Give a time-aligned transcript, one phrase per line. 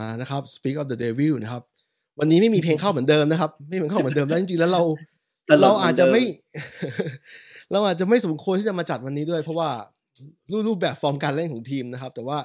[0.00, 1.62] มานะครับ Speak of the Devil นะครับ
[2.18, 4.82] วันนี้ไม่มีเพลงเข้าเหมือนเดิมนะครับ ไม่เหมือนเข้าเหมือนเดิมแล้วจริงๆแล้วเรา
[5.48, 6.38] สลดเราอาจจะไม่เหมือน
[6.94, 7.04] เดิ
[7.72, 9.70] เราอาจจะไม่สมควรที่จะมาจัดวันนี้ด้วย เพราะว่า
[10.50, 12.38] รูปรูปแบบฟอร์มการเล่นของทีมนะครับ แต่ว่า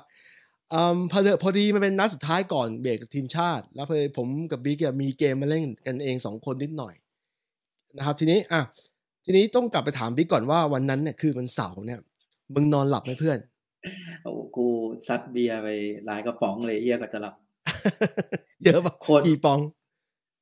[0.74, 6.94] อืมพอดีพอดีมันเป็นนัดสุดท้ายก่อนเบรกทีมชาติ แล้วพอดีผมกับบิ๊กอะมีเกมมาเล่นกันเองสองคนนิดหน่อย
[7.98, 8.62] นะครับ ทีนี้อะ
[9.26, 12.00] ทีนี้ต้องกลับไปถามบิ๊กก่อนว่าวันนั้นเนี่ยคือวันเสาร์เนี่ย
[12.54, 13.40] มึงนอนหลับไหมเพื่อน
[14.24, 14.68] โอ้โหกู
[15.08, 15.68] ซัดเบียร์ไป
[16.06, 17.36] หลายกระป๋องเลยเฮียก็จะหลับ
[18.64, 19.60] เยอะปะโคตรกี่ปอง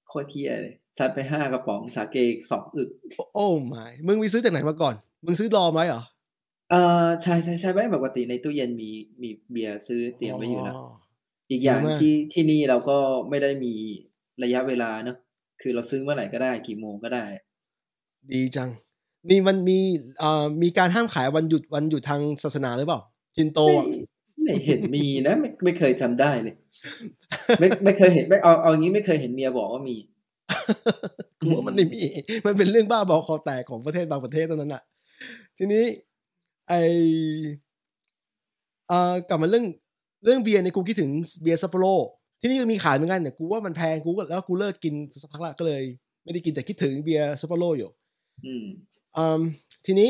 [0.08, 2.90] โคตรเฮียเลยซัดไปห้ากระป๋องสาเกอีกสองอึก
[3.36, 6.02] โอ้ไม่มึงไปซื้อจากไหนมาก่อน มึงซื้อรอไหมเหรอ
[6.72, 8.90] เออใช่ใช่ใช่ไม่ปกติในตู้เย็นมี
[9.22, 10.76] มีเบียร์ซื้อเตรียมไว้อยู่แล้ว
[11.52, 12.98] อีกอย่างดีมาก ที่ที่นี่เราก็
[13.30, 13.74] ไม่ได้มี
[14.44, 15.18] ระยะเวลาเนอะ
[15.62, 17.26] คือเราซื้อเมื่อไหร่ก็ได้กี่โมงก็ได้
[18.32, 18.70] ดีจัง
[19.30, 19.80] มีมันมี
[20.20, 23.00] เอ่อมีการห้ามขายวันหยุดวันหยุดทางศาสนาหรือเปล่า
[23.36, 23.96] จินโตไม่อะไม่
[24.66, 26.56] เห็นมีนะไม่ไม่เคยจำได้เลย
[27.60, 29.98] ไม่ไม่เคยเห็นไม่เอาเอางี้ไม่เคยเห็นเมียบอกว่ามี
[31.42, 32.04] กูว่ามันไม่มี
[32.46, 34.84] มันเป็นเรื่องบ้าบอคอแตกของประเทศบางประเทศเท่านั้นอะ
[35.58, 35.84] ทีนี้
[36.70, 36.74] ไอ
[38.88, 39.66] เอ่อกลับมาเรื่อง
[40.26, 41.86] เรื่องเบียร์เนี่ยกูคิดถึงเบียร์ซัปโปโร
[42.42, 45.84] ที่นี่ก็มีขายเหมือนกันเนี่ยกูว่ามันแพงกูก็แล้วกูเลิกกินสักพักละก็เลย
[46.24, 47.90] ไม่ได้กินแต่คิดถึงเบียร์ซัปโปโรอยู่
[48.46, 48.66] อืม
[49.18, 49.42] อืม
[49.86, 50.10] ทีนี้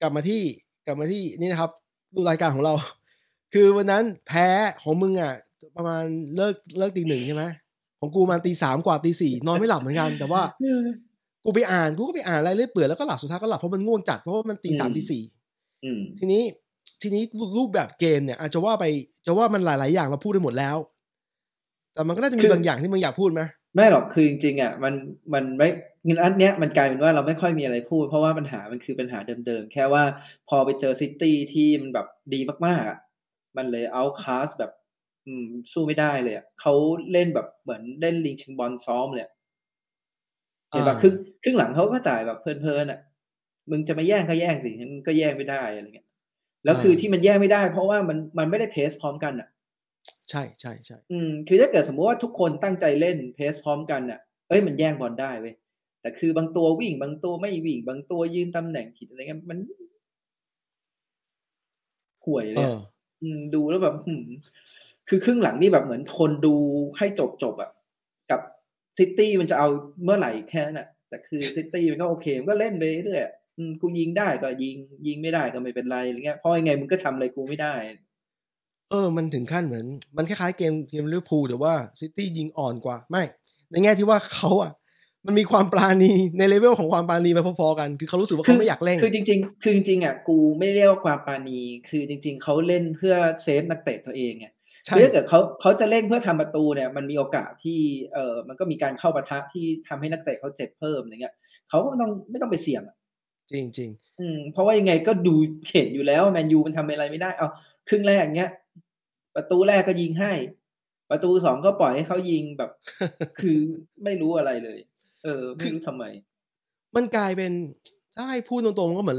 [0.00, 0.40] กลับมาที่
[0.86, 1.70] กลับมาที่นี่นะครับ
[2.14, 2.74] ดูรายการของเรา
[3.54, 4.48] คือวันนั้นแพ้
[4.82, 5.32] ของมึงอะ
[5.76, 6.04] ประมาณ
[6.36, 7.44] เลิกเลิกตีหนึ่งใช่ไหม
[8.00, 10.42] ของกูมาตีสามกว่าตีสี่นอนไม่หลับเหมือนกัน แต่ว่า
[11.44, 15.22] กูไปอ่านกูก็ไปอ่านรายเรื่อยเปื่อยแล้วก็หลับสุดท้ายก็หลับเพราะมันง่วงจัดเพราะว่ามันตีสามอืมตีสี่
[15.84, 16.42] อืมทีนี้
[17.02, 17.22] ทีนี้
[17.58, 18.84] รูปแบบเกมเนี่ย อาจจะว่าไป
[19.26, 20.76] จะว่ามันหลาย ๆ อย่างเราพูดได้หมดแล้ว
[21.94, 23.42] แต่มันก็น่าจะมีบางอย่างที่มึงอยากพูดไหม
[23.74, 24.94] ไม่หรอกคือจริงๆอะมัน
[25.34, 25.68] มันไม่
[26.06, 30.02] งั้นอันเนี้ยมันกลายเป็นว่าเราไม่ค่อยมีอะไรพูด เพราะว่าปัญหามันคือปัญหาเดิมๆ แค่ว่า
[30.48, 32.98] พอไปเจอซิตี้ที่มันแบบดีมากๆอะ
[33.56, 34.72] มันเลยเอาคลาสแบบ
[35.26, 36.74] อืมสู้ไม่ได้เลยอะเขา
[37.12, 39.32] เล่นแบบเหมือนเล่นลิงชิงบอลซ้อมเลยอะ
[40.72, 43.00] เห็นปะอ่าครึ่งครึ่งหลังเขาก็จ่ายแบบเพลินๆอะ
[43.70, 46.06] มึงจะมาแย่งก็แย่งสิงั้นก็แย่งไม่ได้อะไรเงี้ย
[46.64, 49.48] แล้วคือที่มันแย่งไม่ได้ เพราะว่ามันมันไม่ได้ press พร้อมกันอะ
[50.30, 55.54] ใช่ใช่ใช่ อืม คือถ้าเกิดสมมุติว่าทุกคนตั้งใจเล่น press พร้อมกันน่ะ เอ้ยมันแย่งบอลได้เว้ย
[56.00, 59.58] แต่คือบางตัววิ่งบางตัวไม่วิ่งบางตัวยืนตำแหน่งผิดอะไรเงี้ยมัน
[62.24, 62.97] ห่วยเลเอยอะออืม
[63.54, 64.26] ดูแล้วแบบหืม
[65.08, 66.54] คือครึ่งหลังนี่แบบเหมือนทนดู
[66.96, 67.70] ให้จบจบๆอะ
[68.30, 68.40] กับ
[68.98, 69.68] ซิตี้มันจะเอา
[70.04, 77.74] เมื่อไหร่แค่นั้นอะแต่คือซิตี้มันก็โอเคมันก็เล่นไปเรื่อยๆอืมกูยิงได้ก็ยิงยิงไม่ได้ก็ไม่เป็นไรอะไรเงี้ยเพราะยังไงมึงก็ทำอะไรกูไม่ได้
[78.90, 79.86] เออ มันถึงขั้นเหมือน
[80.16, 83.22] มันคล้ายๆเกมเกมลิเวอร์พูลแต่ว่าซิตี้ยิงอ่อนกว่า ไม่
[83.70, 84.72] ในแง่ที่ว่าเขาอะ
[85.26, 94.46] มันมีความปราณีในเลเวลของความปราณีไปพอๆกัน คือเขารู้สึกว่าเขาไม่อยากเล่น คือจริง ๆ คือจริงๆอะกูไม่เรียกว่าความปราณี คือจริง ๆเขาเล่นเพื่อ save นักเตะตัวเองไง
[94.84, 97.80] ใช่คือถ้าเกิดเขาเขาจะเล่นเพื่อทำประตูเนี่ย มันมีโอกาสที่
[98.14, 101.34] เออมันก็มีการเข้าปะทะที่ทำให้นักเตะเขาเจ็บเพิ่มอะไรเงี้ย
[101.68, 102.96] เขาก็ไม่ต้องไม่ต้องไปเสี่ยงอะ
[103.52, 103.90] จริงจริง
[104.20, 105.34] อืมเพราะว่ายังไงก็ดู
[105.70, 107.48] เห็นอยู่แล้วแมนยูมันทำอะไรไม่ได้เอา
[107.88, 108.50] ครึ่งแรกเนี้ย
[109.36, 110.32] ประตูแรกก็ยิงให้
[111.10, 112.70] ประตูสองก็ปล่อยให้เขายิงแบบ
[113.38, 113.58] คือ
[114.04, 114.78] ไม่รู้อะไรเลย
[115.24, 117.52] เออไม่รู้ทำไมๆมันกลายเป็น
[118.14, 119.18] ถ้าให้พูดตรงๆก็เหมือน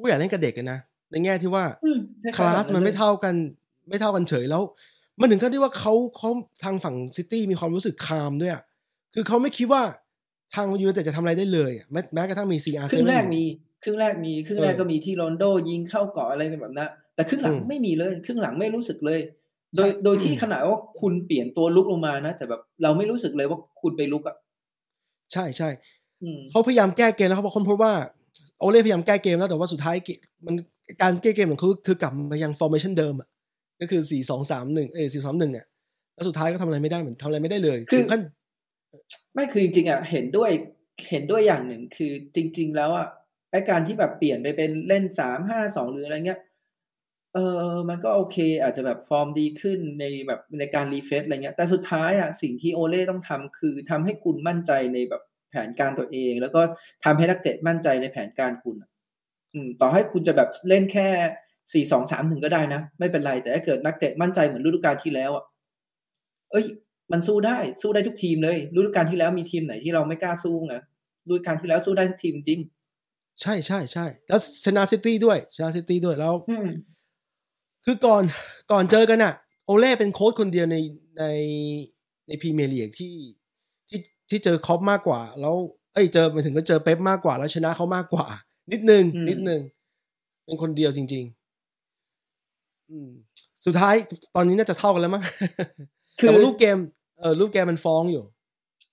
[0.00, 0.78] ผู้ใหญ่เล่นกับเด็กกันนะ
[1.10, 1.98] ในแง่ที่ว่าอืม
[2.36, 3.34] คลาสมันไม่เท่ากัน
[3.88, 4.62] ไม่เท่ากันเฉยแล้ว
[5.20, 6.30] มันถึงขั้นที่ว่าเขาเขา
[6.64, 8.62] ทางฝั่งซิตี้มีความรู้สึกคามด้วยอะ
[9.14, 9.82] คือเขาไม่คิดว่า
[10.54, 13.42] ทางยูไนเต็ดจะทำอะไรได้เลยอะแม้แม้กระทั่งมี CR ครึ่งแรกมี
[13.82, 19.20] ครึ่งแรกมีครึ่งแรกก็มีที่โรนัลโดยิงเข้ากรอบอะไรแบบนั้นแต่ครึ่งหลังไม่มีเลยครึ่งหลังไม่รู้สึกเลย
[19.76, 24.36] โดยโดยที่ขนาดว่าคุณเปลี่ยนตัวรุกลงมานะ แต่แบบเราไม่รู้สึกเลยว่าคุณไปรุกอะ
[25.32, 25.68] ใช่ใช่
[26.22, 27.92] อืมเขาพยายามแก้เกมแล้วเขาบอกค้นพบว่า
[28.58, 30.54] โอเล่พยายามแก้เกมแล้วแต่ว่าสุดท้ายเกมมัน
[31.02, 33.28] การแก้เกมของเขาคือกลับมายัง formation เดิมอะ
[33.80, 35.66] ก็คือสี่สองสามหนึ่งเอสี่สามหนึ่งเนี่ย
[36.14, 38.22] แล้วสุดท้ายก็ทำอะไรไม่ได้เหมือนทำอะไรไม่ได้เลยถึงขั้น
[39.34, 40.50] ไม่คือจริงๆอะเห็นด้วย
[41.08, 43.06] เห็นด้วยอย่างหนึ่งคือจริง ๆ แล้วอะ
[43.50, 46.40] ไอการที่แบบเปลี่ยนไปเป็นเล่นสามห้าสองหรืออะไรเงี้ย
[47.36, 47.42] เอ
[47.72, 56.60] อมันก็โอเค อาจจะแบบฟอร์มดีขึ้นในแบบในการรีเฟซอะไรเงี้ยแต่สุดท้ายอะสิ่งที่โอเล่ต้องทำคือทำให้คุณมั่นใจในแบบแผนการตัวเอง แล้วก็
[57.04, 58.90] ทำให้นักเตะมั่นใจในแผนการคุณอะ
[59.54, 61.08] อืมต่อให้คุณจะแบบเล่นแค่
[61.72, 65.44] สี่สองสามหนึ่งก็ได้นะ ไม่เป็นไร แต่ถ้าเกิดนักเตะมั่นใจเหมือนฤดูกาลที่แล้วอะ
[66.50, 66.64] เอ้ย
[67.12, 70.74] มันสู้ได้สู้ได้ทุกทีมเลยฤดูกาลที่แล้วมีทีมไหนที่เราไม่กล้าสู้ไง
[71.28, 72.60] ฤดูกาลที่แล้วสู้ได้ทุกทีมจริง
[73.42, 76.68] ใช่ใช่ใช่แล้วชนะซิตี้ด้วยชนะซิตี้ด้วยแล้วอืม
[77.86, 78.22] คือก่อน
[78.72, 79.32] ก่อนเจอกันอะ
[79.64, 80.76] โอเล่เป็นโค้ชคนเดียวใน
[81.18, 81.24] ใน
[82.26, 83.14] ในพรีเมียร์ลีกที่
[83.88, 84.00] ที่
[84.30, 85.54] ที่เจอคล็อปป์มากกว่า แล้ว
[85.94, 88.26] เอ้ยเจอหมายถึงก็เจอเป๊ปมากกว่าแล้วชนะเขามากกว่า
[88.72, 89.60] นิดนึงอืมนิดนึง
[90.44, 91.24] เป็นคนเดียวจริง
[92.26, 93.08] ๆ อืม
[93.64, 93.94] สุดท้าย
[94.34, 95.24] ตอนนี้น่าจะเท่ากันแล้วมั้ง
[96.18, 96.76] คือแต่ว่ารูปเกม
[97.20, 98.24] เออรูปเกมมันฟ้องอยู่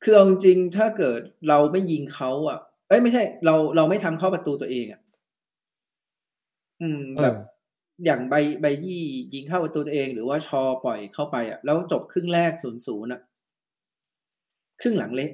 [0.04, 2.58] คือเอาจริงๆถ้าเกิดเราไม่ยิงเขาอะ
[2.88, 5.02] เอ้ยไม่ใช่ เราเราไม่ทำเข้าประตูตัวเองอะ
[6.82, 7.36] อืมเออแบบ
[8.06, 9.04] อย่างใบใบยี่
[9.34, 13.22] ยิงเข้าประตูตัวเองหรือว่าชอปล่อยเข้าไปอะ แล้วจบครึ่งแรกศูนย์ศูนย์อะ
[14.82, 15.32] ครึ่งหลังเละ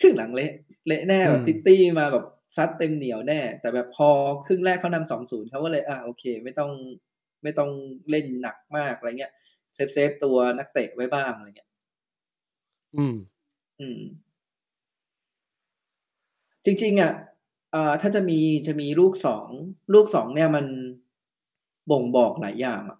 [0.00, 0.50] ครึ่งหลังเละ
[0.86, 2.26] เละแน่แบบซิตี้มาแบบ
[2.56, 4.08] ซัดเต็มเหนียวแน่ แต่แบบพอ
[4.46, 6.70] ครึ่งแรกเขานำสองศูนย์เขาก็เลย อะโอเค ไม่ต้อง
[7.42, 7.70] ไม่ต้อง
[8.10, 9.32] เล่นหนักมากอะไรเงี้ย
[9.74, 11.70] save save ตัวนักเตะไว้บ้างอะไรเงี้ย
[12.96, 13.16] อืม
[13.80, 14.00] อืม
[16.64, 17.12] จริง ๆ อะ
[17.72, 19.48] เอ่อถ้าจะมีจะมีลูกสอง
[19.94, 20.66] ลูกสองเนี่ยมัน
[21.90, 22.98] บ่งบอกหลายอย่างอะ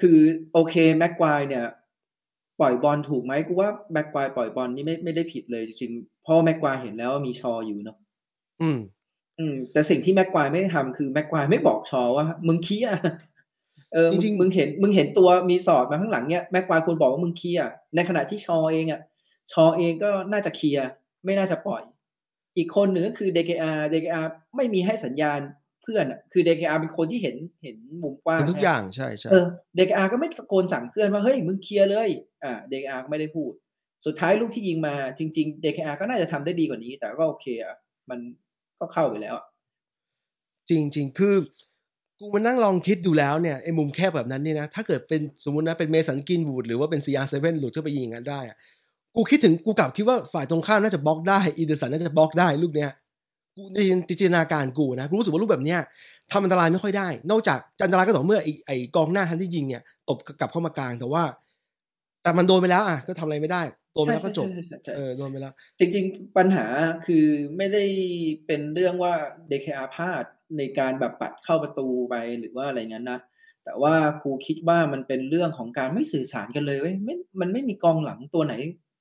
[0.00, 0.18] คือ
[0.52, 1.66] โอเคแม็กควายเนี่ย
[2.60, 7.98] ปล่อยบอลถูกไหมกูว่าแม็กควายปล่อยบอลนี่ไม่ไม่ได้ผิดเลยจริงๆเพราะแม็กควายเห็นแล้วว่ามีชออยู่เนาะ
[8.62, 8.78] อืม
[9.38, 12.98] อืม แต่สิ่งที่แม็กควายไม่ได้ทำคือแม็กควายไม่บอกชอว่า มึงเคลียร์
[13.92, 19.00] เออจริงๆมึงเห็นมึงเห็นตัวมีสอดมาข้างหลังเนี่ยแม็กควายควรบอกว่ามึงเคลียร์ในขณะที่ชอเองอะ
[19.52, 20.86] ชอเองก็น่าจะเคลียร์
[21.24, 21.82] ไม่น่าจะปล่อย
[22.60, 24.26] อีกคนหนึ่งก็คือ DKR DKR
[24.56, 25.40] ไม่มีให้สัญญาณ
[25.82, 29.44] เพื่อนอะคือ DKR เป็นคนที่เห็นเห็นมุมกว้างเป็นทุกอย่างใช่ใช่เออ
[29.78, 32.10] DKR ก็ไม่ตะโกนสั่งเพื่อนว่าเฮ้ยมึงเคลียร์เลย
[32.44, 33.52] อ่า DKR ก็ไม่ได้พูด
[34.06, 37.76] สุดท้ายลูกที่ยิงมาจริง ๆ DKR ก็น่าจะทำได้ดีกว่านี้ แต่ก็โอเคอะ
[38.10, 38.20] มัน
[38.80, 39.46] ก็เข้าไปแล้วอะ
[40.70, 41.34] จริงจริงคือ
[42.18, 48.56] กูมานั่งลองคิดดูแล้วเนี่ยไอ้มุมแคบแบบนั้นเนี่ยนะถ้าเกิดเป็นสมมตินะเป็นเมสันกรีนวูดหรือว่าเป็น CR7 หลุดเข้าไปยิงอย่างนั้นได้อะ
[49.16, 52.90] กูคิดถึงกูกลับคิดว่าฝ่ายตรงข้ามน่าจะบล็อกได้อีเดอร์สันน่าจะบล็อกได้ลูกเนี้ย
[53.56, 53.78] กูใน
[54.20, 55.80] จินตนาการกูนะกูรู้สึกว่าลูกแบบเนี้ย
[56.32, 61.22] ทำอันตรายไม่ค่อยได้ นอกจากอันตรายก็ต่อเมื่อไอ้ไอกองหน้าทันที่ยิงเนี่ยตบกลับเข้ามากลางแต่ว่า
[62.22, 63.62] แต่มันโดนไปแล้วอะก็ทำอะไรไม่ได้
[63.94, 64.46] โดนไปแล้วก็จบ
[64.96, 66.66] เออโดนไปแล้ว จริง ๆ ปัญหา
[67.06, 67.26] คือ
[67.56, 67.84] ไม่ได้
[68.46, 69.12] เป็นเรื่องว่า
[69.50, 70.24] DKR พลาด
[70.58, 73.20] ในการแบบปัดเข้าประตูไปหรือว่าอะไรงั้นนะ
[73.64, 78.54] แต่ว่ากูคิดว่ามันเป็นเรื่องของการไม่สื่อสารกันเลยเว้ยไม่มันไม่มีกองหลังตัวไหน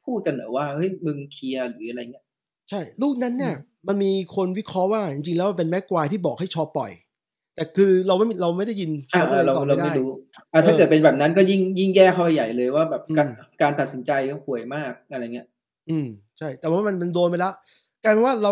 [0.09, 2.25] พูดกันเหรอว่าเฮ้ยมึงเคลียร์หรืออะไรเงี้ย
[2.69, 3.56] ใช่ ลูกนั้นเนี่ย
[3.88, 6.91] มันมีคนวิเคราะห์ว่าจริงๆแล้วมันเป็นแม็กควายที่บอกให้ชอปล่อย
[7.56, 10.09] แต่คือเราไม่เราไม่ได้ยินอ่าก็เลยเราตอบเราไม่ไม่ได้รู้
[10.53, 15.47] อ่าถ้าเออเกิดเป็นแบบนั้นก็ยิ่งยิ่งแย่เข้าไปใหญ่เลยว่าแบบการอืมการตัดสินใจก็ห่วยมากอะไรเงี้ย
[15.89, 16.07] อืม
[16.38, 17.53] ใช่ แต่ว่ามันมันโดนไปแล้ว
[18.03, 18.51] กลายเป็นว่าเรา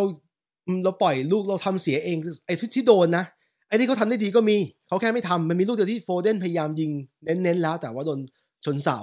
[0.68, 3.25] อืมเราปล่อยลูกเราทำเสียเองไอ้ที่ที่โดนนะ
[3.68, 4.57] ไอ้ที่เขาทำได้ดีก็มี
[4.88, 6.92] เขาแค่ไม่ทำมันมีลูกเดียวที่โฟเดนพยายามยิง
[7.24, 8.19] เน้นๆแล้ว แต่ว่าโดน
[8.65, 8.98] ชนเสา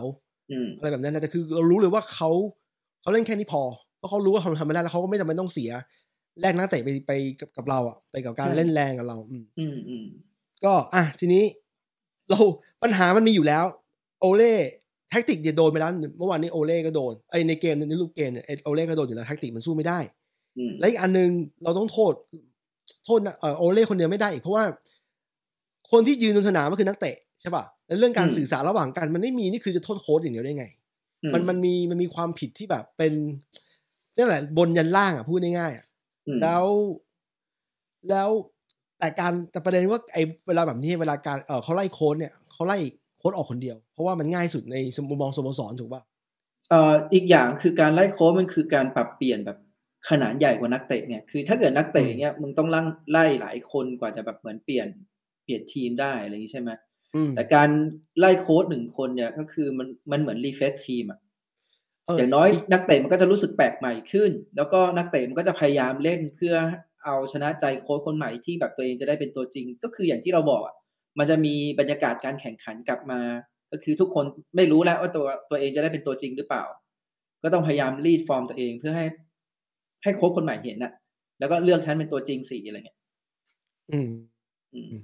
[0.51, 2.31] อืมอะไรแบบนั้นนะแต่คือเรารู้เลยว่าเขา
[3.03, 3.63] เขาเล่นแค่นี้พอ
[3.99, 5.71] เพราะเขารู้ว่าเขาทำไม่ได้แล้วเขาก็ไม่จำเป็นต้องเสีย
[6.41, 10.05] แลกนักเตะไปไปกับกับเราอะไปกับการเล่นแรงกับเราอืมอืมอืม
[10.65, 11.45] ก็อะทีนี้
[12.31, 12.41] เรา
[12.83, 13.65] ปัญหามันมีอยู่แล้ว
[14.21, 14.55] โอเล่
[15.11, 19.99] แท็กติกเนี่ยโดนไปแล้วเมื่อวานนี้โอเล่ก็โดนไอในเกมในลูกเกมเนี่ยไอ้โอเล่ก็โดนอยู่แล้วแท็กติกมันสู้ไม่ได้
[20.59, 21.31] อืมและอีกอันหนึง
[21.65, 22.13] เราต้องโทษ
[23.05, 24.65] โทษนะเอ่อโอเล่คนเดียวไม่ได้อีกเพราะว่า
[25.91, 30.67] คนที่ยืนบนสนามก็คือนักเตะใช่ป่ะ แล้วเรื่องการสื่อสารระหว่างกันมันไม่มีนี่คือจะโทษโค้ชอย่างเดียวได้ไง
[31.25, 33.13] อืมันมันมีมันมีความผิดที่แบบเป็น
[34.17, 35.87] นั่นแหละบนยันล่างอะพูดง่ายๆอะ
[36.27, 36.65] อืมแล้ว
[38.11, 38.31] แล้ว
[38.99, 42.79] แต่การแต่ประเด็นว่าไอ้เวลาแบบนี้เวลาการเออเขาไล่โค้ดเนี่ยเขาไล่
[43.19, 46.03] โค้ดออกคนเดียว เพราะว่ามันง่ายสุดในสมมุมมองสโมสรถูกป่ะ
[46.71, 49.59] เอ่ออีกอย่างคือการไล่โค้ชมันคือการปรับเปลี่ยนแบบ
[50.09, 52.83] ขนาดใหญ่กว่านักเตะเนี่ยคือถ้าเกิดนักเตะเนี่ยมึงต้องไล่
[53.13, 54.89] ไล่หลายคนกว่าจะแบบเหมือนเปลี่ยน
[55.45, 56.94] เปลี่ยนทีมได้อะไรอย่างนี้ใช่ไหมอืม
[57.35, 57.69] แต่การ
[58.19, 61.21] ไล่โค้ชหนึ่งคนเนี่ยก็คือมันมันเหมือน refresh ทีมอะ
[62.07, 66.55] เอออย่างน้อยนักเตะมันก็จะรู้สึกแปลกใหม่ขึ้น แล้วก็นักเตะมันก็จะพยายามเล่นเพื่อ
[67.05, 70.75] เอาชนะใจโค้ชคนใหม่ที่แบบตัวเองจะได้เป็นตัวจริง ก็คืออย่างที่เราบอกอะ
[71.19, 73.21] มันจะมีบรรยากาศการแข่งขันกลับมา
[73.73, 74.25] ก็คือทุกคน
[74.57, 76.65] ไม่รู้แล้วว่าตัวตัวเองจะได้เป็นตัวจริงหรือเปล่า
[77.43, 79.07] ก็ต้องพยายามรีดฟอร์มตัวเองเพื่อให้
[80.03, 80.93] ให้โค้ชคนใหม่เห็นน่ะ
[81.39, 82.99] แล้วก็เลือกฉันเป็นตัวจริงสิอะไรเงี้ย
[83.93, 84.11] อืม
[84.75, 85.03] อืม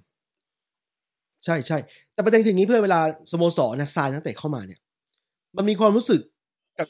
[1.45, 1.79] ใช่ใช่
[2.15, 3.01] แต่ประเด็นคืออย่างนี้เพื่อเวลา
[3.33, 4.81] สโมสรนะซายนักเตะเข้ามาเนี่ย
[5.57, 6.21] มันมีความรู้สึก
[6.79, 6.89] กับ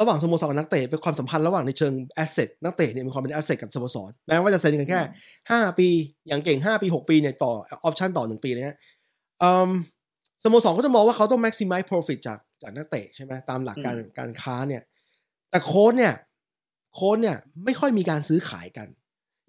[0.00, 5.00] ระหว่างสโมสรกับนักเตะเป็นความสัมพันธ์ระหว่างในเชิง asset นักเตะเนี่ยมีความเป็น asset กับสโมสรแม้ว่าจะเซ็นกันแค่
[5.50, 5.88] ห้าปี
[6.28, 8.76] อย่างเก่งห้าปีหกปีเนี่ยต่อ option ต่อหนึ่งปีเนี่ย
[9.42, 9.70] อืม
[10.44, 14.82] สโมสรก็จะมองว่าเขาต้อง maximize profit จากจากนักเตะใช่ไหมตามหลักการการค้าเนี่ย
[15.50, 16.14] แต่โค้ชเนี่ย
[16.94, 18.88] โค้ชเนี่ยไม่ค่อยมีการซื้อขายกัน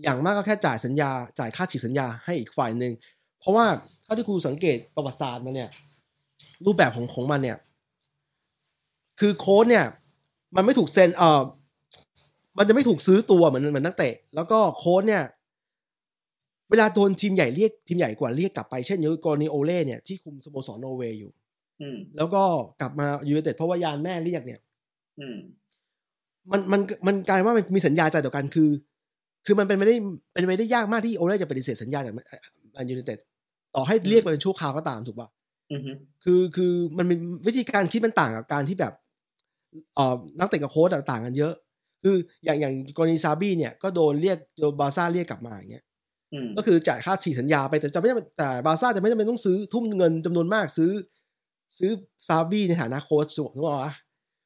[0.03, 2.93] อย่างมากก็แค่จ่ายสัญญา จ่ายค่าฉีกสัญญาให้อีกฝ่ายหนึ่ง
[3.43, 3.65] เพราะว่า
[4.03, 5.69] เท่าที่กูสังเกตประวัติศาสตร์มันเนี่ย
[6.65, 7.57] รูปแบบของของมันเนี่ย
[9.19, 9.85] คือโค้ชเนี่ย
[10.55, 11.41] มันไม่ถูกเซ็นเออ
[12.57, 15.23] มันจะไม่ถูกซื้อตัวเหมือนเหมือนนักเตะ แล้วก็โค้ชเนี่ย
[16.69, 21.31] เวลาโดนทีมใหญ่เรียกทีมใหญ่กว่าเรียกกลับไปเช่นอย่างกรณีโอเล่เนี่ยที่คุมสโมสรนอร์เวย์อยู่
[21.81, 22.43] อืมแล้วก็
[22.81, 24.59] กลับมายูไนเต็ดเพราะว่ายานแม่เรียกเนี่ย
[25.19, 25.37] อืม
[26.51, 28.69] มันมันมันกลายว่ามันมีสัญญาใจต่อกันคือ
[29.45, 29.95] คือมันเป็นไม่ได้
[30.33, 32.19] เป็นไม่ได้ยากมากที่โอเล่จะปฏิเสธสัญญาจากแม
[32.83, 33.19] นยูไนเต็ด
[33.75, 35.29] ต่อให้เรียกไปเป็นชั่วคราวก็ตามถูกป่ะ
[35.71, 35.91] อือฮึ
[36.23, 38.93] คือคือมันเป็นวิธีการคิดมันต่างกับการที่แบบ
[39.95, 41.53] เอ่อนักเตะกับโค้ชต่างกันเยอะ
[42.03, 42.15] คือ
[42.45, 45.83] อย่างอย่างกรณีซาบี้เนี่ยก็โดนเรียกโดนบาร์ซ่าเรียกกลับมาอย่างเงี้ย
[46.33, 50.91] อืมก็คือจ่ายค่าฉีกสัญญาไปแต่จะไม่จำเป็นแต่บาร์ซ่าจะไม่จำเป็นต้องซื้อทุ่มเงินจำนวนมากซื้อ
[51.77, 51.91] ซื้อ
[52.27, 53.93] ซาบี้ในฐานะโค้ชถูกถูกป่าวะ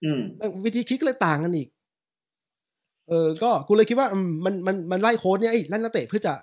[0.03, 0.19] อืม
[0.65, 1.67] วิธีคิดก็เลยต่างกันอีก
[3.09, 6.33] เออ ก็กูเลยคิดว่าอืมมันมันมันไล่โค้ชเนี่ยไอ้ไล่นักเตะเพื่อจะ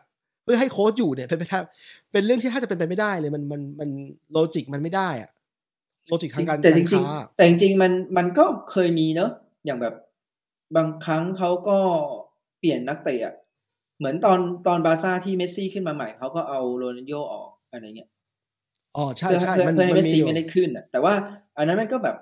[0.45, 1.65] เพื่อให้โค้ชอยู่เนี่ยเป็นไปแทบ
[2.13, 3.91] เป็นเรื่องที่ถ้าจะเป็นไปไม่ได้เลยมันมันมัน
[4.33, 5.31] logic มันไม่ได้อะ
[6.09, 9.31] logic ทางการค้าแต่จริงๆแต่จริงๆมันมันก็เคยมีเนอะ
[9.65, 9.95] อย่างแบบ
[10.77, 11.79] บางครั้งเขาก็
[12.59, 13.35] เปลี่ยนนักเตะอะ
[13.99, 18.11] เหมือนตอนตอนบาร์ซ่าที่เมสซี่ขึ้นมาใหม่เขาก็เอาโรนัลดินโญ่ออกอะไรเงี้ย
[18.97, 21.15] อ๋อใช่เพื่อใช่เพื่อมันเพื่อให้มัเมนสมีซี่อยู่ไม่ได้ขึ้นอะแต่ว่า
[21.57, 22.17] อันนั้นมันก็แบบ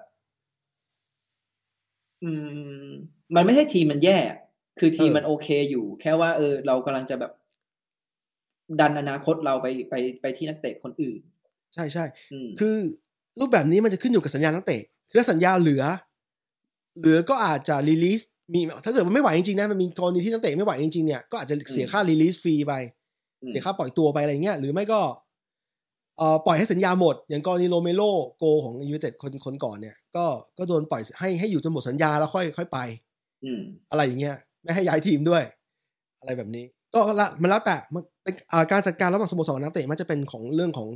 [2.23, 2.31] อื
[2.87, 2.91] ม
[3.35, 4.39] มันไม่ใช่ทีมมันแย่อะ
[4.79, 7.33] คือทีมมันโอเคอยู่ แค่ว่าเออ เรากำลังจะแบบ
[8.81, 11.21] ดันอนาคตเราไปไปไปที่นักเตะคนอื่น
[11.75, 12.77] ใช่ใช่อืมคือ
[13.41, 15.83] รูปแบบนี้มันจะขึ้นอยู่กับสัญญานักเตะคือถ้าสัญญาเหลือ
[16.99, 18.23] เหลือก็อาจจะรีลีส
[18.55, 22.73] มีถ้าเกิดมันไม่ไหวจริงๆนะมันมีกรณีที่นักเตะไม่ไหวจริงๆเนี่ยก็อาจจะเสียค่ารีลีสฟรีไป
[23.43, 25.01] อืมเสียค่าปล่อยตัวไปอะไรเงี้ยหรือไม่ก็
[26.19, 28.03] เอ่อปล่อยให้สัญญาหมด อย่างกรณีโรเมโล
[28.39, 30.25] โกของยู i นเต็ดคนคนก่อนเนี่ย ก็
[30.59, 32.79] ก็โดนปล่อยให้ให้อยู่จนหมดสัญญาแล้วค่อยค่อยไป
[33.45, 33.61] อืม
[33.91, 35.43] อะไรอย่างเงี้ย ไม่ให้ย้ายทีมด้วย
[36.21, 40.89] อะไรแบบนี้ ก็ละมันแล้วแต่มันเป็นอ่าการจัดการระหว่างสโมสรกับนักเตะมันจะเป็นของเรื่องของ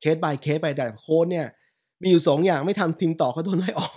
[0.00, 1.46] เคส by เคสไปแต่โค้ชเนี่ย
[2.02, 3.94] มีอยู่สองอย่างไม่ทำทีมต่อก็โดนไล่ออก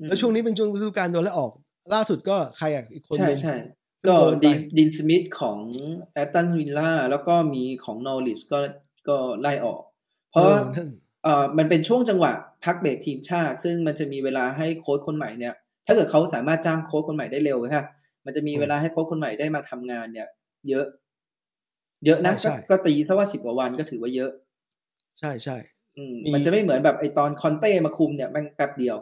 [0.00, 1.52] อืมแล้วช่วงนี้เป็นช่วงฤดูกาลโดนไล่ออก
[1.94, 3.54] ล่าสุดก็ใครอะอีกคนหใช่นึงใช่
[3.98, 5.58] เพิ่งก็โดนไปดีนดีนสมิธของ
[6.12, 8.58] แอสตันวิลล่าแล้วก็มีของนอริชก็
[9.08, 9.82] ก็ไล่ออก
[10.30, 10.88] เพราะอว่าอนั่น
[11.24, 12.32] เอ่อมันเป็นช่วงจังหวะ
[12.64, 15.54] พักเบรกทีมชาติ ซึ่งมันจะมีเวลาให้โค้ชคนใหม่เนี่ย
[15.86, 17.84] ถ้าเกิดเขาสามารถจ้างโค้ชคนใหม่ได้เร็วค่ะ
[18.24, 20.28] มันจะมีเวลาให้โค้ชคนใหม่ได้มาทำงานเนี่ย
[20.68, 20.86] เยอะ
[22.06, 24.30] เยอะนะก็ก็ตีซะว่าสิบกว่าวันก็ถือว่าเยอะ
[25.18, 25.56] ใช่ใช่
[25.96, 28.96] อืมมีมันจะไม่เหมือนแบบไอตอนคอนเต้มาคุมเนี่ยแม่งแป๊บเดียว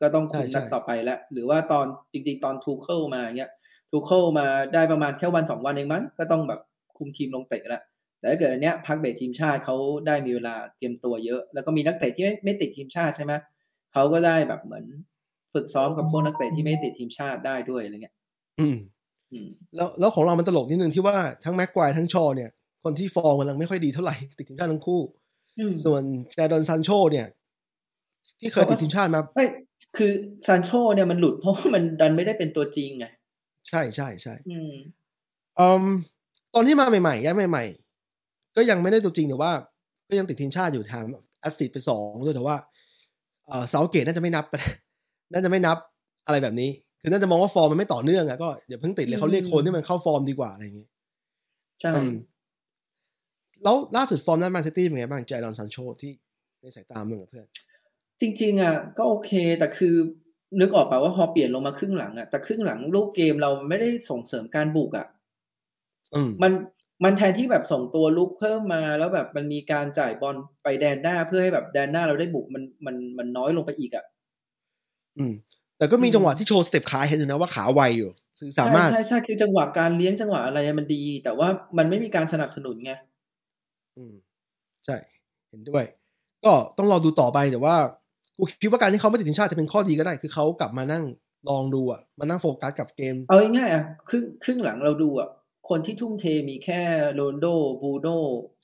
[0.00, 3.50] ก็ต้องคุมใช่ใช่นัดต่อไปแล้วหรือว่าตอนจริง ๆ ตอนทูเคิลมาเงี้ย
[3.90, 6.60] ทูเคิลมาได้ประมาณแค่วันสองวันเองมั้งก็ต้องแบบ
[6.98, 7.82] คุมทีมลงเตะแล้ว
[8.18, 13.32] แต่ถ้าเกิดอันเนี้ยพักเบรกทีมชาติเขาได้มีเวลาเตรียมตัวเยอะ แล้วก็มีนักเตะที่ไม่ไม่ติดทีมชาติใช่ไหม
[13.92, 14.84] เขาก็ได้แบบเหมือน
[15.54, 18.14] ฝึกซ้อมกับพวกนักเตะที่ไม่ติดทีมชาติได้ด้วยอะไรเงี้ย
[18.60, 18.76] อืมอืม
[19.76, 22.50] แล้วแล้วของเรามันตลกนิดนึงที่ว่าทั้งแม็กควายทั้งชอเนี่ย
[22.82, 25.00] คนที่ฟอร์มกำลังไม่ค่อยดีเท่าไหร่ติดทีมชาติทั้งคู่
[25.58, 26.02] อืมส่วน
[26.32, 27.26] แจดอนซันโชเนี่ย
[28.40, 29.46] ที่เคยติดทีมชาติมาไม่
[29.96, 30.10] คือ
[30.46, 33.06] ซานโชเนี่ยมันหลุดเพราะว่ามันดันไม่ได้เป็นตัวจริงไง
[33.68, 34.72] ใช่ใช่ใช่อืม
[35.58, 35.84] อืม
[36.54, 37.64] ตอนที่มาใหม่ๆย้ายใหม่
[38.10, 39.52] ๆ ก็ยังไม่ได้ตัวจริงแต่ว่า
[40.08, 41.04] ก็ยังติดทีมชาติอยู่ทาง
[41.40, 42.56] assist ไปสองด้วยแต่ว่า
[43.46, 44.44] เออเซาธ์เกตน่าจะไม่นับ
[45.32, 45.78] น่าจะไม่นับ
[46.26, 50.86] อะไรแบบนี้ คือน่าจะมองว่าฟอร์มมันไม่ต่อเนื่องอะก็อย่าเพิ่งติดเลยเขาเรียกคนที่มันเข้าฟอร์มดีกว่าอะไรอย่างงี้
[51.80, 52.12] ใช่อืม
[53.64, 56.12] แล้วล่าสุดฟอร์มด้านแมนซิตี้เป็นไงบ้างแจดอนซันโชที่
[56.60, 57.46] ในสายตามึงกับเพื่อน
[58.20, 59.94] จริง ๆ อะ ก็โอเค แต่คือ
[60.60, 65.06] นึกออกป่าว่าพอเปลี่ยนลงมาครึ่งหลังอะแต่ครึ่งหลังรูปเกมเราไม่ได้ส่งเสริมการบุกอะ
[66.14, 66.52] อืมมัน
[67.04, 74.04] มันแทนที่แบบส่งตัวรุกเพิ่มมาแล้วแบบมันมีการจ่ายบอลไปแดนหน้าเพื่อให้แบบแดนหน้าเราได้บุกมันมันมันน้อยลงไปอีกอะ
[75.18, 75.34] อืม
[75.78, 82.92] แต่ก็มีอืมจังหวะที่โชว์สเต็ปขาเห็นอยู่นะว่าขาไวอยู่คือสามารถใช่ใช่ใช่คือจังหวะการเลี้ยงจังหวะอะไรมันดี แต่ว่ามันไม่มีการสนับสนุนไง
[83.96, 84.14] อืม
[84.86, 84.96] ใช่
[85.48, 85.84] เห็นด้วย
[86.44, 87.76] ก็ต้องรอดูต่อไปแต่ว่า
[88.38, 91.04] กูคิดว่าการที่เขาไม่ติดทีมชาติจะเป็นข้อดีก็ได้ คือเขากลับมานั่ง
[91.48, 95.28] ลองดูอะมานั่งโฟกัสกับเกม เอาง่ายๆอะครึ่งครึ่งหลังเราดูอะ
[95.68, 96.80] คนที่ทุ่มเทมีแค่
[97.14, 97.46] โรนลโด
[97.82, 98.08] บูโน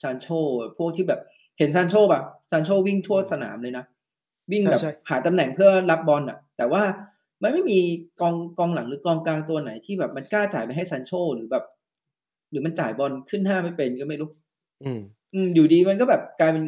[0.02, 0.26] ซานโช
[0.78, 1.20] พวกที่แบบ
[1.58, 3.84] เห็นซานโชป่ะซานโชวิ่งทั่วสนามเลยนะ
[4.52, 6.82] วิ่งแบบใช่ใช่หาตำแหน่งเพื่อรับบอลอะ แต่ว่า
[7.42, 7.80] มันไม่มี
[8.20, 11.64] กองกองหลังหรือกองกลางตัวไหนที่แบบมันกล้าจ่ายไปให้ซานโชหรือแบบ
[12.50, 14.30] หรือมันจ่ายบอลขึ้นหน้าไม่เป็นก็ไม่รู้
[14.84, 15.00] อืม
[15.34, 16.64] อืมอยู่ดีมันก็แบบกลายเป็น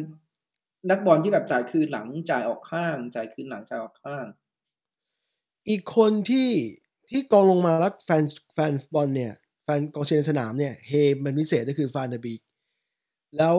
[0.89, 4.25] นักบอลที่แบบจ่ายคืนหลังจ่ายออกข้าง จ่ายคืนหลังจ่ายออกข้าง
[5.69, 6.49] อีกคนที่
[7.09, 8.23] ที่กองลงมาแล้วแฟน
[8.53, 10.91] แฟนบอลเนี่ยแฟนกองเชียร์ในสนามเนี่ยเฮ
[11.23, 12.41] มันพิเศษก็คือฟานเดอร์บีก
[13.37, 13.55] แล้ว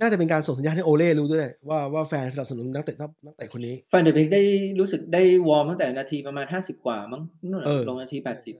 [0.00, 4.42] น่าจะเป็นการส่งสัญญาณให้โอเล่รู้ด้วย ว่าว่าแฟนสนับสนุนนักเตะนักเตะคนนี้ฟันเดอร์เบกได้
[4.80, 8.54] รู้สึกได้วอร์มตั้งแต่นาทีประมาณห้าสิบกว่ามั้งนู่นน่ะเออลงนาทีแปดสิบ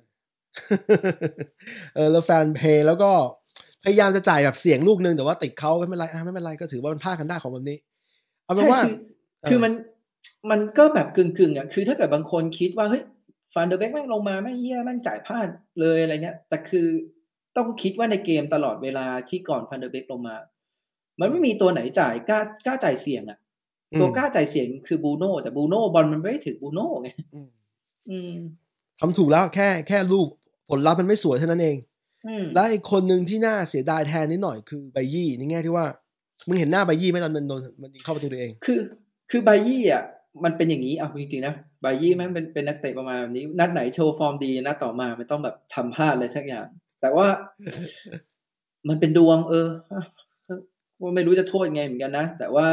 [1.95, 3.11] เออแล้วแฟนเพย์แล้วก็
[3.85, 7.79] พยายามจะจ่ายแบบเสี่ยงลูกนึงแต่ว่าติดเขาไม่เป็นไรอะไม่เป็นไรก็ถือว่ามันพลาดกันได้ของแบบนี้
[8.45, 8.97] เอาเป็นว่าใช่คือ
[9.49, 9.73] คือมัน
[10.51, 13.03] มันก็แบบกึ่งกึ่งๆอะคือถ้าเกิดบางคนคิดว่าเฮ้ย
[13.55, 15.49] ฟันเดอร์เบกแม่งลงมาแม่งเหี้ยแม่งจ่ายพลาด
[15.81, 16.87] เลยอะไรเงี้ย แต่คือ
[17.57, 20.37] ต้องคิดว่าในเกมตลอดเวลาที่ก่อนฟันเดอร์เบกลงมา
[21.21, 23.39] มันไม่มีตัวไหนจ่ายกล้ากล้าจ่ายเสี่ยงอะ
[23.93, 27.49] อืมตัวกล้าจ่ายเสี่ยงคือบูโน่แต่บูโน่บอลมันไม่ได้ถึงบูโน่ไงอืม
[28.11, 28.33] อืม
[29.01, 30.27] ทำถูกแล้วแค่แค่ลูก
[30.69, 31.77] ผลลัพธ์มันไม่สวยเท่านั้นเอง
[32.27, 35.87] อืมและอีกคนหนึ่งที่น่าเสียดายแทนนิดหน่อยคือไบยี่ในแง่ที่ว่า
[36.49, 38.81] มึงเห็นหน้าไบยี่ไหมตอนมันโดนมันยิงเข้าประตูตัวเอง คือ
[39.31, 40.03] คือไบยี่อะ
[40.45, 46.67] มันเป็นอย่างนี้เอาจริงๆนะไบยี่แม่งเป็นเป็นนักเตะประมาณแบบนี้ นัดไหนโชว์ฟอร์มดีนัดต่อมาไม่ต้องแบบทำพลาดอะไรสักอย่าง
[47.01, 47.27] แต่ว่า
[48.89, 49.69] มันเป็นดวงเออ
[51.03, 52.67] ว่าไม่รู้จะโทษยังไงเหมือนกันนะ แต่ว่า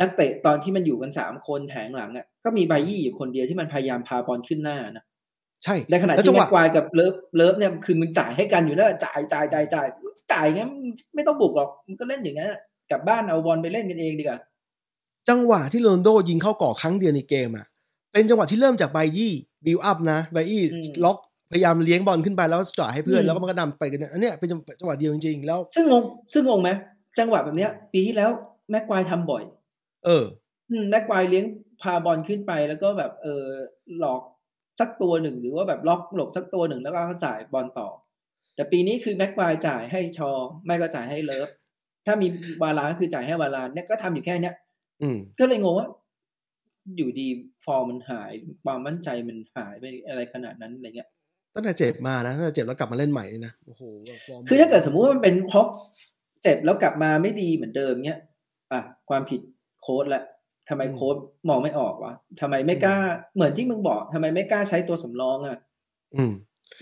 [0.00, 5.04] นักเตะตอนที่มันอยู่กันสามคนแถวหลังอะก็มีไบยี่อยู่คนเดียวที่มันพยายามพาบอลขึ้นหน้านะ
[5.64, 9.86] ใช่ในขณะที่แล้วจังหแม็กควายกับเลิฟเลิฟเนี่ยคือมึงจ่ายให้กันอยู่นั่นแหละจ่ายจ่ายจ่ายจ่าย
[10.32, 10.70] จ่ายงั้น
[11.14, 14.38] ไม่ต้องบุกหรอกมึงก็เล่นอย่างนั้นอะกลับบ้านเอาบอลไปเล่นกันเองดีกว่า
[15.28, 17.66] จังหวะที่โรนัลโดยิงเข้ากรอบครั้งเดียวในเกมอะ
[18.12, 19.32] เป็นจังหวะที่เริ่มจากไบยี่
[19.66, 21.18] บิวอัพนะไบยี่อืมล็อก
[21.52, 26.02] พยายามเลี้ยงบอลขึ้นไปแล้วจ่ายให้เพื่อนอืมแล้วก็มันก็นำไปกันเนี่ยอันเนี้ยเป็นจังหวะเดียวจริงๆแล้ว ซึ่งงง
[26.32, 26.70] ซึ่งงงไหม
[27.18, 28.30] จังหวะแบบเนี้ย ปีที่แล้ว
[28.70, 29.42] แม็กควายทำบ่อย
[30.04, 30.24] เออ
[30.70, 31.44] อืมแม็กควายเลี้ยง
[31.82, 33.44] พาบอลขึ้นไปแล้วก็แบบเออ
[33.98, 34.22] หลอก
[34.80, 37.88] สักตัวหนึ่งหรือว่าแบบล็อกหลบสักตัวหนึ่งแล้วก็จ่ายบอลต่อ
[38.54, 40.30] แต่ปีนี้คือแม็กควายจ่ายให้ชอ
[40.66, 41.48] ไม่ก็จ่ายให้เลิฟ
[42.06, 42.28] ถ้ามี
[42.62, 44.54] วารานก็คือจ่ายให้วารานเนี่ยก็ทำอยู่แค่เนี้ย
[45.02, 45.88] อืมก็เลยงงว่า
[46.96, 47.28] อยู่ดี
[47.64, 48.32] ฟอร์มมันหาย
[48.64, 51.08] ความมั่นใจมันหายไปอะไรขนาดนั้นอะไรเงี้ย
[51.54, 55.66] ตั้งแต่เจ็บมานะตั้งแต่เจ็บแล้วกลับมาเล่นใหม่นี่นะโอ้โหแบบฟอร์มคือถ้าเกิดสมมุติว่ามันเป็นเพราะ
[56.42, 58.20] เจ็บแล้วกลับมาไม่ดีเหมือนเดิมเนี้ย
[58.72, 59.40] อะความผิด
[59.80, 60.24] โค้ชแหละ
[60.68, 61.16] ทำไมโค้ช
[61.48, 62.96] มองไม่ออกวะทำไมไม่กล้า
[63.34, 65.58] เหมือนที่มึงบอกทำไมไม่กล้าใช้ตัวสำรองอะ
[66.16, 66.32] อืม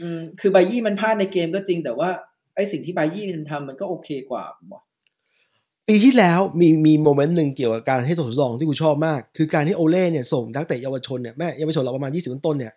[0.00, 2.08] อืม คือไบยี่มันพลาดในเกมก็จริงแต่ว่า
[2.54, 4.82] ไอสิ่งที่ไบยี่มันทำมันก็โอเคกว่าว่ะ
[5.88, 12.72] ปีที่แล้วมีมีโมเมนต์หนึ่งเกี่ยวกับการให้ตัวทดลองที่กูชอบมาก คือการที่โอเล่เนี่ยส่งนักเตะเยาวชนเนี่ยแม่เยาวชนเราประมาณยี่สิบต้นๆเนี่ย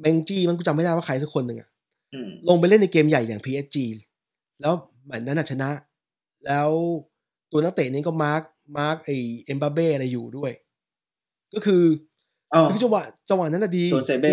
[0.00, 1.68] เมงจี้มันกูจำไม่ได้ว่าใครสักคนหนึ่งอะ
[2.14, 3.76] อืมลงไปเล่นในเกมใหญ่อย่าง PSG
[4.60, 4.72] แล้ว
[5.04, 5.68] เหมือนนั้นนะชนะ
[6.46, 6.70] แล้ว
[7.52, 8.42] ตัวนักเตะนี้ก็มาร์ค
[8.78, 9.10] มาร์คไอ
[9.44, 10.52] เอ็มบาเบ้อะไรอยู่ด้วย
[11.54, 11.82] ก็คือ
[12.54, 14.32] อ๋อคือจังหวะจังหวะนั้นน่ะดีตัวเซเบ้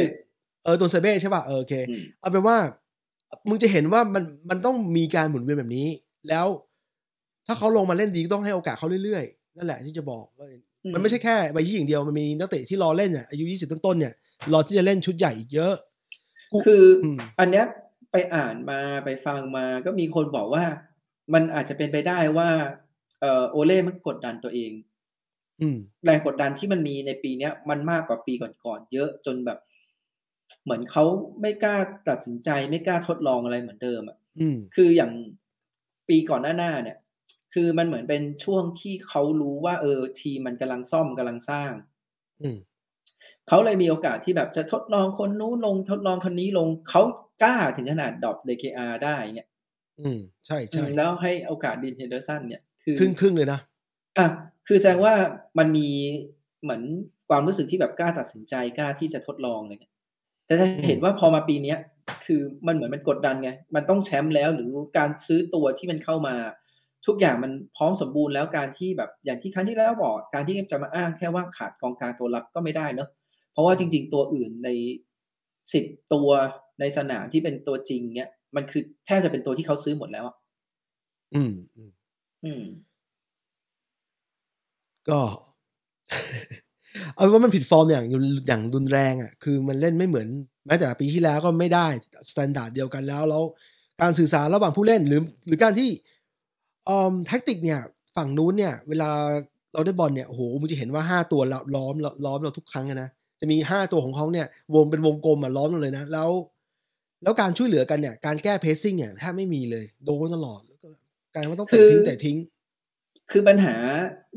[0.64, 2.58] เออตัวเซเบ้ใช่ป่ะเออโอเคอืมเอาเป็นว่า
[3.50, 5.88] มึงจะเห็นว่ามันมันต้องมีการหมุนเวียนแบบนี้
[6.30, 6.48] แล้ว
[7.48, 10.48] ถ้าเขาลงมาเล่นดีก็ต้องให้โอกาสเขาเรื่อยๆ นั่นแหละที่จะบอกว่า
[10.94, 14.14] มันไม่ใช่แค่ใบยี่อย่างเดียวมันมีนักเตะที่รอเล่นเนี่ยอายุยี่สิบต้นๆเนี่ย
[14.54, 15.74] รอที่จะเล่นชุดใหญ่อีกเยอะ
[16.52, 17.66] กูคืออมอันเนี้ย
[18.12, 20.64] ไปอ่านมาไปฟังมาก็มีคนบอกว่า
[21.34, 22.50] มันอาจจะเป็นไปได้ว่า
[23.22, 24.72] เออโอเล่มันกดดันตัวเอง
[25.62, 29.60] อืมแรงกดดันที่มันมีในปีเนี้ย มันมากกว่าปีก่อนๆเยอะจนแบบ
[30.64, 31.04] เหมือนเขา
[31.42, 31.78] ไม่กล้า
[32.10, 35.12] ตัดสินใจไม่กล้าทดลองอะไรเหมือนเดิมอะอืมคืออย่าง
[36.10, 36.98] ปีก่อนหน้าหน้าเนี่ย
[37.54, 41.72] คือมันเหมือนเป็นช่วงที่เขารู้ว่า เออ ทีมมันกำลังซ่อมกำลังสร้าง
[42.42, 42.58] อืม
[43.48, 47.02] เขาเลยมีโอกาสที่แบบจะทดลองคนนู้นลงทดลองคนนี้ลงเขา
[47.44, 49.48] กล้าถึงขนาดดรอป DKR ได้เนี่ย
[50.02, 53.60] อืมใช่ใช่อืมแล้วให้โอกาสดีนเฮนเดอร์สันเนี่ยคือครึ่งครึ่งๆเลยนะ
[54.18, 54.28] อะ
[54.68, 55.14] คือแสดงว่า
[55.58, 55.90] มันมี
[56.64, 56.82] เหมือน
[57.30, 59.94] ความรู้สึกที่แบบกล้าตัดสินใจกล้าที่จะทดลองอะไรเงี้ย
[60.46, 61.78] แต่จะเห็นว่าพอมาปีเนี้ย
[62.26, 66.36] คือมันเหมือนมันกดดันไง มันต้องแชมป์แล้วหรือการซื้อตัวที่มันเข้ามา
[67.08, 73.10] ทุกอย่างมันพร้อมสมบูรณ์แล้วการที่แบบอย่างที่ครั้งที่แล้วบอก การที่จะมาอ้างแค่ว่าขาดกองกลางตัวรับก็ไม่ได้เนอะ
[73.52, 74.70] เพราะว่าจริง ๆ ตัวอื่นใน
[75.74, 76.30] สิบตัว
[76.80, 80.36] ในสนามที่เป็นตัวจริงเนี้ย มันคือแทบจะเป็นตัวที่เขาซื้อหมดแล้วอะ
[81.34, 81.92] อืมอืม
[82.44, 82.64] อืม
[85.08, 85.20] ก็
[87.16, 88.06] เอาเป็นว่ามันผิดฟอร์มอย่าง
[88.48, 90.28] อย่างรุนแรงอะ คือมันเล่นไม่เหมือน
[90.66, 91.88] แม้แต่ปีที่แล้วก็ไม่ได้
[92.30, 93.44] standard เดียวกันแล้วแล้ว
[94.02, 95.90] การสื่อสารระหว่างผู้เล่นหรือ หรือการที่
[96.88, 97.80] อืม tactic เนี่ย
[98.16, 99.10] ฝั่งนู้นเนี่ย เวลา
[99.74, 101.94] เราได้บอลเนี่ยโอ้โหมึงจะเห็นว่าห้าตัวเราล้อม
[102.26, 106.30] ล้อมเราทุกครั้งอะนะจะมีห้าตัวของเขาเนี่ยวงเป็นวงกลมอะล้อมเราเลยนะแล้ว
[107.24, 110.90] แล้วการช่วยเหลือกันเนี่ย การแก้ pressing เนี่ยแทบไม่มีเลย โดนตลอดแล้วก็
[111.34, 112.38] กลายว่าต้องเตะทิ้งเตะทิ้ง
[113.32, 113.76] คือปัญหา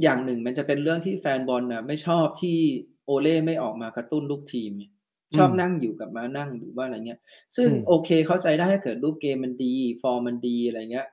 [0.03, 2.59] อย่างหนึ่งมันจะเป็นเรื่องที่แฟนบอลนะไม่ชอบที่
[3.07, 4.85] โอเล่ไม่ออกมากระตุ้นลูกทีมไง
[5.37, 7.21] ชอบอืมนั่งอยู่กับมานั่งหรือว่าอะไรเงี้ย
[7.57, 9.73] ซึ่งอืมโอเคเข้าใจได้ถ้าเกิดรูปเกมมันดี
[10.03, 11.07] ฟอร์มมันดีอะไรเงี้ย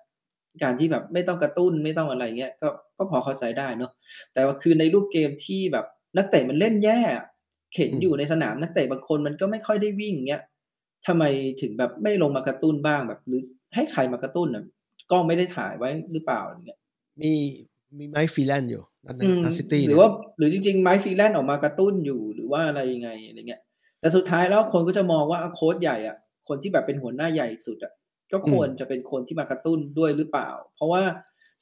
[0.63, 3.91] การที่แบบไม่ต้องกระตุ้นไม่ต้องอะไรเงี้ยก็ก็พอเข้าใจได้เนอะ
[4.33, 5.85] แต่ว่าคือในรูปเกมที่แบบ
[6.17, 6.99] นักเตะมันเล่นแย่
[7.73, 10.41] เข็นอยู่ในสนามนักเตะบางคนมันก็ไม่ค่อยได้วิ่งเงี้ย
[11.07, 11.23] ทำไม
[11.61, 13.41] ถึงแบบไม่ลงมากระตุ้นบ้างแบบ หรือ
[13.75, 14.63] ให้ใครมากระตุ้นอะ
[15.11, 16.79] กล้องไม่ได้ถ่ายไว้หรือเปล่าอะไรเงี้ย
[17.21, 17.33] มี
[17.97, 23.61] มีไมค์ฟรีแลนด์อยู่นัดอืมนัดซิตี้หรือว่า หรือจริง ๆ ไมค์ฟรีแลนด์ออกมากระตุ้นอยู่หรือว่าอะไรยังไงอะไรเงี้ย
[23.99, 27.93] แต่สุดท้ายแล้วคนก็จะมองว่าโค้ชใหญ่อะ คนที่แบบเป็นหัวหน้าใหญ่สุดอะ
[28.31, 31.03] ก็ควรจะเป็นคนที่มากระตุ้นด้วยหรือเปล่า เพราะว่า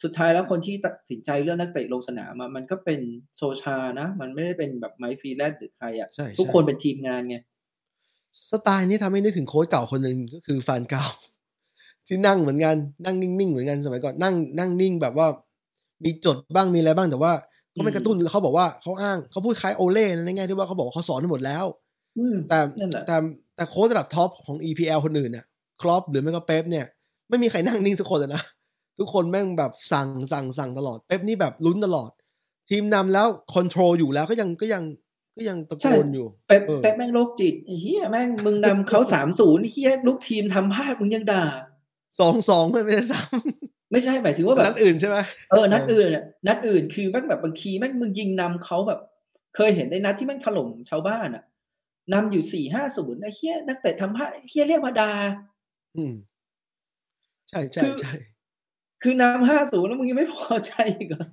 [0.03, 2.99] สุดท้ายแล้วคนที่ตัดสินใจเรื่องนักเตะลงสนามอะมันก็เป็น
[3.37, 7.37] โซลชานะ มันไม่ได้เป็นแบบไมค์ฟรีแลนด์หรือใครอะใช่ทุกใช่คนเป็นทีมงานไง
[8.49, 11.05] สไตล์นี้ทำให้นึกถึงโค้ชเก่าคนหนึ่งก็คือฟานกัล
[12.07, 15.27] ที่นั่งเหมือนกันนั่งนิ่งๆเหมือนกันสมัยก่อนนั่งนั่งนิ่งแบบว่า
[16.03, 17.33] มีจดบ้างมีอะไรบ้างแต่ว่า
[17.71, 21.65] เขาไม่กระตุ้นเขาบอกว่าเขาอ้างเขาพูดคล้ายโอเล่นะในแง่ที่ว่าเขาบอกว่าเขาสอนหมดแล้ว
[22.17, 23.15] อืมแต่นั่นแหละแต่
[23.55, 25.45] แต่โค้ชระดับท็อปของ EPL คนอื่นเนี่ย
[25.81, 26.85] คล็อปป์หรือไม่ก็เป๊ปเนี่ย
[27.29, 28.41] ไม่มีใครนั่งนิ่งสักคนเลยนะ
[28.97, 32.09] ทุกคนแม่งแบบสั่งสั่งสั่งตลอด เป๊ปนี่แบบลุ้นตลอด
[32.69, 34.83] ทีมนำแล้วคอนโทรลอยู่แล้วก็ยังก็ยัง
[35.41, 41.45] ก็ยังตะโกนอยู่เป๊ปเออเป๊ปแม่งโรคจิตไอ้เฮียแม่งมึงนำเขาสามศูนย์เฮียลูกทีมทำพลาดมึงยังด่า
[42.19, 43.19] สองสองไม่ไม่ได้ซ้
[43.91, 45.17] ไม่ใช่หมายถึงว่าำแบนับดอื่นใช่ไหม
[45.51, 48.99] เออนัดอื่นน่ะนัดอื่นคือแม่งแบบบางทีแม่งมึงยิงนำเขาแบบ
[49.55, 51.43] เคยเห็นในนัดที่แม่งถล่มชาวบ้านอะ
[52.13, 55.11] นำอยู่สี่ห้าศูนย์ไอ้เฮียนักเตะทำพลาดเฮียเรียกมาด่า
[55.95, 56.13] อืม
[57.49, 58.13] ใช่ใช่คือใช่
[59.03, 61.25] คือนำห้าศูนย์แล้วมึงยังไม่พอใจอีกเหรอ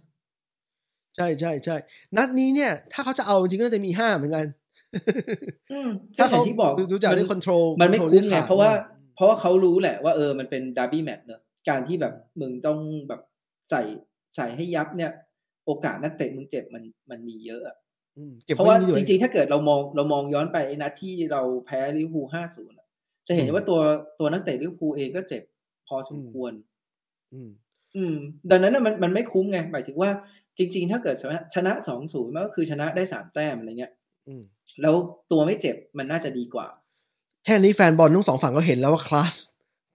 [1.19, 1.77] ใช่ใช่ใช่
[2.17, 4.47] นัดนี้เนี่ย ถ้าเขาจะเอาจริงก็น่าจะมีห้าเหมือนกัน
[5.73, 8.77] อืมถ้าก็อเขาย่างที่บอกดูดูจากได้คอนโทรลมันไม่ control คุ้มไงที่ขดเพราะว่ามก
[9.17, 12.79] เพราะว่าเขารู้แหละว่าเออมันเป็นดาร์บี้แมตช์เนอะการที่แบบมึงต้อง
[13.09, 13.21] แบบ
[13.71, 13.83] ใส่
[14.37, 15.13] ใส่ให้ยับเนี่ย
[15.67, 17.77] โอกาสนักเตะมึงเจ็บมันมันมีเยอะอะ
[18.17, 22.77] อืมเก็บเพราะไว้ว่านี่ด้วยจริงๆ ถ้าเกิดเรามองเรามองย้อนไปไอ้นัดที่เราแพ้ลิเวอร์พูลห้าศูนย์
[23.27, 23.81] จะเห็นอืมว่าตัว
[24.21, 25.43] ตัวนักเตะลิเวอร์พูลเองก็เจ็บ
[25.89, 26.53] พอสมควร
[27.97, 28.17] อืมอืม
[28.51, 30.11] ดังนั้นน่ะมันมันไม่คุ้มไงหมายถึงว่า
[30.59, 33.93] จริง ๆ ถ้าเกิดชนะชนะสองศูนย์มันก็คือชนะได้สามแต้มอะไรเงี้ย
[34.27, 34.43] อืม
[34.83, 34.95] แล้ว
[35.31, 36.67] ตัวไม่เจ็บมันน่าจะดีกว่า
[37.45, 39.35] แค่นี้แฟนบอลทั้งสองฝั่งก็เห็นแล้วว่าคลาส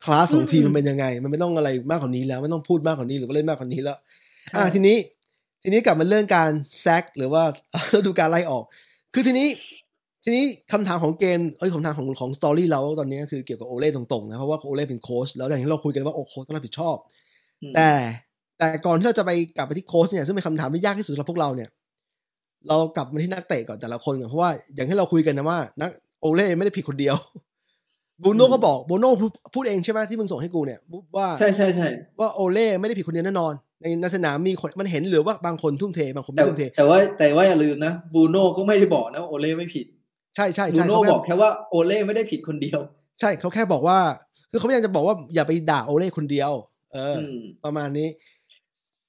[0.06, 3.98] คลาสของทีมอืมมันเป็นยังไง มันไม่ต้องอะไรมากกว่านี้แล้วไม่ต้องพูดมากกว่านี้หรือว่าเล่นมากกว่านี้แล้ว
[4.50, 4.98] ใช่อ่าทีนี้
[5.64, 6.50] ทีนี้กลับมาเรื่องการ
[6.82, 7.44] แซกหรือว่า
[8.06, 8.64] ดูการไล่ออก
[9.14, 9.48] คือทีนี้
[10.24, 17.23] ทีนี้คำถามของเกมเอ้ยคำถามของของ story เราตอนนี้ก็คือเกี่ยวกับโอเล่ตรงๆนะเพราะว่าโอเล่เป็นโค้ชแล้วอย่างที่เราคุยกันว่าโอโค้ชต้องรับผิดชอบอืม
[17.76, 17.90] แต่
[18.58, 21.70] แต่ก่อนที่เราจะไปกลับไปที่โค้ชเนี่ยซึ่งเป็นคำถามที่ยากที่สุดสำหรับพวกเราเนี่ย
[22.68, 25.90] เรากลับมาที่นักเตะก่อนแต่ละคนก่อนเพราะว่าอย่างที่เราคุยกันนะว่า นัก
[26.22, 27.16] โอเล่ไม่ได้ผิดคนเดียว
[28.24, 30.80] บรูโน่ก็บอกบรูโน่พูดพูดเองใช่ไหมที่มึงส่งให้กูเนี่ย
[31.18, 31.88] ว่าใช่ใช่ใช่
[32.20, 39.86] ว่าโอเล่ไม่ได้ผิดคนเดียวแน่นอน ในในสนามมีคนมันเห็นหรือว่าบางคนทุ่มเทบางคนแต่ไม่ทุ่มเท แต่ว่าแต่ว่าอย่าลืมนะบูโน่ก็ไม่ได้บอกนะว่าโอเล่ไม่ผิด
[40.36, 42.80] ใช่ใช่บูใช่โน่เขาแค่บอกแค่ว่าโอเล่ไม่ได้ผิดคนเดียว
[43.20, 43.98] ใช่เขาแค่บอกว่า
[44.52, 46.52] คือเขาพยายามจะบอกว่าอย่าไปด่าโอเล่คนเดียว
[46.94, 48.10] เออออืมประมาณนี้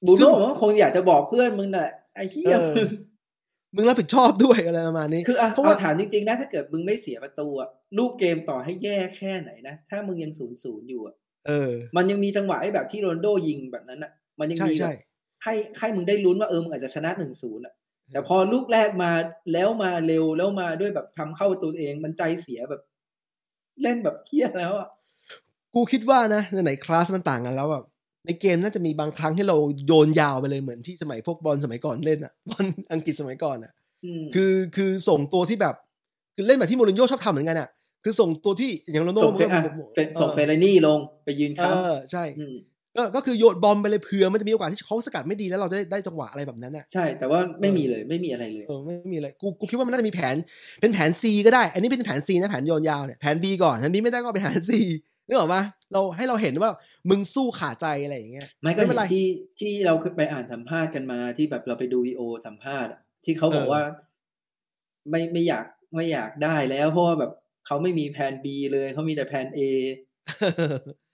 [0.07, 2.77] บูซึ่โน่งมันคงอยากจะบอกเพื่อนมึงแหละไอ้เหี้ยเออ
[3.75, 11.14] มึงรับผิดชอบด้วยอะไรประมาณนี้คืออะเพราะว่าเอาถามจริงๆนะถ้าเกิดมึงไม่เสียประตูอะลูกเกมต่อให้แย่แค่ไหนนะถ้ามึงยังศูนย์ศูนย์อยู่อะ
[11.47, 14.92] เออ มันยังมีจังหวะไอ้แบบที่โรนลโดยิงแบบนั้นอะมันยังใช่มีแบใช่บ
[15.42, 17.75] ให้ให้มึงได้ลุ้นว่าเออมึงอาจจะชนะหนึ่งศูนย์อะ
[18.12, 19.12] แต่พอลูกแรกมา
[19.53, 22.83] แล้วมาเร็วแล้วมาด้วยแบบทำเข้าประตูเองมันใจเสียแบบ
[23.83, 24.88] เล่นแบบเครียดแล้วอะ
[25.75, 27.85] กูคิดว่านะไหนๆคลาสมันต่างกันแล้วแบบ
[28.27, 29.57] ในเกมน่าจะมีบางครั้งที่เรา
[29.87, 33.73] โยนยาวไปเลยเหมือนที่สมัยพวกบอลสมัยก่อนเล่นอะบอลอังกฤษสมัยก่อนอะ
[34.05, 35.75] อืมคือคือส่งตัวที่แบบ
[36.37, 37.69] คือเล่นแบบที่โมรินโญ่ชอบทำเหมือนกันอะ
[38.05, 42.57] คือส่งตัวที่อย่างโรนลโดส่งเฟมันอะก็เฟส่งเฟรนี่ลงไปยืนเอค้อใช่ำอืม
[42.97, 50.35] ก็ก็คือโยนบอลไปเลยเผื่อมันจะมีโอกาสที่เขาสกัดไม่ดีแล้วเราจะได้ได้จังหวะอะไรแบบนั้นอะใช่แต่ว่าไม่มีเลยไม่มีอะไรเลยเออไม่มีอะไรกูกูคิดว่ามันน่าจะมีแผน
[50.81, 54.73] เป็นแผน C ก็ได้ อันนี้เป็นแผน C นะแผนโยนยาวเนี่ยแผน B ก่อนแผน B ไม่ได้ก็เป็นแผน C
[55.27, 56.71] นึกออกปะเราให้เราเห็นว่า
[57.11, 59.27] มึงสู้ขาดใจอะไรอย่างเงี้ยไม่ก็ไม่เห็เป็นนไรที่
[59.61, 63.83] ที่เราเคยไปอ่านสัมภาษณ์กันมาที่แบบเราไปดูวีโอสัมภาษณ์อะที่เขาบอกเออว่า
[65.11, 67.33] ไม่ไม่อยากไม่อยากได้แล้ว เพราะว่าแบบ
[67.67, 69.61] เขาไม่มีแผน B เลยเขามีแต่แผน A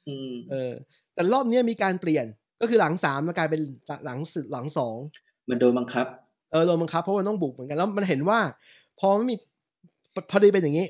[0.09, 0.73] อืมเออ
[1.15, 2.27] แต่รอบเนี้ยมีการเปลี่ยน
[2.61, 3.61] ก็คือหลังสามมันกลายเป็น
[4.05, 4.97] หลังสี่หลังสอง
[5.49, 6.07] มันโดนบังคับ
[6.53, 8.41] เออโดนบังคับเพราะมันต้องบุกเหมือนกันแล้วมันเห็นว่า
[9.01, 9.37] พอไม่มี
[10.31, 10.87] พอดีเป็นอย่างนี้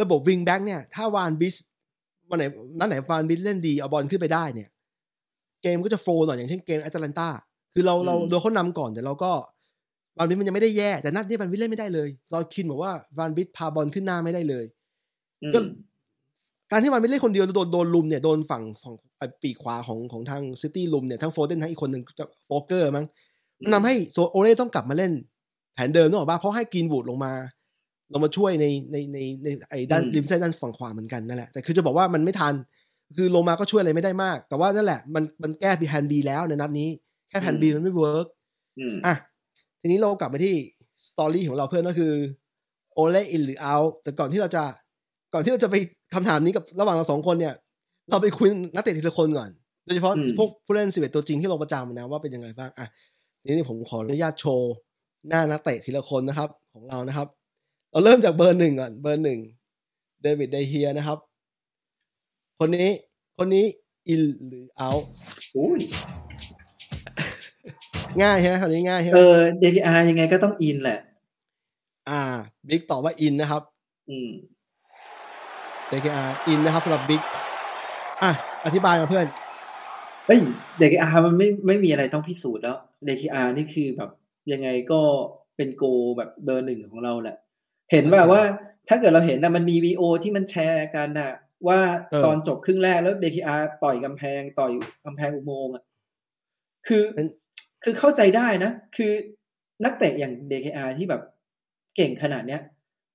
[0.00, 1.54] ระบบวิงแบ็กเนี่ย ถ้าวานบิส
[2.30, 2.44] วันไหน
[2.78, 4.68] นั้นไหนวานบิสเล่นดีเอาบอลขึ้นไปได้เนี่ย
[5.62, 7.28] เกมก็จะ flow หน่อยอย่างเช่นเกมแอตแลนตา
[7.74, 9.32] คือเราเราอืมโดนเขานำก่อนแต่เราก็
[10.18, 14.64] วานบิสมันยังไม่ได้แย่แต่นัดนี้วานบิสเล่นไม่ได้เลยเราคิดบอกว่าวานบิสพาบอลขึ้นหน้าไม่ได้เลย
[15.42, 15.58] อืมก็
[16.70, 22.02] การที่มันไม่เล่นคนเดียวโดนโดนรุมเนี่ยโดนฝั่งฝั่งไอ้ปีกขวาของของทางซิตี้รุมเนี่ยทั้งโฟเดนทั้งอีกคนหนึ่ง
[22.44, 23.04] วอล์กเกอร์มั้ง
[23.62, 25.12] มันทำให้โซโอเล่ต้องกลับมาเล่น
[25.74, 27.32] แผนเดิมนึกออกปะเพราะให้กรีนวูดลงมา
[28.12, 32.54] ลงมาช่วยในในในในไอ้ด้านอืมริมเส้นด้านฝั่งขวาเหมือนกันนั่นแหละแต่คือจะบอกว่ามันไม่ทัน
[33.16, 36.88] คือลงมาก็ช่วยอะไรไม่ได้มาก แต่ว่านั่นแหละมันมันแก้แผน B แล้วในนัดนี้
[37.28, 38.26] แค่แผน B มันไม่ work
[38.78, 39.14] อืมอะ
[39.80, 40.54] ทีนี้เรากลับมาที่
[41.08, 42.12] story ของเราเพื่อนก็คือ
[42.94, 44.64] โอเล่ in หรือ out แต่ก่อนที่เราจะ
[45.32, 45.76] ก่อนที่เราจะไป
[46.14, 47.54] คำถามนี้กับระหว่างเราสองคนเนี่ย
[48.10, 49.50] เราไปคุยนักเตะทีละคนก่อน
[49.84, 52.86] โดยเฉพาะอืมพวกผู้เล่นสิบเอ็ดตัวจริงที่ลงประจำนะว่าเป็นยังไงบ้างอะ
[53.40, 54.72] ทีนี้ผมขออนุญาตโชว์
[55.28, 57.28] หน้านักเตะทีละคนนะครับ ของเรานะครับ
[57.96, 59.40] เราเริ่มจากเบอร์หนึ่งก่อน เบอร์หนึ่ง
[60.22, 61.18] เดวิดเดเฮียนะครับ
[62.58, 62.90] คนนี้
[63.36, 63.64] คนนี้
[64.08, 64.90] in หรือ out
[65.56, 65.80] อุ้ย
[68.22, 70.98] ง่ายใช่ไหมคนนี้ง่ายใช่ไหมเออ เดเคอา ยังไงก็ต้อง in แหละ
[72.08, 72.22] อ่า
[72.68, 73.62] บิ๊กตอบว่า in นะครับ
[74.10, 74.28] อืม
[75.90, 77.22] JKR in นะครับสำหรับบิ๊ก
[78.22, 78.32] อะ
[78.64, 79.26] อธิบายมาเพื่อน
[80.26, 80.38] เฮ้ย
[80.80, 84.10] เดเคอา มันไม่ไม่มีอะไรต้องพิสูจน์แล้ว เดเคอา นี่คือแบบ
[84.52, 85.00] ยังไงก็
[85.56, 85.84] เป็นโกล
[86.16, 87.36] แบบเบอร์หนึ่งของเราแหละ
[87.90, 88.42] เห็นแบบว่า
[88.88, 91.32] ถ้าเกิดเราเห็นนะมันมีวีโอที่มันแชร์กันนะ
[91.68, 94.72] ว่าเออตอนจบครึ่งแรกแล้ว DKR ต่อยกำแพงต่อย
[95.04, 95.84] กำแพงอุโมงค์อะ
[96.86, 97.26] คือเป็น
[97.84, 99.12] คือเข้าใจได้นะ คือ
[99.84, 101.22] นักเตะอย่าง DKR ที่แบบ
[101.96, 102.60] เก่งขนาดเนี้ย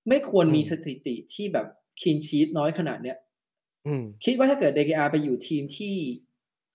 [0.10, 1.67] ไม่ควรมีสถิติที่แบบ
[2.01, 3.17] คินชีตน้อยขนาดเนี้ย
[3.88, 5.95] อืมคิดว่าถ้าเกิด DKR ไปอยู่ทีมที่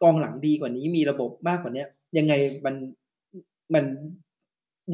[0.02, 2.32] กองหลังดีกว่านี้มีระบบมากกว่าเนี้ย ยังไง
[2.66, 2.74] มัน
[3.74, 3.84] มัน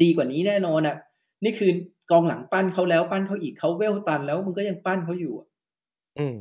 [0.01, 0.95] ดีกว่านี้แน่นอนอะ่ะ
[1.43, 1.71] นี่คือ
[2.13, 5.47] กองหลังปั้นเขาแล้วปั้นเขาอีกเขาเวลตันแล้วมึงก็ยังปั้นเขาอยู่อะ
[6.19, 6.37] อืม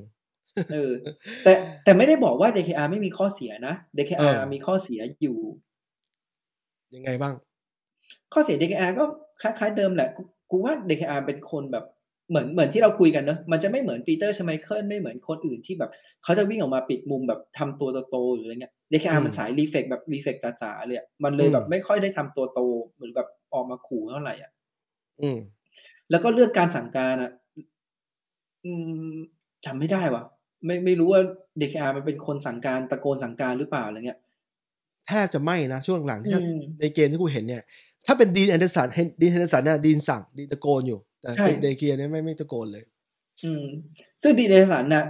[0.73, 0.93] เออ
[1.45, 1.53] แต่
[1.85, 5.39] แต่ไม่ได้บอกว่า DKR ไม่มีข้อเสียนะเอ DKR อมีข้อเสียอยู่
[6.95, 7.35] ยังไงบ้าง
[8.33, 9.05] ข้อเสีย DKR ก็
[9.43, 11.85] คล้ายๆเดิมแหละกูกูว่า DKR เป็นคนแบบ
[12.29, 15.91] เหมือนเหมือนที่เราคุยกันเนอะมันจะไม่เหมือนปีเตอร์ชไมเคิลไม่เหมือนคนอื่นที่แบบ
[16.25, 22.61] เขาจะวิ่งออกมาปิดมุมแบบทำตัวโตๆหรืออะไรเงี้ย DKR มันสายรีเฟกแบบรีเฟกจ๋าๆเลยอะมันเลยแบบไม่ค่อยได้ทำตัวโต
[22.95, 24.51] เหมือนแบบออกมาขู่เท่าไหร่อะ
[25.23, 25.39] อืม
[26.11, 27.33] แล้วก็เรื่องการสั่งการอะ
[28.65, 28.73] อื
[29.11, 29.13] ม
[29.65, 30.23] จำไม่ได้ว่ะ
[30.65, 31.23] ไม่ไม่รู้ว่า
[31.61, 34.19] เดเคอา มันเป็นคนสั่งการตะโกนสั่งการหรือเปล่าอะไรเงี้ย
[35.07, 37.63] แทบจะไม่นะช่วงหลังที่อืมในเกมที่กูเห็นเนี่ย
[38.07, 42.85] ถ้าเป็นดีนเฮนเดอร์สันเห็นดีนเฮนเดอร์สันเนี่ยดีนสั่งดีนตะโกนอยู่ แต่ใช่เดเกียเนี่ยไม่ไม่ตะโกนเลย
[43.45, 43.65] อืม
[44.23, 45.05] ซึ่งดีนเฮนเดอร์สันน่ะ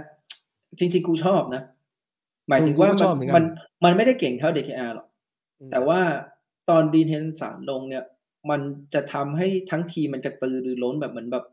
[0.79, 1.61] จริงๆกูชอบนะ
[2.47, 3.45] หมายถึงว่ากูก็ชอบมันเหมือนกันมัน
[3.85, 5.07] มันไม่ได้เก่งเท่า เดเคอา หรอก
[5.59, 5.99] อืมแต่ว่า
[6.69, 8.03] ตอนดีนเฮนเดอร์สันลงเนี่ย
[8.49, 8.61] มัน
[8.93, 11.45] จะทำให้ทั้งทีมมันกระตือรือร้นแบบเหมือนแบบ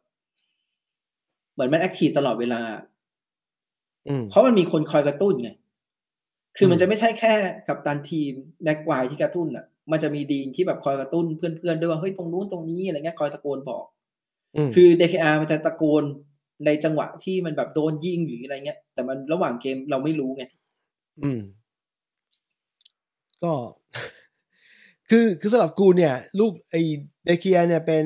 [1.53, 2.61] เหมือนมัน active ตลอดเวลา
[4.09, 5.51] อืมเพราะมันมีคนคอยกระตุ้นไง
[6.57, 7.35] คือมันอืมจะไม่ใช่แค่
[7.69, 13.85] กัปตันทีมแม็กไกวร์ที่กระตุ้นอะ มันจะมีดีนที่แบบคอยกระตุ้นเพื่อนๆด้วยว่าเฮ้ยตรงนู้นตรงนี้อะไรเงี้ยคอยตะโกนบอก
[14.57, 16.05] อืมคือ เดเคอา มันจะตะโกน
[16.67, 20.45] ในจังหวะที่มันแบบโดนยิงหรืออะไรเงี้ย แต่มันระหว่างเกมเราไม่รู้ไง
[21.23, 21.41] อืม
[23.43, 23.53] ก็
[25.11, 26.75] คือคือสำหรับกูเนี่ย ลูกไอ
[27.25, 28.05] เดเกียเนี่ยเป็น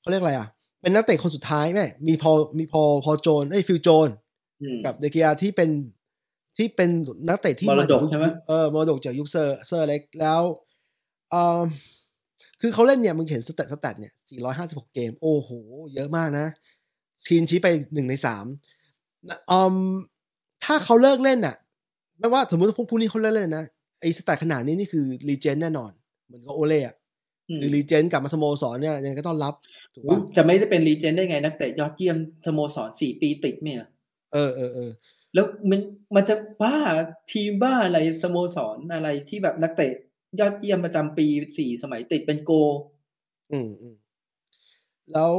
[0.00, 0.48] เขาเรียกอะไรอะ
[0.80, 4.08] เป็นนักเตะคนสุดท้ายแม่มีพอมีพอพอโจนส์ไอ้ฟิลโจนส์
[4.62, 5.70] อืมกับเดเกียที่เป็น
[6.56, 6.90] ที่เป็น
[7.28, 10.40] นักเตะที่มรดกจากยุคใช่ไหมเออมรดกจากยุคเซอร์เซอร์อเล็กซ์แล้ว
[11.30, 11.60] เออ
[12.60, 14.12] คือเขาเล่นเนี่ยมึงเห็น stat stat เนี่ย
[14.54, 15.50] 456 เกม โอ้โห
[15.94, 16.46] เยอะมากนะ
[17.26, 18.46] ทีนชี้ไปหนึ่งในสาม
[19.50, 19.76] อืม
[20.64, 21.56] ถ้าเขาเลิกเล่นน่ะ
[22.18, 23.64] ไม่ว่าสมมติว่าพวกพวกนี้เขาเลิกเล่นนะ
[24.04, 25.90] ไอ้ stat ขนาดนี้นี่คือ legend แน่นอน
[26.26, 26.96] เหมือนกับโอเล่อะ
[27.50, 29.54] อืมหรือ legend กลับมาสโมสรเนี่ยยังไงก็ต้องรับ
[29.94, 33.80] ถูกอุ๊ยป่ะจะไม่ได้เป็น legend ได้ไง นักเตะยอดเยี่ยมสโมสรสี่ปีติดเนี่ย
[34.32, 34.90] เออเออเออ
[35.34, 35.80] แล้วมัน
[36.16, 36.76] มันจะบ้า
[37.32, 39.92] ทีมบ้าอะไรสโมสรอะไรที่แบบนักเตะ
[40.40, 41.26] ยอดเยี่ยมประจำปี
[41.58, 42.50] สี่สมัยติดเป็นโกล
[43.52, 43.94] อืมอืม
[45.12, 45.32] แล้ว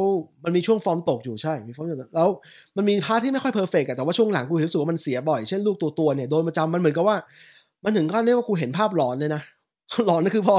[0.44, 2.30] มันมีช่วงฟอร์มตกอยู่ใช่ มีฟอร์มตกแล้ว
[2.78, 7.18] มันมี part ที่ไม่ค่อย perfect อะแต่ว่าช่วงหลังกูเห็นรู้สึกว่ามันเสียบ่อย เช่นลูกตัวตัวๆเนี่ยโดนประจำมันเหมือนกับว่า
[7.86, 9.42] มันถึงขั้นเรียกว่ากูเห็นภาพหลอนเลยนะ
[10.06, 10.56] หลอนนั่นคือพอ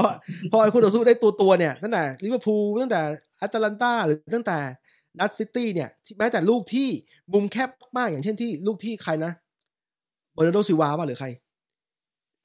[0.51, 3.01] พอไอ้คู่ต่อสู้ได้ตัวตัวๆเนี่ย ตั้งแต่ลิเวอร์พูลตั้งแต่
[3.37, 4.57] แอตแลนตาหรือตั้งแต่
[5.19, 6.87] นัดซิตี้เนี่ยที่แม้แต่ลูกที่
[7.33, 9.31] มุมแคบมากอย่างเช่นที่ลูกที่ใครนะ
[10.33, 11.27] เบอร์นาร์โดซิวาป่ะหรือใคร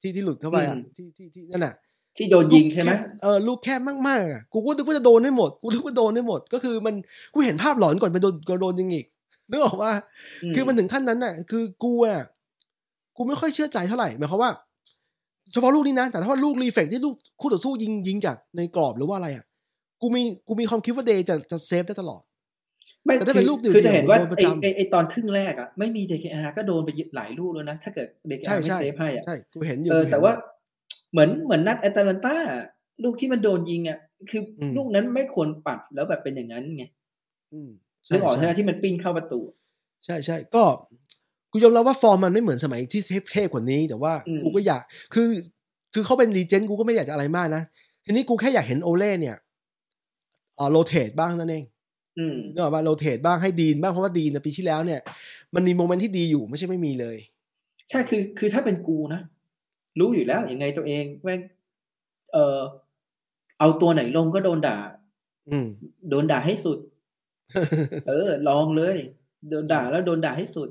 [0.01, 1.75] ที่ที่หลุดเข้าไปอะอืมที่ที่ที่นั่นน่ะ
[2.17, 6.95] ที่โดนยิงใช่ไหมลูกแคบเออลูกแคบมากๆอะกูก็นึกว่าจะโดนได้หมด กูนึกว่าโดนได้หมด ก็คือมัน
[7.35, 9.07] กูเห็นภาพหลอนก่อนไปโดนก็โดนยิงอีก
[9.51, 9.93] นึกออกว่า
[10.55, 12.21] คือมันถึงขั้นนั้นน่ะ คือกูอะ
[13.17, 14.51] กูไม่ค่อยเชื่อใจเท่าไหร่หมายความว่า
[15.53, 19.45] เฉพาะลูกนี้นะ แต่ถ้าว่าลูกรีเฟกที่ลูกคู่ต่อสู้ยิงยิงจากในกรอบหรือว่าอะไรอะ
[20.01, 22.23] กูมีกูมีความคิดว่าเดย์จะจะเซฟได้ตลอด
[23.05, 28.09] ไม่แต่ถ้าเป็นลูกเดี่ยวๆคือจะเห็นว่าโดนประไอจำไอไอตอนครึ่งแรกอะไม่มี DKR ก็โดนไปหลายลูกแล้วนะ ถ้าเกิด
[28.47, 30.33] ใช่ DKR ไม่ใช่เซฟให้อะใช่กูเห็นอยู่เออกูเห็นแต่ว่า
[31.13, 32.37] เหมือนเหมือนนัดแอตแลนตา
[33.05, 33.99] ลูกที่มันโดนยิงอะ
[34.31, 36.85] คืออมลูกนั้นไม่ควรปัดแล้วแบบเป็นอย่างนั้นไง
[37.53, 37.71] อืม
[38.05, 39.41] ใช่นึกออกใช่ใช่ไหมที่มันกลิ้งเข้าประตู
[40.05, 40.63] ใช่ใช่ก็
[41.53, 43.01] กูยอมรับว่าฟอร์มมันไม่เหมือนสมัยที่
[43.33, 44.83] เทพๆกว่านี้ แต่ว่าอืมกูก็อยาก
[45.15, 45.29] คือ
[45.95, 47.63] คือเขาเป็น legend กูก็ไม่อยากจะอะไรมากนะ
[48.05, 49.37] ทีนี้กูแค่อยากเห็นโอเล่เนี่ย
[50.59, 51.65] อ่า rotate บ้างนั่นเอง
[52.19, 55.01] อืมนึกออกป่ะ rotate บ้างให้ดีนบ้างเพราะว่าดีนนะปีที่แล้วเนี่ย
[55.55, 57.17] มันมี moment ที่ดีอยู่ไม่ใช่ไม่มีเลย
[57.89, 59.21] ใช่คือคือถ้าเป็นกูนะ
[59.99, 61.41] รู้อยู่แล้วยังไงตัวเองแม่ง
[62.33, 62.61] เออ
[63.59, 64.79] เอาตัวไหนลงก็โดนด่า
[65.51, 65.67] อืม
[66.11, 66.79] โดนด่าให้สุด
[68.09, 68.97] เออ ลองเลย
[69.51, 70.69] โดนด่าแล้วโดนด่าให้สุด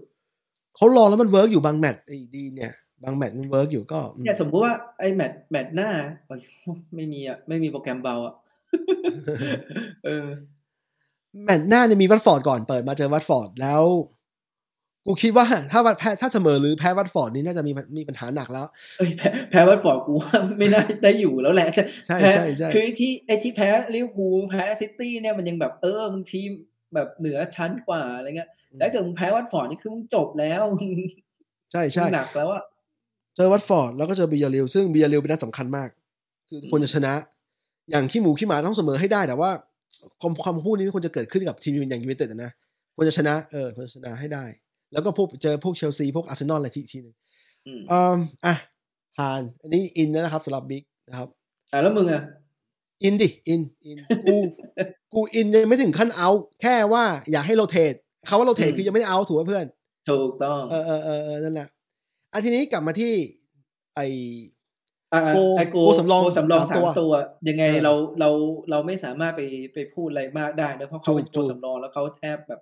[0.75, 5.89] เขาลองแล้วมัน work อยู่บางแมตช์ไอ้ดีนเนี่ยบางแมตช์มัน work อยู่ก็อืมเนี่ยสมมติว่าไอ้แมตช์แมตช์หน้า
[6.27, 6.39] โอ๊ย
[6.95, 8.35] ไม่มีอะไม่มีโปรแกรมเบาอะ
[10.05, 10.27] เออ
[11.45, 13.83] แมตช์หน้าเนี่ยมีวัตฟอร์ดก่อนเปิดมาเจอวัตฟอร์ดแล้ว
[15.05, 21.69] กูคิดว่าถ้าวัดแพ้ถ้าเสมอหรือแพ้วัตฟอร์ดนี่น่าจะมีมีปัญหาหนักแล้วเอ้ยแพ้แพ้วัตฟอร์ดกูว่าไม่น่าได้อยู่แล้วแหละ
[22.07, 26.49] ใช่แพ้ใช่ใช่คือที่ไอ้ที่แพ้ลิเวอร์พูลแพ้ซิตี้เนี่ยมันยังแบบเออมึงทีม
[26.93, 30.63] แบบเหนือชั้นกว่าอะไรเงี้ยแต่ถ้าเกิดมึงแพ้วัตฟอร์ดนี่คือมึงจบแล้ว
[31.71, 32.63] ใช่ใช่หนักแล้วอะ
[33.35, 35.89] เจอวัตฟอร์ดแล้วก็เจอบียาร์เรอัลซึ่งบียาร์เรอัลเป็นนัดสำคัญมาก
[36.49, 37.13] คือควรจะชนะ
[37.91, 39.51] อย่างขี้หมูขี้หมาต้องเสมอให้ได้แต่ว่า
[40.21, 42.51] ความความพูดนี้ไม่ควรจะเกิดขึ้นกับทีมอย่างยูไนเต็ดนะ
[42.95, 44.45] ควรจะชนะเออควรจะชนะให้ได้
[44.93, 47.15] แล้วก็พวกเจอพวกเชลซีพวกอาร์เซนอลอะไรทีทีหนึง
[47.67, 48.55] อืมอืมอะ
[49.17, 51.29] ผ่าน อันนี้ in แล้วนะครับสำหรับบิ๊กนะครับ
[51.71, 52.21] อ่าแล้วมึงอะ
[53.03, 54.37] อินดิอินอินกู
[55.13, 56.29] กูอินยังไม่ถึงขั้นเอา
[56.61, 57.93] แค่ว่าอยากให้โรเทต
[58.27, 59.65] คาว่าโรเทตอืมคือยังไม่ได้เอาถูกป่ะเพื่อน
[60.09, 61.67] ถูกต้องเออเออเออเออนั่นแหละ
[62.33, 63.13] อันทีนี้กลับมาที่
[63.95, 63.99] ไอ
[65.13, 67.13] อ่าโกไอโกโกสำรองโกสำรองสาสามมตัวตัว
[67.49, 68.29] ยังไงเออเราเรา
[68.69, 69.41] เราไม่สามารถไป
[69.73, 72.61] ไปพูดอะไรมากได้นะเพราะเขาเป็นถูตัวกสำรองแล้วเขาแทบแบบ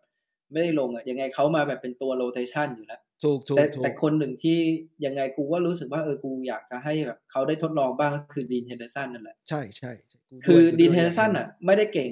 [0.52, 4.58] ไม่ได้ลงอะยังไงเขามาแบบเป็นตัวโรเตชันอยู่แล้ว ถูกถูกแต่ถูกแต่คนหนึ่งที่
[5.06, 12.12] ยังไงกูก็รู้สึกว่าเออกูอยากจะให้แบบเขาได้ทดลองบ้างก็คือดีนเฮนเดอร์สันนั่นแหละ ใช่ใช่ใช่กูคือวยดีนวยเฮนเดอร์สันอะ ไม่ได้เก่ง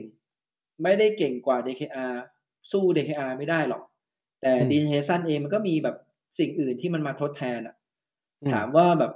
[0.84, 2.14] ไม่ได้เก่งกว่า DKR
[2.72, 3.84] สู้ DKR ไม่ได้หรอก
[4.42, 5.96] แต่ดีนเฮนเดอร์สันเองมันก็มีแบบ
[6.40, 7.76] สิ่งอื่นที่มันมาทดแทนอะ
[8.42, 9.12] อืมถามว่าแบบ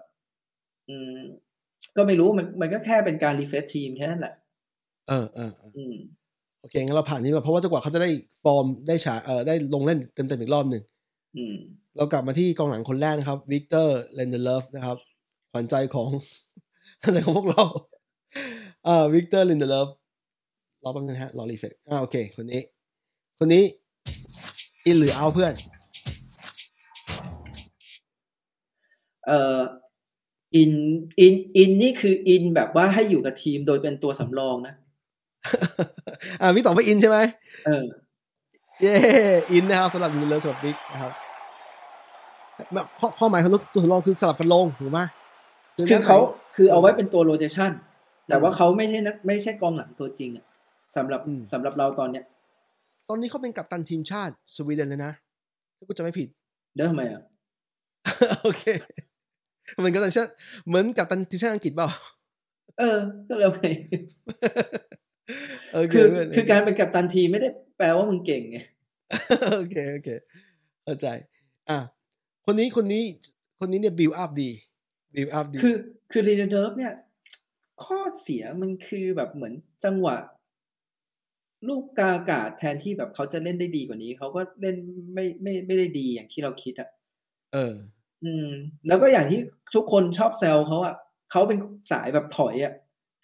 [0.89, 1.17] อืม
[1.95, 4.33] ก็ไม่รู้มันมันก็แค่เป็นการ refresh ทีมแค่นั้นแหละ
[5.09, 5.95] เออเออเอออืม
[6.61, 8.09] โอเคงั้นเราผ่านนี้มาเพราะว่าจนกว่าเขาจะได้
[8.43, 11.00] ฟอร์มได้ฉายเออได้ลงเล่นเต็มๆอีกรอบหนึ่งอืม
[11.97, 14.97] เรากลับมาที่กองหลังคนแรกนะครับวิกเตอร์ลินเดเลิฟนะครับ
[15.51, 16.09] ขวัญใจของ
[17.01, 17.63] ขวัญใจของพวกเรา
[18.87, 19.87] อ่าวิกเตอร์ลินเดเลิฟ
[20.83, 22.61] รอแป๊บนึงนะฮะรอ refresh อ่าโอเค คนนี้
[23.39, 23.63] คนนี้
[24.85, 25.53] in หรือ out เพื่อน
[29.27, 29.59] เอ่อ
[30.55, 30.71] in
[31.19, 34.73] in in นี่คือ in แบบว่าให้อยู่กับทีมโดยเป็นตัวสำรองนะ
[36.41, 37.17] อ่าวิกตอบว่า in ใช่ไหม
[37.65, 37.83] เออ
[38.81, 38.95] เย้
[39.51, 41.11] in นะครับสำหรับลินเดเลิฟสำหรับวิกนะครับ
[42.73, 44.99] แบบข้อข้อหมายของตัวสำรองคือสลับกันลงถูกไหม
[45.89, 46.17] คือเขา
[46.55, 47.71] คือเอาไว้เป็นตัวโรเ t ชัน
[48.27, 50.45] แต่ว่าเขาไม่ใช่นักไม่ใช่กองหลังตัวจริงอะ
[50.95, 51.21] สำหรับ
[51.53, 52.23] สำหรับเราตอนเนี้ย
[53.09, 55.11] ตอนนี้เขาเป็นกัปตันทีมชาติสวีเดนเลยนะ
[55.77, 56.27] ถ้ากูจะไม่ผิด
[56.75, 57.21] เด้อทำไมอะ
[58.43, 58.63] โอเค
[59.77, 60.31] เหมือนกับตันชาติ
[60.67, 61.87] เหมือนกับตันทีมชาติอังกฤษเปล่า
[62.79, 62.97] เออ
[63.29, 63.67] ก็เลยไง
[65.73, 68.57] โอเคคือเพื่นคือการเป็นกัปตันทีมไม่ได้แปลว่ามึงเก่งไง
[69.55, 70.09] โอเคโอเค
[70.83, 71.07] เข้าใจ
[71.69, 71.79] อะ
[72.45, 73.03] คนนี้คนนี้
[73.59, 74.49] คนนี้เนี่ยบิวอัพดี
[75.15, 75.75] บิวอัพดีคือ
[76.11, 76.93] คือลินเดเลิฟเนี่ย
[77.83, 79.53] ข้อเสียมันคือแบบเหมือน
[79.85, 80.15] จังหวะ
[81.67, 84.75] ลูกกลางอากาศแทนที่แบบเขาจะเล่นได้ดีกว่านี้ เขาก็เล่น
[85.13, 86.89] ไม่ไม่ไม่ได้ดีอย่างที่เราคิดอะ
[87.53, 87.75] เออ
[88.25, 88.47] อืม
[88.87, 89.39] แล้วก็อย่างที่
[89.75, 90.95] ทุกคนชอบแซวเขาอะ
[91.31, 91.57] เขาเป็น
[91.91, 92.73] สายแบบถอยอะ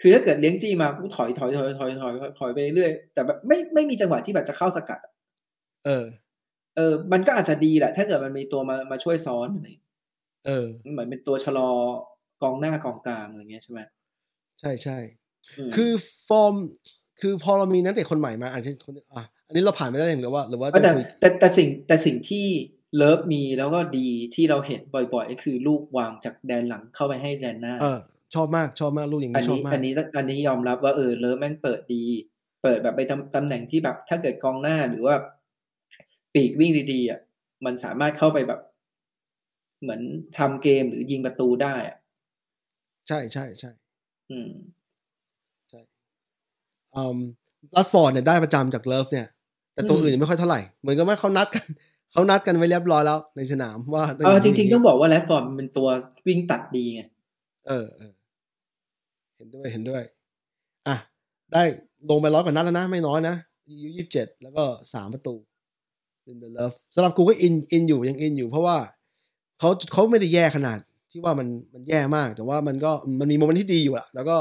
[0.02, 5.12] คือถ้าเกิดเลี้ยงจี้มากูถอยถอยถอยถอยถอยถอยถอยไปเรื่อยแต่แบบไม่ไม่มีจังหวะที่แบบจะเข้าสกัดอะ
[5.86, 6.06] เออ
[6.76, 9.68] เออ มันก็อาจจะดีแหละ ถ้าเกิดมันมีตัวมามาช่วยซ้อนอะไร
[10.48, 11.72] เออ เหมือนเป็นตัวชะลอ
[12.44, 13.80] กองหน้ากองกลางอะไรเงี้ยใช่ไหม
[14.60, 14.98] ใช่ใช่
[15.68, 15.92] มคือ
[16.28, 16.56] ฟอร์ม
[17.22, 22.46] คือพอเรามีนักเตะคนใหม่มาอาจจะคนอะอันนี้เราผ่านไม่ได้หรือว่า หรือว่าเออแต่จะคุยแต่แต่สิ่งแต่สิ่งที่
[22.96, 28.00] เลิฟมีแล้วก็ดีที่เราเห็นบ่อยๆ ก็คือลูกวางจากแดนหลังเข้าไปให้แดนหน้า เออ
[28.36, 32.04] ชอบมากชอบมากลูกอย่างอันนี้ชอบนี้มาก อันนี้อันนี้ยอมรับว่าเออเลิฟแม่งเปิดดี
[32.64, 35.16] เปิดแบบไปตำตำแหน่งที่แบบถ้าเกิดกองหน้าหรือว่า
[36.34, 37.20] ปีกวิ่งดีๆอะ
[37.66, 38.62] มันสามารถเข้าไปแบบ
[39.82, 40.02] เหมือน
[40.38, 41.98] ทำเกมหรือยิงประตูได้อะ
[43.08, 43.72] ใช่ใช่ใช่
[44.32, 44.50] อืม
[46.96, 47.18] อืม
[47.76, 49.28] แรชฟอร์ดเนี่ยได้ประจำจากเลิฟเนี่ย
[49.74, 51.66] แต่ตัวอืมอื่นยังไม่ค่อยเท่าไหร่ เหมือนกับว่าเขานัดกัน
[52.12, 55.88] เขานัดกันไว้เรียบร้อยแล้วในสนามว่าเออจริง ๆ ต้องบอกว่าแรดฟอร์ดมันเป็นตัว
[56.28, 57.02] วิ่งตัดดีไง
[57.68, 58.12] เออเออ
[59.38, 60.04] เห็นด้วยเห็นด้วย
[60.88, 60.96] อะ
[61.54, 61.64] ได้
[62.10, 63.36] ลงไปร้อยกว่านัดแล้วนะ ไม่น้อยนะ
[63.82, 64.64] อายุยี่สิบเจ็ดแล้วก็
[64.94, 65.36] สามประตู
[66.30, 68.78] ลินเดเลิฟสำหรับกูก็ in in อยู่ยัง in อยู่ เพราะว่า
[69.60, 70.80] เขาเขาไม่ได้แย่ขนาด
[71.12, 74.38] ที่ว่ามันมันแย่มาก แต่ว่ามันก็มันมี moment ที่ดีอยู่อะแล้วก็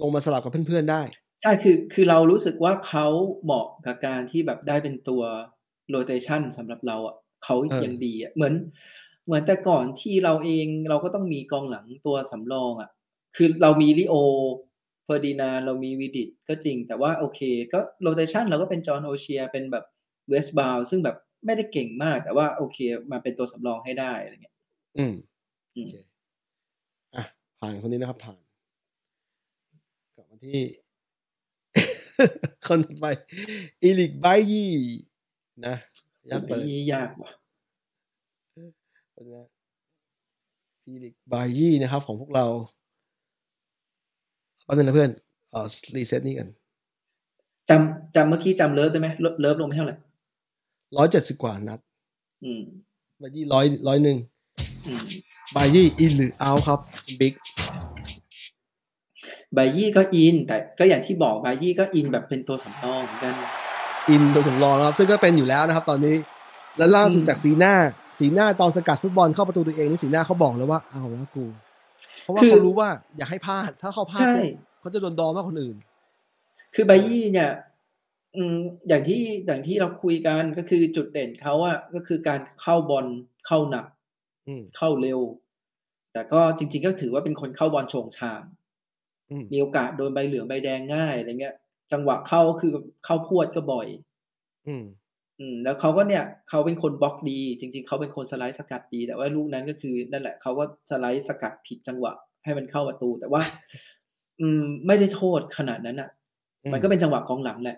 [0.00, 1.02] ลงมาสลับกับเพื่อนๆได้
[1.42, 3.06] ใช่คือคือเรารู้สึกว่าเขา
[3.44, 5.22] เหมาะกับการที่แบบได้เป็นตัว
[5.90, 8.54] rotation สำหรับเราอะเขาเออยังดีอะเหมือน
[9.26, 12.90] เหมือนแต่ก่อนที่เราเองเราก็ต้องมีกองหลังตัวสำรองอะ
[13.36, 14.14] คือเรามีริโอ
[15.04, 17.40] เฟอร์ดินานด์เรามีวิดิชก็จริง แต่ว่าโอเค
[17.72, 19.84] ก็ rotation เราก็เป็นจอห์นโอเชียเป็นแบบ
[20.28, 22.78] เวสบราวน์ซึ่งแบบไม่ได้เก่งมาก แต่ว่าโอเค
[23.12, 24.56] มาเป็นตัวสำรองให้ได้อะไรเงี้ย
[24.98, 25.14] อืม
[25.76, 25.96] อืมโอเค
[27.14, 27.24] อะ
[27.60, 28.38] ผ่านคนนี้นะครับ ผ่าน
[30.16, 30.60] กลับมาที่
[32.66, 33.06] คนต่อไป
[33.82, 34.72] อีลิกไบยี่
[35.66, 35.76] นะ
[36.30, 37.30] ยักเปิดนี่ยากว่ะ
[39.14, 39.40] คนนี้
[40.86, 42.46] อีลิกไบยี่นะครับ ของพวกเรา
[44.64, 45.10] แป๊บนึงนะเพื่อน
[45.50, 45.66] เอ่อ
[45.96, 46.48] รีเซ็ตนี่กัน
[47.68, 49.96] จำจำเมื่อกี้จำเลิฟได้ไหมเลิฟเลิฟลงไปเท่าไหร่
[50.96, 51.80] ร้อยเจ็ดสิบกว่านัด
[52.44, 52.62] อืม
[53.18, 54.18] ไบยี่ร้อยร้อยหนึ่ง
[54.86, 55.02] อืม
[55.52, 56.78] ไบยี่ in หรือ out ครับ
[57.20, 57.34] บิ๊ก
[59.54, 63.34] ไบยี่ก็อิน แต่ก็อย่างที่บอกไบยี่ก็อินแบบเป็นตัวสำรองเหมือนกัน
[64.08, 66.16] อินตัวสำรองนะครับ ซึ่งก็เป็นอยู่แล้วนะครับ ตอนนี้
[66.78, 67.74] และล่าสุดอืมจากสีหน้า
[68.18, 71.44] สีหน้าตอนสกัดฟุตบอลเข้าประตูตัวเองนี่สีหน้าเขาบอกเลยว่าเอาแล้วกู
[72.22, 75.76] เพราะว่าเขารู้ว่าอย่าให้พลาด ถ้าเขาพลาดใช่ปุ๊บเขาจะโดนดอมากคนอื่น
[76.74, 77.50] คือไบยี่เนี่ย
[78.36, 78.56] อืม
[78.88, 83.06] อย่างที่อย่างที่เราคุยกันก็คือจุดเด่นเขาอะก็คือการเข้าบอล
[83.46, 83.86] เข้าหนัก
[84.48, 85.20] อืมเข้าเร็ว
[86.12, 88.42] แต่ก็จริง ๆ ก็ถือว่าเป็นคนเข้าบอลโฉงชาง
[89.30, 91.56] อืมมีโอกาสโดนใบเหลืองใบแดงง่ายอะไรเงี้ย
[91.92, 92.72] จังหวะเข้าคือ
[93.04, 93.86] เข้าพวดก็บ่อย
[94.66, 94.84] อืม
[95.40, 102.12] อืม แล้วเขาก็เนี่ยเขาเป็นคนบล็อกดี จริง ๆเขาเป็นคนสไลด์สกัดดี แต่ว่าลูกนั้นก็คือนั่นแหละเขาก็สไลด์สกัดผิดจังหวะ
[102.44, 103.42] ให้มันเข้าประตู แต่ว่า
[104.40, 106.10] อืม ไม่ได้โทษขนาดนั้นอะ
[106.64, 107.76] อืมมันก็เป็นจังหวะกองหลังแหละ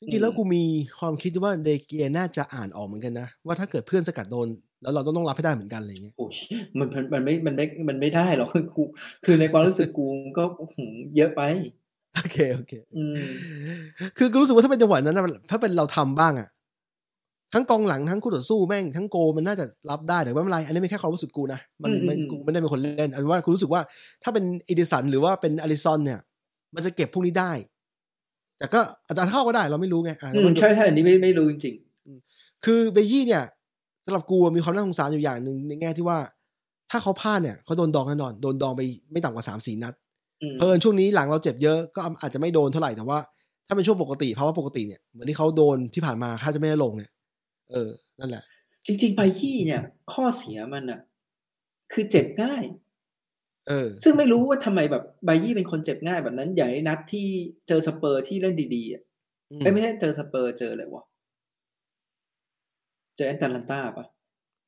[0.00, 0.62] จริงๆแล้วกูมี
[1.00, 4.48] ความคิดว่าเดเกียน่าจะอ่านออกเหมือนกันนะ ว่าถ้าเกิดเพื่อนสกัดโดน
[4.82, 6.34] แล้วเราต้องต้องรับให้ได้เหมือนกันอะไรอย่างเงี้ยโอ้ย
[6.78, 8.82] มันมันมันไม่มันไม่มันไม่ได้หรอกคือกู
[9.24, 10.06] คือในความรู้สึกกู
[10.38, 10.44] ก็
[10.74, 11.42] หืมเยอะไป
[12.16, 13.22] โอเคโอเคอืม
[14.18, 16.48] คือกูรู้สึกว่าถ้าเป็นจังหวะนั้นนะถ้าเป็นเราทำบ้างอะ
[17.54, 23.80] ทั้งกองหลังทั้งคู่ต่อสู้แม่งทั้งโกมันน่าจะรับได้แต่ว่าไม่เป็นไรอันนี้ไม่แค่ความรู้สึกกูนะมันอืมมันอืมกูไม่ได้เป็นคนเล่นอันว่ากูรู้สึกว่า
[24.22, 26.20] ถ้าเป็นอีดิสันหรือว่าเป็นอลิซอนเนี่ย
[26.74, 27.52] มันจะเก็บพวกนี้ได้
[28.60, 31.74] แต่ก็อาจจะเข้าก็ได้เราไม่รู้ไงอะอืแล้วมมันใช่ใช่อันนี้ไม่ไม่รู้จริง
[32.64, 33.44] คือเบยี่เนี่ย
[34.04, 36.18] สำหรับกูมีความน่าสงสารอยู่อย่างหนึ่งในแง่ที่ว่า
[36.90, 38.82] ถ้าเขาพลาดเนี่ยเขาโดนดองแน่นอน โดนดองไป
[39.12, 43.18] ไม่ต่ำกว่าสามสี่นัดๆอืมเพลินช่วงนี้หลังเราเจ็บเยอะก็อาจจะไม่โดนเท่าไหร่แต่ว่า
[43.66, 47.10] ถ้าเป็นช่วงปกติภาวะปกติเนี่ยเหมือนที่เขาโดนที่ผ่านมาค่าจะไม่ได้ลงเนี่ย
[47.72, 47.90] เออ
[48.20, 48.42] นั่นแหละ
[48.86, 49.82] จริงๆไบยี่เนี่ย
[50.12, 51.00] ข้อเสียมันอะ
[51.92, 52.62] คือเจ็บง่าย
[53.70, 57.26] เออ ซึ่งไม่รู้ว่าทำไมแบบไบยี่เป็นคนเจ็บง่ายแบบนั้น อย่างไอ้นัดที่
[57.68, 59.02] เจอสเปอร์ที่เล่นดีๆอะ
[59.50, 61.04] อืมเอ้ยไม่ใช่เจอสเปอร์เจออะไรวะ
[63.16, 64.06] เจอแอตแลนตาปะ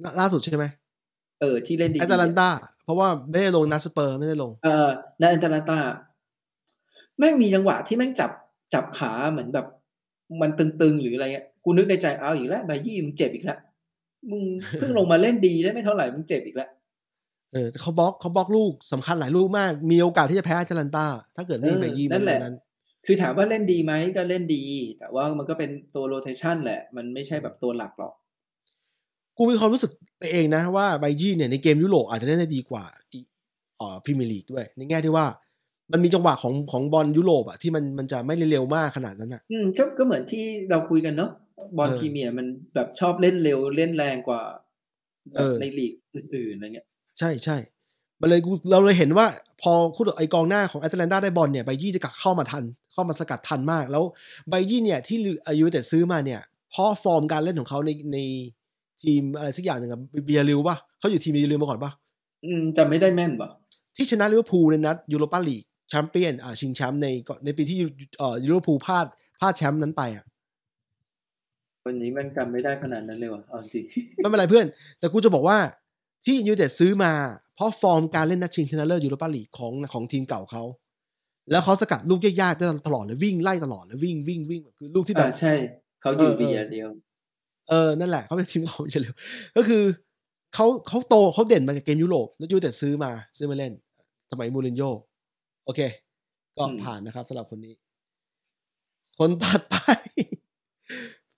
[0.04, 0.66] ล่าล่าสุดใช่ไหม
[1.40, 2.48] เออที่เล่นดีๆแอตแลนตา
[2.84, 4.88] เพราะว่าไม่ได้ลงนัดสเปอร์ไม่ได้ลง เออ
[5.18, 5.78] ในแอตแลนตา
[7.18, 8.30] แม่งมีจังหวะที่แม่งจับ
[8.74, 9.66] จับขาเหมือนแบบ
[10.40, 13.58] มันตึงๆหรืออะไรเงี้ยกูนึกในใจเอาอีกแล้วไบยี่มึงเจ็บอีกแล้ว
[14.30, 14.42] มึง
[14.78, 16.70] เพิ่งลงมาเล่นดีได้ไม่เท่าไหร่มึงเจ็บอีกแล้ว
[17.52, 22.56] เออแต่เขาบล็อกเขาบล็อกลูกสำคัญหลายลูกมาก มีโอกาสที่จะแพ้แอตแลนตา ถ้าเกิดไม่มีเออเบยี่นั่มันนแหละนั้น
[23.06, 24.64] คือถามว่าเล่นดีไหมก็เล่นดี
[24.98, 28.14] แต่ว่ามันก็เป็นตัวโรเทชันแหละ มันไม่ใช่แบบตัวหลักหรอก
[29.36, 33.18] กูมีความรู้สึกไปเองนะว่าไบยี่เนี่ยในเกมยุโรปอาจจะเล่นได้ดีกว่าอี
[33.80, 35.26] อ่อพรีเมียร์ลีกด้วย ในแง่ที่ว่า
[35.92, 41.30] มันมีจังหวะของของบอลยุโรปอะที่มันมันจะไม่เร็วมากขนาดนั้นอะอืมก็ก็เหมือนที่เราคุยกันเนาะ
[41.78, 44.42] บอลเออพรีเมียร์มันแบบชอบเล่นเร็วเล่นแรงกว่า
[45.32, 46.88] แบเอบอในลีกอื่นๆอะไรเงี้ย
[47.18, 47.56] ใช่ใช่
[48.20, 49.26] มันเลยกูเราเลยเห็นว่า
[49.62, 54.04] พอคู่ไอกองหน้าของแอตแลนตาได้บอลเนี่ยไบยี่จะกลับเข้ามาทัน เข้ามาสกัดทันมาก แล้ว
[54.48, 56.40] ไบยี่เนี่ยที่อายุแต่ซื้อมาเนี่ย
[56.70, 58.18] เพราะฟอร์มการเล่นของเขาในใน
[59.02, 61.92] ทีมอะไรสักอย่างหนึ่งอะบียาร์เรอัลป่ะเขาอยู่ทีมบียาร์เรอัลมาก่อนป่ะ
[62.44, 63.48] อืมจำไม่ได้แม่นปะ
[63.96, 67.06] ที่ชนะลิเวอร์พูลในนัดยูโรปาลีกแชมเปี้ยนอ่าชิงแชมป์ใน
[67.44, 67.78] ในปีที่
[68.18, 69.06] เอ่อลิเวอร์พูลพลาด
[69.40, 70.24] พลาดแชมป์นั้นไปอะ
[71.86, 73.84] วันนี้แม่งจำไม่ได้ขนาดนั้นเลยวะเอาจริง
[74.16, 74.66] ไม่เป็นไรเพื่อน
[74.98, 75.58] แต่กูจะบอกว่า
[76.24, 77.12] ที่ยูไนเต็ดซื้อมา
[77.54, 80.62] เพราะฟอร์มการเล่นนัดชิงชนะเลิศยูโรปาลีกของของทีมเก่าเขา
[81.50, 85.52] แล้วเขาสกัดลูกยากๆได้ตลอดเลยวิ่งไล่ตลอดเลยวิ่งวิ่งวิ่งคือลูกที่แบอ่าบใช่
[86.00, 86.90] เขาอยู่เออเออเบียาร์เรอัล
[87.68, 89.14] เออนั่นแหละเขาเป็นทีมเขาอย่าลืม
[89.56, 89.84] ก็คือ
[90.54, 93.72] เขาเขาโตเขาเด่นมาจากเกมยุโรปแล้วยูไนเต็ดซื้อมาซื้อมาเล่น
[94.30, 94.90] สมัยมูรินโญ่
[95.64, 95.80] โอเค
[96.56, 97.74] ก็อืมผ่านนะครับสำหรับคนนี้
[99.18, 99.74] คนตัดไป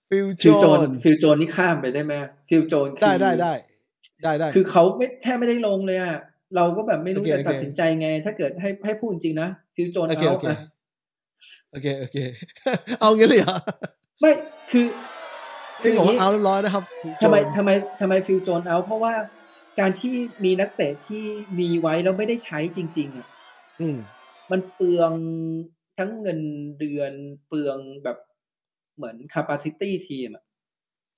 [0.09, 2.13] ฟิลฟิลโจโจนนฟิลโจนนี่ข้ามไปได้ไหม
[2.49, 3.53] ฟิลโจนคือได้ได้ได้
[4.23, 6.17] ได้ได้คือเขาไม่แทบไม่ได้ลงเลยอะ
[6.55, 10.57] เราก็แบบไม่รู้โอเคจะโอเคตัดสินใจไง ถ้าเกิดให้ให้พูดจริงนะฟิลโจนโอเคเอาโอเคอะ
[11.71, 12.17] โอเคโอเค
[12.99, 13.57] เอางี้เลยเหรอ
[14.21, 14.31] ไม่
[14.71, 14.85] คือ
[15.81, 16.83] ที่บอกว่าย่งนี้ out เรียบร้อยนะครับ
[17.23, 17.69] ทำไมโจนทำไม
[18.01, 19.13] ทำไมฟิลโจนเอา เพราะว่า
[19.79, 20.13] การที่
[20.43, 21.23] มีนักเตะที่
[21.59, 23.27] มีไว้แล้วไม่ได้ใช้จริง ๆอะ
[23.81, 23.97] อืม
[24.51, 25.11] มันเปลือง
[25.97, 26.39] ทั้งเงิน
[26.79, 27.11] เดือน
[27.47, 28.17] เปลืองแบบ
[28.95, 30.43] เหมือน capacity ทีมอะ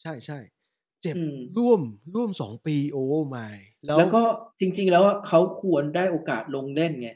[0.02, 0.40] ใช่ใช่
[1.02, 1.82] เจ็บอืมร่วม
[2.16, 3.48] ร่วมสองปีโอ้ไม่
[3.86, 4.24] แล้วแล้วก็
[4.60, 7.10] จริง ๆ แล้วอะเขาควรได้โอกาสลงเล่นไง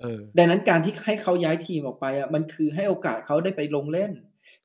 [0.00, 4.12] เออดังนั้นการที่ให้เขาย้ายทีมออกไปอะมันคือให้โอกาสเขาได้ไปลงเล่น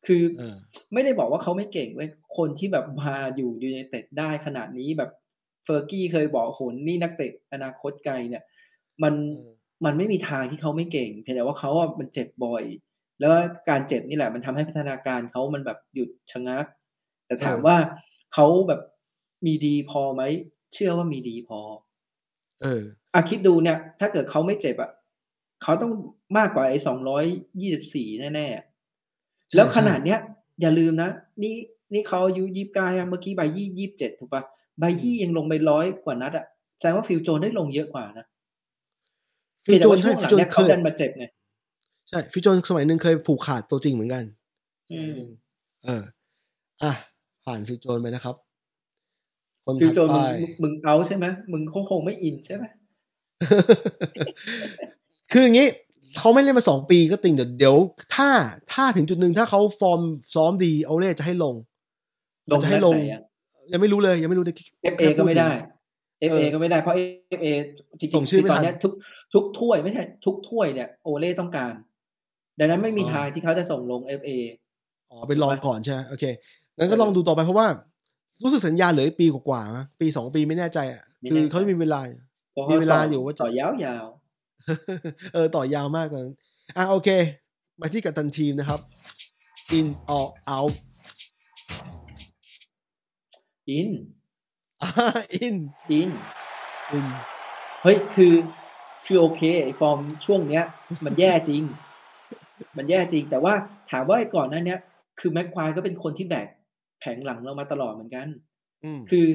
[0.05, 0.57] คือเออ
[0.93, 5.11] ไม่ได้บอกว่าเขาไม่เก่งเว้ยคนที่แบบมาอยู่ยูไนเต็ดได้ขนาดนี้แบบ
[5.63, 8.43] เฟอร์กี้เคยบอกโหนนี่นักเตะอนาคตไกลเนี่ย
[9.03, 9.53] มันเออ
[9.85, 12.63] มันไม่มีทางที่เขาไม่เก่ง เพียงแต่ว่าเขาอะมันเจ็บบ่อย
[13.19, 13.31] แล้ว
[13.69, 16.65] การเจ็บนี่แหละมันทำให้พัฒนาการเขามันแบบหยุดชะงัก
[17.33, 17.77] แต่ถามว่า
[18.33, 18.81] เขาแบบ
[19.45, 20.23] มีดีพอไหม
[20.73, 21.59] เชื่อว่ามีดีพอ
[22.61, 24.91] เอออะคิดดูเนี่ย ถ้าเกิดเขาไม่เจ็บอะ
[25.63, 25.91] เขาต้อง
[26.37, 27.25] มากกว่าไอ้สองร้อย
[27.61, 30.19] ยี่สิบสี่แน่ๆใช่แล้วขใช่นาดเนี้ย
[30.61, 31.09] อย่าลืมนะ
[31.43, 31.55] นี่
[31.93, 34.43] นี่เขาอายุยี่สิบเก้าเมื่อกี้ใบยี่ยี่สิบเจ็ดถูกปะ
[34.79, 36.45] ใบยี่ยังลงไปร้อยกว่านัดอะ
[36.79, 38.25] แสดงว่าฟิลโจนได้ลงเยอะกว่านะ
[39.65, 41.25] ฟิลโจนเพียงใช่แต่ว่าช่วงหฟิลัลงโจนเนี่ยเคเขายดันมาเจ็บไง
[42.09, 44.23] ใช่ฟิลโจนสมัยหนึ่งเคยผูกขาดตัวจริงเหมือนกัน
[44.93, 45.17] อืม
[45.85, 46.03] เออ
[46.83, 46.93] อะ
[47.45, 48.35] ผ่านฟิลโจนไปนะครับ
[49.65, 52.63] คนถัดไปฟิลโจนมึงมึงเอาใช่ไหมมึงคงคงไม่ in ใช่ไหม
[55.31, 55.67] คืออย่างนี้
[56.17, 57.75] เขาไม่เล่นมาสองปีก็ติงเดี๋ยวเดี๋ยว
[58.15, 58.29] ถ้า
[58.73, 60.01] ถ้าถึงจุดหนึ่งถ้าเขาฟอร์ม
[60.35, 61.55] ซ้อมดีเอาเล่จะให้ลง
[62.51, 63.21] ลงจะนัให้ดลงไหนอะ
[63.71, 64.51] ยังไม่รู้เลย ยังไม่รู้ใน
[64.83, 65.49] เอฟเอก็ไม่ได้
[66.31, 66.95] FA ก็ไม่ได้เพราะ
[67.39, 67.47] FA
[67.99, 68.93] จริงส่งชื่อๆไม่ตอทันนเนี้ยทุก
[69.33, 71.73] ทุกถ้วยไม่ใช่ทุกถ้วยเนี่ยโอเล่ต้องการ
[72.59, 74.31] ดังนั้นไม่มีอ๋อทางที่เขาจะส่งลง FA
[75.11, 76.25] อ๋อไปลองก่อนใช่ไหมโอเค
[76.77, 77.67] งั้นก็ลองดูต่อไปเพราะว่า
[78.43, 82.01] รู้สึกสัญญาเหลืออีกปีกว่าๆมั้งปีสองปีไม่แน่ใจอะไม่คืแน่อใจเขาจะมีเวลา
[82.51, 84.05] เพราะมีเวลาต่อยู่ว่าจะต่อยาว
[85.33, 86.35] เออต่อยาวมากตอนนั้น
[86.77, 87.09] อะโอเค
[87.79, 88.79] มาที่กัปตันทีมนะครับ
[89.77, 90.83] in or out ๆ
[93.69, 93.89] อิน
[94.81, 94.89] อ่า
[95.45, 95.55] in
[95.91, 96.09] อิน
[96.97, 97.05] in
[97.83, 98.33] เฮ้ยคือ
[99.05, 100.63] คือโอเคไอฟอร์มช่วงเนี้ย
[101.05, 101.61] มันแย่จริง
[102.77, 103.53] มันแย่จริง แต่ว่า
[103.91, 104.79] ถามว่าไอ้ก่อนหนั้นเนี้ย
[105.19, 106.47] คือแม็กควายก็เป็นคนที่แบก
[107.03, 108.27] แผงหลังเรามาตลอดเหมือนกัน
[108.83, 109.25] อืมคือ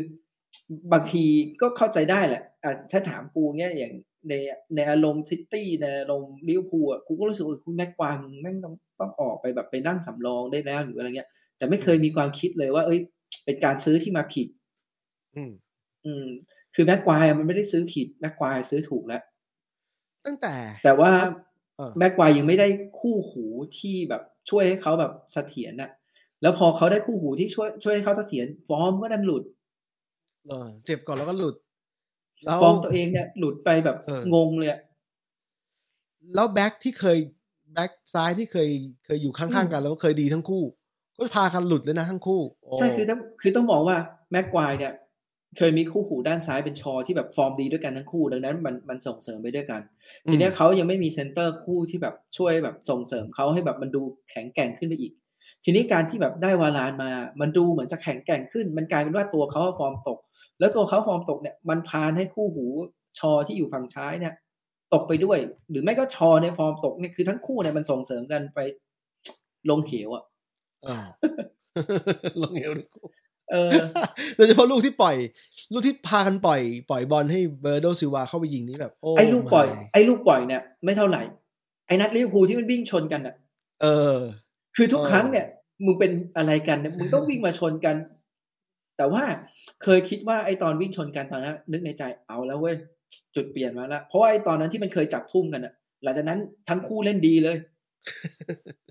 [0.93, 1.25] บางที
[1.61, 3.93] ก็เข้าใจได้แหละอะถ้าถามกูเนี้ยอย่าง
[4.29, 4.35] ใน
[4.75, 13.01] ในอารมณ์ซิตี้ในอารมณ์ลิเวอร์พูลอะกูก็รู้สึกว่าคุณแม็กควายมึงแม่งต้องต้องออกไปแบบไปนั่งสำรองได้แล้วหรืออะไรเงี้ย แต่ไม่เคยมีความคิดเลยว่า เอ้ย
[13.45, 14.49] เป็นการซื้อที่มาผิด
[15.37, 15.53] อืม
[16.07, 16.27] อืม
[16.75, 19.23] คือแม็กควายอะมันไม่ได้ซื้อผิดแม็กควายซื้อถูกแล้ว
[20.27, 20.55] ตั้งแต่
[20.85, 21.11] แต่ว่า
[21.77, 22.69] เออแม็กควายยังไม่ได้
[23.01, 23.45] คู่หู
[23.79, 25.91] ที่แบบช่วยให้เขาแบบเสถียรน่ะ
[26.43, 29.43] แล้วพอเขาได้คู่หูที่ช่วยช่วยให้เขาเสถียรฟอร์มก็ดันหลุด
[30.49, 31.57] เออเจ็บก่อนแล้วก็หลุด
[32.45, 34.81] แล้วฟอร์มตัวเองเนี่ยหลุดไปแบบเอองงเลยอะ
[36.35, 37.19] แล้วแบ็คที่เคย
[37.73, 38.69] แบ็คซ้ายที่เคย
[39.05, 40.63] เคยอยู่ข้างๆกันแล้วก็เคยดีทั้งคู่
[41.19, 43.97] ก็พากันหลุดเลยนะทั้งคู่โอ้ใช่คือต้องคือต้องมองว่า
[44.31, 44.93] แม็กควายเนี่ย
[45.57, 49.81] เคยมีคู่หูด้านซ้ายเป็นชอที่แบบฟอร์มดีด้วยกันทั้งคู่ ดังนั้นมันมันส่งเสริมไปด้วยกัน
[50.29, 55.13] ทีเนี้ยเขายังไม่มีเซนเตอร์คู่ที่แบบช่วยแบบส่งเสริมเขาให้แบบมันดูแข็งแกร่งขึ้นไปอีก
[55.65, 60.19] ทีนี้การที่แบบได้วาลานมา มันดูเหมือนจะแข็งแกร่งขึ้น มันกลายเป็นว่าตัวเขาฟอร์มตก
[60.59, 62.67] แล้วตัวเขาฟอร์มตกเนี่ยมันพานให้คู่หู
[63.19, 64.35] ชอที่อยู่ฝั่งซ้ายเนี่ย
[64.95, 65.39] ตกไปด้วย
[65.71, 68.59] หรือไม่ก็ชอในฟอร์มตกเนี่ยคือทั้งคู่เนี่ยมันส่งเสริมกันไป
[69.71, 70.25] ลงเหวอะ
[70.85, 71.07] เออ
[72.43, 73.07] ลงเหวทั้งคู่
[73.53, 73.71] เออ
[74.37, 75.17] โดยเฉพาะลูกที่ปล่อย
[75.73, 81.23] ลูกที่พากันปล่อย ปล่อยบอลให้เบอร์นาร์โดซิลวาเข้าไปยิงนี่แบบโอ้ไอ้ลูกปล่อย my ไอ้ลูกปล่อยเนี่ยไม่เท่าไหร่
[81.87, 83.35] ไอ้นัดลิเวอร์พูลที่มันวิ่งชนกันอะ
[83.83, 84.17] เออ
[84.81, 85.47] คือทุกเออครั้งเนี่ย
[85.85, 87.97] มึงเป็นอะไรกันเนี่ยมึงต้องวิ่งมาชนกัน
[88.99, 89.23] แต่ว่า
[89.83, 92.77] เคยคิดว่าไอ้ตอนวิ่งชนกันตอนนั้นนึกในใจเอาแล้วเว้ย
[93.35, 95.73] จุดเปลี่ยนมาแล้วเพราะว่าไอ้ตอนนั้นที่มันเคยจับทุ่มกันอะ
[96.03, 97.57] หลังจากนั้นทั้งคู่เล่นดีเลย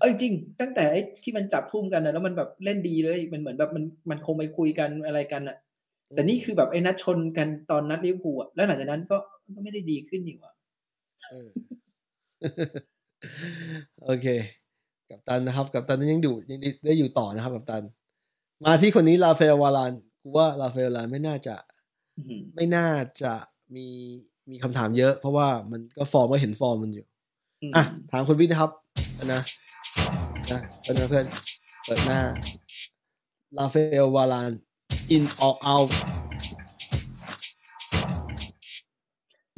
[0.00, 5.56] ออจริงๆตั้งแต่ไอ้ที่มันจับทุ่มกันนะแล้วมันแบบเล่นดีเลยมันเหมือนแบบมันมันคงไปคุยกันอะไรกันอะ
[6.10, 9.16] แต่นี่คือแบบไอ้นัดชนกันตอนนัดลิเวอร์พูลอะแล้วหลังจากนั้นก็
[9.56, 10.52] ก็ไม่ได้ดีขึ้นนี่หว่า
[11.30, 11.48] เออ
[14.04, 14.26] โอเค
[15.10, 17.82] กัปตันนะครับ กัปตันยังอยู่ยังได้อยู่ต่อนะครับ กัปตัน
[18.64, 19.92] มาที่คนนี้ราฟาเอลวาราน
[20.22, 21.54] กูว่าราฟาเอลวารานไม่น่าจะ
[22.16, 22.88] อื้อหือไม่น่า
[23.22, 23.32] จะ
[23.74, 23.86] มี
[24.50, 27.06] มีคำถามเยอะ เพราะว่ามันก็ฟอร์มก็เห็นฟอร์มมันอยู่
[27.70, 28.70] มอะถามคุณวิทย์นะครับ
[29.32, 29.40] นะ
[30.52, 31.24] นะเพื่อนเพื่อน
[31.84, 32.20] เปิดหน้า
[33.56, 34.52] ลาเฟลวาลาน
[35.16, 35.90] in or out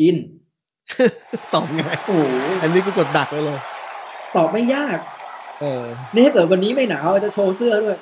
[0.01, 0.17] อิน
[1.55, 2.23] ตอบไงายโอ้โห
[2.63, 3.59] อันนี้กูกดดักไว้เลย
[4.37, 4.99] ตอบไม่ยาก
[5.61, 5.85] เออ
[6.15, 7.99] นี่ถ้าเกิดวันนี้ไม่หนาวจะโชว์เสื้อด้วย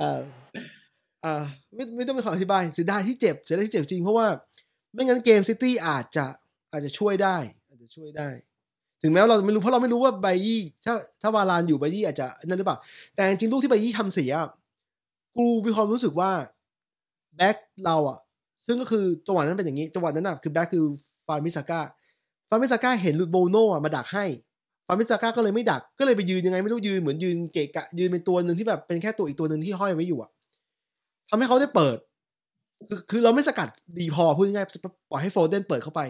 [0.00, 0.20] อ่า
[1.24, 1.34] อ่า
[1.74, 4.26] ไม่ไม่ต้องเป็นคำอธิบายเสียดายที่เจ็บเสียดายที่เจ็บจริงเพราะว่า
[4.94, 6.26] ไม่งั้นเกมซิตี้อาจจะ
[6.72, 7.36] อาจจะช่วยได้
[7.68, 8.28] อาจจะช่วยได้
[9.02, 12.78] ถึงแม้ว่าเราไม่รู้เพราะเราไม่รู้ว่าไบยี่ถ้าถ้าวาลานอยู่ไบยี่อาจจะนั่นหรือเปล่า
[13.14, 14.48] แต่จริงๆลูกที่ไบยี่ทำเสียอะ
[15.36, 16.30] กูมีความรู้สึกว่า
[17.36, 18.18] แบ็คเราอะ
[18.66, 20.84] ซึ่งก็คือจังหวะนั้นเป็นอย่างนี้จังหวะนั้นอะคือแบ็คคือ
[21.26, 21.80] วานบิสซาก้า
[22.48, 24.26] วานบิสซาก้าเห็นลูโบโน่อะมาดักให้
[24.86, 30.30] วานบิสซาก้าก็เลยไม่ดัก ก็เลยไปยืนยังไงไม่รู้ยืนเหมือนยืนเกะกะยืนเป็นตัวหนึ่งที่แบบเป็นแค่ตัวอีกตัวหนึ่งที่ห้อยไว้อยู่อะ
[31.30, 31.98] ทำให้เขาได้เปิด
[32.88, 33.68] คือคือเราไม่สกัด
[33.98, 36.00] ดีพอพูดง่ายๆปล่อยให้โฟเดนเปิดเข้าไป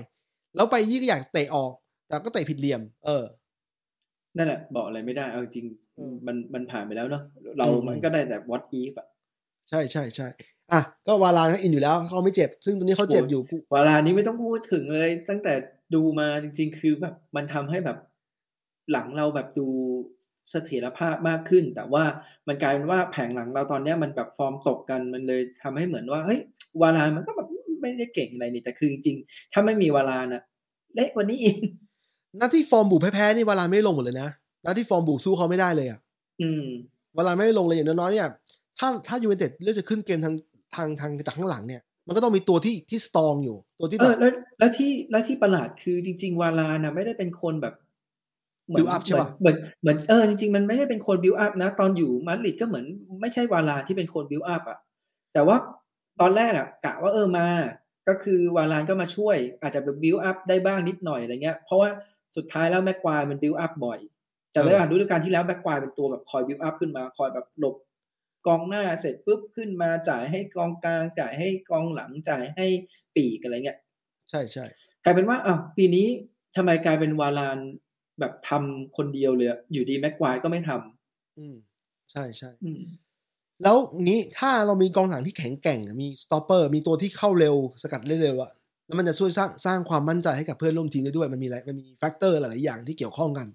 [0.55, 1.73] แล้วไปยี่ก็อยากเตะออก
[2.07, 3.25] แต่ก็เตะผิดเหลี่ยม เออ
[4.37, 5.67] นั่นแหละบอกอะไรไม่ได้เอาจริง
[5.99, 7.23] อืมมันมันผ่านไปแล้วเนาะ
[7.59, 9.07] เราอืมมันก็ได้แต่ what if อะ
[9.71, 10.29] ใช่ใช่ใช่
[10.73, 15.53] อะก็วาลานก็อินอยู่แล้วเขาไม่เจ็บ ซึ่งตอนนี้เขาเจ็บอยู่กูเวลานี้ไม่ต้องพูดถึงเลย ตั้งแต่
[15.95, 17.99] ดูมาจริง ๆ คือแบบมันทำให้แบบ
[18.93, 19.67] หลังเราแบบดู
[20.51, 22.05] เสถียรภาพมากขึ้น แต่ว่า
[22.49, 26.41] มันกลายเป็นว่าแผงหลังเราตอนเนี้ยมันแบบฟอร์มตกกันมันเลยทำให้เหมือนว่าเฮ้ย
[26.83, 27.49] วาลานมันก็แบบ
[27.81, 30.43] ไม่ได้เก่งอะไรนี่แต่คือจริงๆถ้าไม่มีวาลานอะ
[30.95, 31.57] เละกว่านี้อีก
[32.41, 34.29] นัดที่ฟอร์มบุกแพ้ๆนี่วาลานไม่ลงหมดเลยนะ
[34.65, 36.01] นัดที่ฟอร์มบุกสู้เขาไม่ได้เลยอะ
[36.43, 36.65] อืม
[37.17, 38.29] วาลานไม่ลงเลยอย่างน้อยๆเนี่ย
[38.79, 40.35] ถ้าถ้ายูไนเต็ดเลือกจะขึ้นเกมทาง
[40.75, 47.75] ทางทางจากข้างหลังเนี่ย มันก็ต้องมีตัวที่ที่ strong อยู่ ตัวที่เอแบอบแล้วแล้วที่แล้วที่ประหลาดคือจริง ๆ วาลานะไม่ได้เป็นคนแบบ
[48.75, 52.85] build up ใช่ปะเหมือนเหมือนเออจริงๆมันไม่ได้เป็นคนบิวอัพนะ ตอนอยู่มาดริดก็เหมือน
[53.21, 54.79] ไม่ใช่วาลาที่เป็นคนบิวอัพอะ
[55.33, 55.57] แต่ว่า
[56.21, 57.47] ตอนแรกอะกะว่าเออมา
[58.09, 61.89] ก็คือวาลานก็มาช่วย อาจจะแบบบิวอัพได้บ้างนิดหน่อยอะไรเงี้ย เพราะว่า
[62.37, 63.99] สุดท้ายแล้วแม็กควายมันบิวอัพบ่อย
[64.55, 67.75] จำได้ป่ะฤดูกาลที่แล้วแม็กควายเป็นตัวแบบคอยบิวอัพขึ้นมา คอยแบบหลบ
[68.47, 72.67] กองหน้าเสร็จปุ๊บขึ้นมาจ่ายให้กองกลางจ่ายให้กองหลังจ่ายให้
[73.17, 73.79] ปีกอะไรเงี้ย
[74.31, 74.65] ใช่ใช่
[75.05, 76.07] กลายเป็นว่าอ้าวปีนี้
[76.57, 77.59] ทำไมกลายเป็นวาลาน
[78.21, 81.57] แบบทำคนเดียวเลยอะอยู่ดีแม็กควายก็ไม่ทำอืม
[82.11, 82.83] ใช่ใช่อืม
[83.63, 88.51] แล้วงี้ถ้าเรามีกองหลังที่แข็งแกร่งอะมี stopper มีตัวที่เข้าเร็ว สกัดเร็วๆอะ
[88.87, 93.47] แล้วมันจะช่วยสร้างสร้างความมั่นใจให้กับเพื่อนร่วมทีมได้ด้วยมันมีอะไรมันมี factor หลายๆอย่างที่เกี่ยวข้องกัน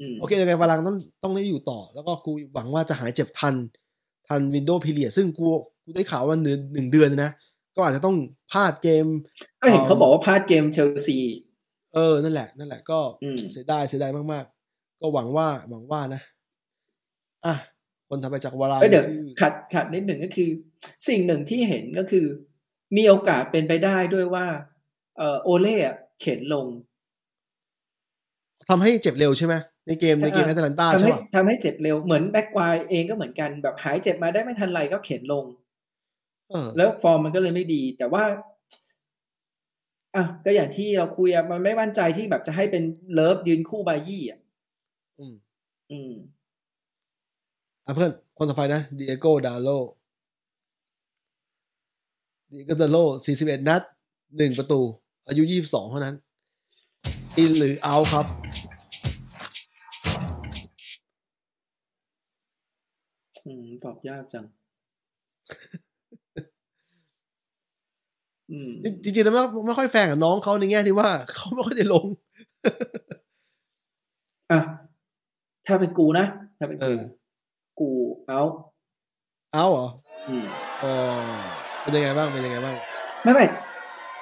[0.00, 3.54] อืมโอเคยังไงวาลานต้องต้องได้อยู่ต่อ แล้วก็กูหวังว่าจะหายเจ็บทัน
[4.30, 5.44] ทัน window period ซึ่งกู
[5.84, 7.32] กูได้ข่าวว่าหนึ่งหนึ่งเดือนนะ
[7.76, 8.16] ก็อาจจะต้อง
[8.52, 9.06] พลาดเกม
[9.60, 11.18] ก็เห็นเขาบอกว่าพลาดเกมเชลซี
[11.94, 16.22] เออ นั่นแหละ นั่นแหละก็อืมเสียดายเสียดายมากๆ ก็หวังว่าหวังว่านะ
[17.46, 17.54] อะ
[18.08, 20.50] คนทำไปจากวาลาเอ้ยเดี๋ยวคือขัดขัดนิดหนึ่งก็คือ
[21.08, 22.26] สิ่งหนึ่งที่เห็นก็คือ
[22.96, 24.46] มีโอกาสเป็นไปได้ด้วยว่า
[25.18, 26.66] เออโอเล่อะเข็นลง
[28.68, 29.54] ทำให้เจ็บเร็วใช่ไหม
[29.86, 35.44] ในเกมในเกมแอตแลนตาทำใช่ให้ป่ะทำให้เจ็บเร็วเหมือนแม็กควายเองก็เหมือนกันแบบหายเจ็บมาได้ไม่ทันไรก็เข็นลง
[36.50, 38.24] เออแล้วฟอร์มมันก็เลยไม่ดี แต่ว่า
[40.16, 42.82] อะก็อย่างที่เราคุยอะมันไม่มั่นใจที่แบบจะให้เป็น
[43.12, 44.40] เลิฟยืนคู่บายี่อะ
[45.18, 45.34] อืม
[45.90, 46.12] อืม
[47.86, 49.68] อะเพื่อนคนต่อไปนะเดียโกดาโล
[52.48, 52.96] เดียโกดาโล
[53.26, 53.82] สี่สิบเอ็ดนัด
[54.36, 54.80] หนึ่งประตู
[55.28, 56.16] อายุยี่สิบสองเท่านั้น
[57.38, 58.26] อินหรือเอาครับ
[63.44, 64.44] อืม ตอบยากจัง
[68.50, 68.70] อืม
[69.02, 72.06] จริงๆแล้วไม่ไม่ค่อยแฟนกับน้องเขาในแง่ที่ว่าเขาไม่ค่อยได้ลง
[74.50, 74.60] อะ
[75.66, 76.26] ถ้าเป็นกูนะ
[76.58, 77.00] ถ้าเป็นเอกูอ
[77.80, 77.90] กู
[78.28, 78.42] เอา
[79.52, 79.86] เอาเหรอ
[80.28, 80.44] อืม
[80.82, 80.92] อ๋อ
[81.82, 82.76] เป็นยังไงบ้าง เป็นยังไงบ้าง
[83.24, 83.44] ไม่ไม่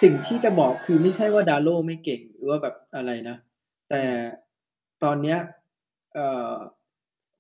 [0.03, 3.37] สิ่งที่จะบอกคือไม่ใช่ว่าดาโลไม่เก่งหรือว่าแบบอะไรนะ
[3.91, 4.03] แต่
[5.03, 5.39] ตอนเนี้ย
[6.15, 6.55] เอ่อ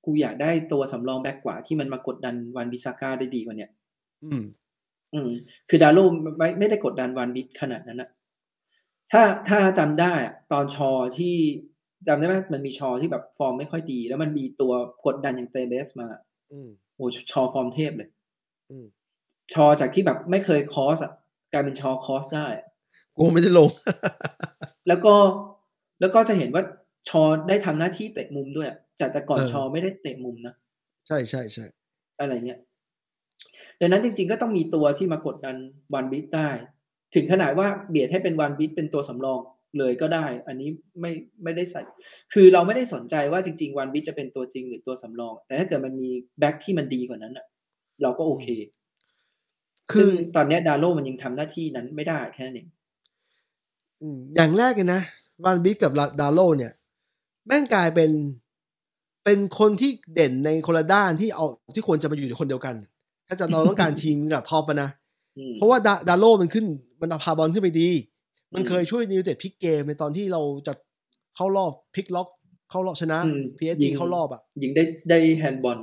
[0.05, 3.71] กูอยากได้ตัวสำรองแบ็กกว่าที่มันมากดดันวันบิซาก้าได้ดีกว่าเนี้ย
[4.25, 4.43] อืม
[5.15, 5.31] อืม
[5.69, 5.99] คือดาโล
[6.39, 8.11] ไม่ไม่ได้กดดันวันบิขนาดนั้นนะ
[9.13, 11.35] ถ้าถ้าจำได้อะตอนชอที่
[12.07, 14.73] จำได้ไหมมันมีชอที่แบบฟอร์มไม่ค่อยดี แล้วมันมีตัว
[15.07, 16.09] กดดันอย่างเตเลสมา
[16.53, 18.09] อืมโอ้ชอฟอร์มเทพเลย
[18.71, 18.87] อืม
[19.55, 21.13] ชอจากที่แบบไม่เคย cross อะ
[21.53, 22.67] กลายเป็นชอ cross ได้อะ
[23.19, 23.69] กูไม่ได้ลง
[24.89, 25.15] แล้วก็
[26.01, 26.63] แล้วก็จะเห็นว่า
[27.09, 30.55] ชอได้ทำหน้าที่เตะมุมด้วยอะจากแต่ก่อนเออชอไม่ได้เตะมุมนะ
[31.07, 31.65] ใช่ใช่ใช่
[32.21, 32.61] อะไรเงี้ย
[33.81, 35.57] ดังนั้นจริง ๆ ก็ต้องมีตัวที่มากดดัน
[35.95, 36.49] วันบิสได้
[37.15, 39.41] ถึงขนาดว่าเบียดให้เป็นวันบิสเป็นตัวสำรอง
[39.79, 40.71] เลยก็ได้ อันนี้
[41.01, 41.81] ไม่ไม่ได้ใส่
[42.33, 47.47] คือเราไม่ได้สนใจว่าจริง ๆ วันบิสจะเป็นตัวจริงหรือตัวสำรอง แต่ถ้าเกิดมันมีแบ็คที่มันดีกว่านั้นอะ
[48.03, 48.47] เราก็โอเค
[49.93, 52.69] คือซึ่งตอนเนี้ยดาโลมันยังทำหน้าที่นั้นไม่ได้แค่นั้นเอง
[54.01, 55.01] อืมอย่างแรกเลยนะ
[55.45, 56.73] วันบิสกับดาโลเนี่ย
[57.47, 58.11] แม่งกลายเป็น
[59.25, 62.75] เป็นคนที่เด่นในคนละด้านที่เอาที่ควรจะมาอยู่ในคนเดียวกัน
[63.29, 64.91] ถ้าจะเราต้องการทีมระดับ top อะนะ
[65.39, 66.67] อืมเพราะว่าดาดาโลมันขึ้น
[67.01, 67.89] มันเอาพาบอลขึ้นไปดี
[68.55, 70.73] มันอืมเคยช่วยยูไนเต็ดพลิกเกมในตอนที่เราจะ
[71.37, 72.29] เข้ารอบพลิกล็อก
[72.71, 75.79] เข้ารอบชนะอืม PSG ยิงเข้ารอบอะยิงได้ได้ handball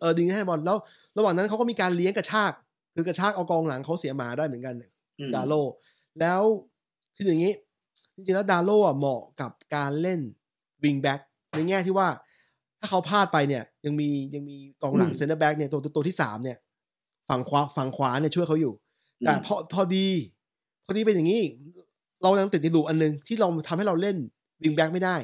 [0.00, 0.76] เออดึงให้บอลแล้ว
[1.16, 2.52] ระหว่างนั้นเขาก็มีการเลี้ยงกระชาก
[3.00, 4.74] คือกระชากเอากองหลังเขาเสียหมาได้เหมือนกัน
[5.18, 5.54] อืมดาโล
[6.20, 6.42] แล้ว
[7.16, 7.52] คืออย่างนี้
[8.14, 10.20] จริงๆแล้วดาโลอะเหมาะกับการเล่น
[10.84, 11.20] wing back
[11.54, 12.08] ในแง่ที่ว่า
[12.78, 16.58] ถ้าเขาพลาดไปเนี่ย ยังมียังมีกองหลัง centre back เนี่ยตัวตัวตัวที่สามเนี่ย
[17.28, 18.72] ฝั่งขวาฝั่งขวาเนี่ยช่วยเขาอยู่
[19.20, 20.06] แต่พอพอดี
[20.84, 21.42] พอดีเป็นอย่างนี้
[22.22, 24.16] เรายังติดใน loop อันนึงที่เราทำให้เราเล่น
[24.62, 25.16] wing back ไม่ได้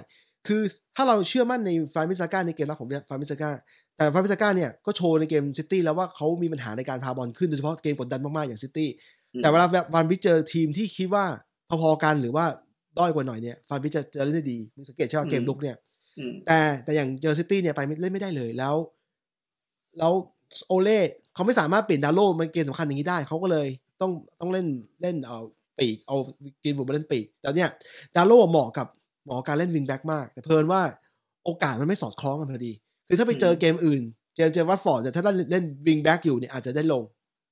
[0.49, 0.63] คือ
[0.97, 3.51] ถ้าเราเชื่อมั่นในวานบิสซาก้าในเกมรับของวานบิสซาก้า
[3.97, 8.89] แต่วานบิสซาก้าเนี่ยก็โชว์ในเกมซิตี้แล้วว่าเขามีปัญหาในการพาบอลขึ้นโดยเฉพาะเกมกดดันมากๆอย่างซิตี้
[9.33, 11.25] อืมแต่เวลาวันบิสเจอทีมที่คิดว่า
[11.69, 12.45] พอๆกันหรือว่า
[12.99, 15.77] ด้อยกว่าหน่อยเนี่ยวานบิสจะจะเล่นได้ดีมึงสังเกตใช่ไหมเกมรุกเนี่ย
[16.19, 18.75] อืมแต่แต่อย่างเจอซิตี้เนี่ยไปไม่เล่นไม่ได้เลยแล้ว
[19.99, 20.13] แล้ว
[20.69, 20.99] โอเล่
[21.35, 23.69] เขาไม่สามารถเปลี่ยนดาโลมันเกมสำคัญอย่างนี้ได้เขาก็เลย
[24.01, 24.67] ต้องต้องเล่น
[25.03, 25.39] เล่นเอา
[25.79, 26.17] ปีกเอา
[26.65, 27.71] กรีนวู้ดมาเล่นปีกแต่เนี่ย
[28.17, 28.87] ดาโลเหมาะกับ
[29.27, 30.83] เหมาะกับการเล่น wing back มาก แต่เผอิญว่า
[31.45, 32.73] โอกาสมันไม่สอดคล้องกันพอดี
[33.09, 34.03] คือถ้าไปเจอเกมอื่น
[34.37, 37.03] เจอเจอวัตฟอร์ดแต่ถ้าเล่นเล่น wing back อยู่เนี่ยอาจจะได้ลง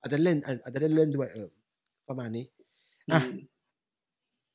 [0.00, 1.48] อาจจะเล่นอาจจะได้เล่นด้วยเออ
[2.08, 2.44] ประมาณนี้
[3.12, 3.20] อะ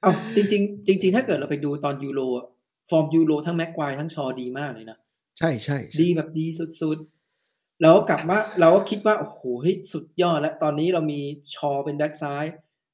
[0.00, 2.46] เอาจริงๆจริงๆถ้าเกิดเราไปดูตอนยูโรอะ
[2.90, 4.98] ฟอร์มยูโรทั้งแม็กควายทั้งชอดีมากเลยนะ
[5.38, 6.46] ใช่ใช่ใช่ดีแบบดี
[6.82, 11.20] สุดๆ แล้วกลับมาเราก็คิดว่า โอ้โหเฮ้ยสุดยอดแล้ว ตอนนี้เรามี
[11.54, 12.44] ชอเป็นแบ็กซ้าย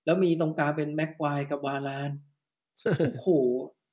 [0.04, 2.10] แล้วมีตรงกลางเป็นแม็กควายกับวาลาน
[3.12, 3.28] โอ้โห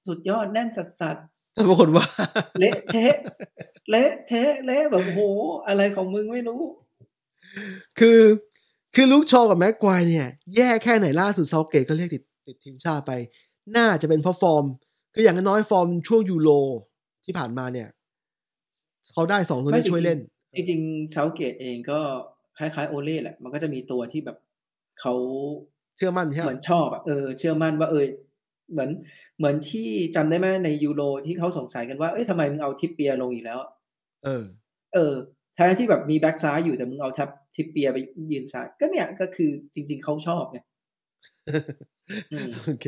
[0.07, 1.17] สุดยอดแน่นจัด
[1.53, 3.15] แต่บางคนว่าๆเละเทะ
[3.89, 5.22] เละเทะเละแบบโอ้โห
[5.67, 6.61] อะไรของมึงไม่รู้
[7.99, 8.19] คือ
[8.96, 13.12] คือลูกชอกับแม็กควายเนี่ย แย่แค่ไหนล่าสุดเซาเกตก็เรียกติดติดทีมชาติไป
[13.78, 14.66] น่าจะเป็นเพราะฟอร์ม
[15.14, 16.50] คืออย่างน้อยฟอร์มช่วงยูโร
[17.26, 17.89] ที่ผ่านมาเนี่ย
[19.14, 20.20] เขาได้สองตัวนี้ไม่จริงๆช่วยเล่น
[20.54, 22.00] จริงๆเซาเกตเองก็
[22.58, 24.38] คล้ายๆโอเล่แหละ มันก็จะมีตัวที่แบบ
[25.00, 25.14] เขา
[25.98, 28.06] เชื่อมั่นใช่ไหมมือนชอบอะเออเชื่อมั่นว่าเออ
[28.72, 28.89] เหมือน
[29.38, 33.60] เหมือนที่จำได้ไหมในยูโรที่เขาสงสัยกันว่า เอ้ยทำไมมึงเอาทิปเปียลงอีกแล้ว
[34.26, 34.44] เออ
[34.94, 37.97] เออแทนที่แบบมีแบ็กซ้ายอยู่แต่มึงเอาทับทิปเปียไป
[38.32, 40.57] ยืนซ้ายก็เนี่ยก็คือจริง ๆเขาชอบไง
[42.32, 42.86] อืมโอเค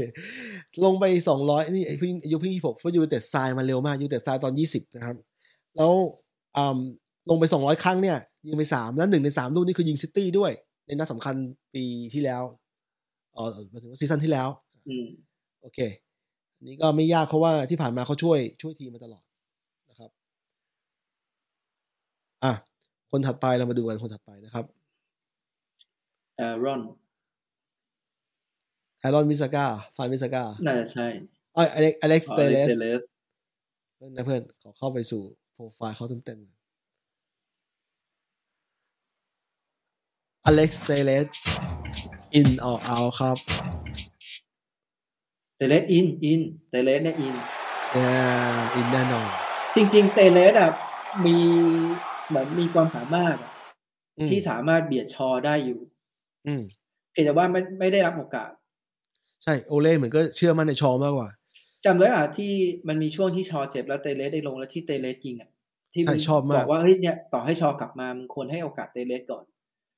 [0.86, 5.16] ลงไปสองร้อยนี่ไอ้เพิ่งอายุเพิ่งยี่หกเพราะยูเต็ดทรายมาเร็วมากยูเต็ดทรายตอนยี่สิบนะครับ
[5.78, 5.92] แล้ว
[6.58, 6.80] อ่า
[7.30, 8.18] ลงไปสองร้อยครั้งเนี่ย
[8.48, 10.52] ยิงไปสามแล้วหนึ่งในสามลูกนี่คือยิงซิตี้ด้วย
[10.86, 11.36] ในนัดสำคัญ
[11.76, 12.42] ปีที่แล้ว
[13.34, 14.48] เออหมายถึงว่า season ที่แล้ว
[14.88, 15.06] อืม
[15.62, 15.80] โอเค
[16.58, 19.24] อันนี้ก็ไม่ยากเพราะว่าที่ผ่านมาเขาช่วยช่วยทีมมาตลอด
[19.90, 20.10] นะครับ
[22.44, 22.52] อะ
[23.12, 24.66] คนถัดไปเรามาดูกันคนถัดไปนะครับ
[26.38, 26.82] เออรอน
[29.00, 29.66] ไอรอนบิสซาก้า
[29.96, 31.08] วานบิสซาก้าน่าจะใช่
[31.54, 33.06] เอ้ยอเล็กอเล็กซ์อ๋อเตเล Alex Telles
[34.16, 35.22] นะเพื่อนขอเข้าไปสู่
[35.52, 36.54] โปรไฟล์เขาเต็มๆ
[40.46, 41.28] อเล็กซ์เตเลส
[42.36, 43.38] อินออกเอาครับ
[45.58, 47.36] เตเลส in in เตเลสเนี่ย in
[47.92, 48.04] เอ่
[48.58, 49.30] อ in แน่นอน
[49.76, 50.72] จริง ๆ เตเลสอะ
[51.26, 51.38] มี
[52.30, 53.52] เหมือนมีความสามารถอะ
[54.18, 55.80] อืมที่สามารถเบียดชอได้อยู่
[56.48, 56.64] อืม
[57.12, 58.52] เพียงแต่ว่าไม่ไม่ได้รับโอกาส
[59.44, 61.30] ใช่โอเล่เหมือนก็เชื่อมั่นในชอมากกว่า
[61.86, 62.52] จำได้อะที่
[62.88, 65.50] มันมีช่วงที่ชอเจ็บแล้วเตเลสได้ลงแล้วที่เตเลสยิงอะ
[65.94, 69.44] ที่ใช่ชอบมากบอกว่าเฮ้ยเนี่ยต่อให้ชอกลับมามึงควรให้โอกาสเตเลสก่อน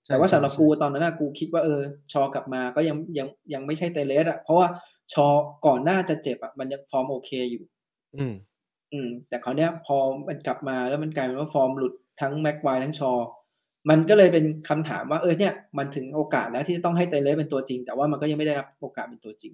[0.03, 1.81] ใช่แต่ว่าสำหรับใช่กูตอนนั้นนะกูคิดว่าเออ
[2.13, 4.67] ชอกลับมาก็ยังยังยังไม่ใช่เตเลสอะเพราะว่า
[5.13, 5.27] ชอ
[5.65, 7.63] ก่อนหน้าจะเจ็บอะมันยังฟอร์มโอเคอยู่
[8.15, 8.33] อืม
[8.93, 9.97] อืม แต่คราวเนี้ยพอ
[10.27, 13.11] มันกลับมาแล้วมันกลายเป็นว่าฟอร์มหลุด ทั้งแม็กไกวร์ทั้งชอ
[13.89, 19.53] มันก็เลยเป็นคำถามว่าเออเนี่ยมันถึงโอกาสแล้วที่จะต้องให้เตเลสเป็นตัวจริง แต่ว่ามันก็ยังไม่ได้รับโอกาสเป็นตัวจริง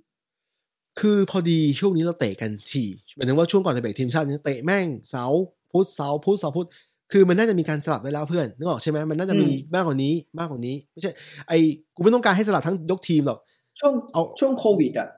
[1.00, 2.84] คือพอดีช่วงนี้เราเตะกันที
[3.16, 6.68] หมายถึงว่าช่วงก่อนจะเบรกทีมชาติเนี่ยเตะแม่งเสาร์พุธเสาร์พุธเสาร์พุธ
[7.12, 11.12] คือมันน่าจะมีการสลับไว้แล้วเพื่อนนึกออกใช่ไหมมันน่าจะมีอืมมากกว่านี้มากกว่านี้ไม่ใช่
[11.48, 11.60] ไอ้
[11.96, 13.40] กูไม่ต้องการให้สลับทั้งยกทีมหรอก
[13.80, 15.10] ช่วงเอาช่วงโควิดอะ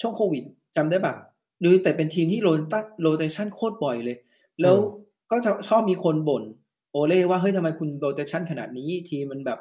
[0.00, 0.42] ช่วงโควิด
[0.76, 1.14] จำได้ปะ
[1.62, 4.16] ยูไนเต็ดเป็นทีมที่โรนตัด rotation โคตรบ่อยเลย
[4.60, 4.76] แล้ว
[5.30, 6.42] ก็จะชอบมีคนบ่น
[6.92, 9.58] โอเล่ว่าเฮ้ยทำไมคุณ rotation ขนาดนี้ทีมมันแบบ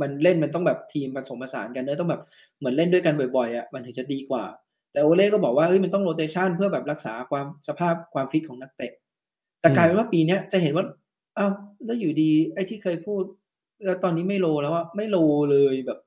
[0.00, 2.22] มันเล่นมันต้องแบบทีมผสมผสานกันเนอะต้องแบบ
[2.58, 4.44] เหมือนเล่นด้วยกันบ่อยๆอะมันถึงจะดีกว่า
[4.92, 8.92] แต่โอเล่ก็บอกว่าเฮ้ยมันต้อง rotation เพื่อแบบรักษาความสภาพความฟิตของนักเตะ
[9.60, 10.84] แต่กลายเป็นว่าปีเนี้ยจะเห็นว่า
[11.38, 11.50] อ้าว
[11.84, 13.22] แล้วอยู่ดี ไอ้ที่เคยพูด
[13.84, 15.16] แล้วตอนนี้ไม่โลแล้วว่าไม่โล
[15.50, 15.98] เลยแบบ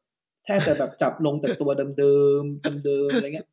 [0.45, 3.47] แทบจะแบบจับลงแต่ตัวเดิมๆเดิมๆอะไรเงี้ย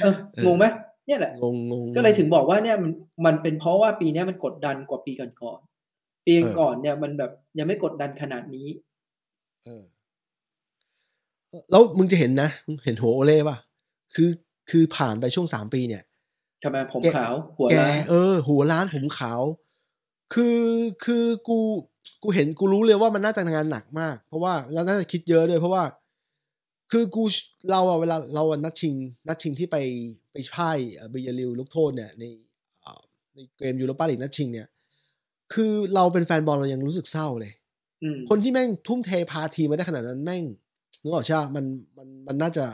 [0.00, 0.14] เออ
[0.44, 0.64] งงไหม
[1.06, 2.92] เนี่ยแหละงงงงก็เลยถึงบอกว่าเนี่ยมัน
[3.26, 5.69] มันเป็นเพราะว่าปีเนี้ยมันกดดันกว่าปีก่อนๆ
[6.26, 8.66] ปีเออก่อนเนี่ยมันแบบยังไม่กดดันขนาดนี้
[9.64, 9.82] เออ
[11.70, 13.56] แล้วมึงจะเห็นนะมึงเห็นหัวโอเล่ป่ะ
[14.14, 14.30] คือ
[14.70, 16.02] คือผ่านไปช่วงสามปีเนี่ย
[16.64, 19.42] ทำไมผมแกขาว หัวแกล้านเออ หัวล้านผมขาว
[20.34, 20.60] คือ
[21.04, 21.58] คือกู
[22.22, 25.84] กูเห็นกูรู้เลยว่ามันน่าจะทำงานหนักมาก เพราะว่าแล้วน่าจะคิดเยอะด้วยเพราะว่า
[26.90, 27.24] คือกู
[27.70, 28.94] เราอะเวลาเราอะนัดชิง
[29.28, 29.76] นัดชิงที่ไป
[30.32, 32.24] ไปพ่ายเอ่อเบียริวลูกโทษเนี่ยใน
[32.82, 33.02] เอ่อ
[33.34, 34.68] ในเกมยูโรปาลีกนัดชิงเนี่ย
[35.54, 37.52] คือเราเป็นแฟนบอลเรายังรู้สึกเศร้าเลย
[38.02, 40.42] อืมคนที่แม่งทุ่มเทพาทีมมาได้ขนาดนั้นแม่ง
[41.02, 41.64] นึกออกใช่ปะมัน
[41.96, 42.64] มันมันน่าจะ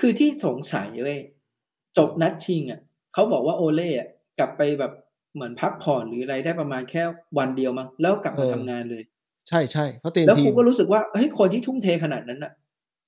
[0.00, 1.20] คือที่สงสัยเว้ย
[1.98, 2.80] จบนัดชิงอะ
[3.12, 4.08] เขาบอกว่าโอเล่อะ
[4.38, 4.92] กลับไปแบบ
[5.34, 7.02] เหมือนพักผ่อนหรืออะไรได้ประมาณแค่
[7.38, 9.02] วันเดียวมั้งแล้วกลับมาทำงานเลย
[9.48, 12.52] ใช่ใช่เพราะเต็มแล้วทีกูมก็รู้สึกว่าเฮ้ยคนที่ทุ่มเทขนาดนั้นอะ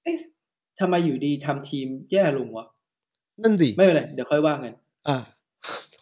[0.04, 0.18] เอ๊ะ
[0.80, 2.66] ทำไมอยู่ดีทำทีมแย่ลงวะ
[3.42, 4.74] นั่นสิไม่เป็นไรเดี๋ยวค่อยว่ากัน
[5.08, 5.18] อะ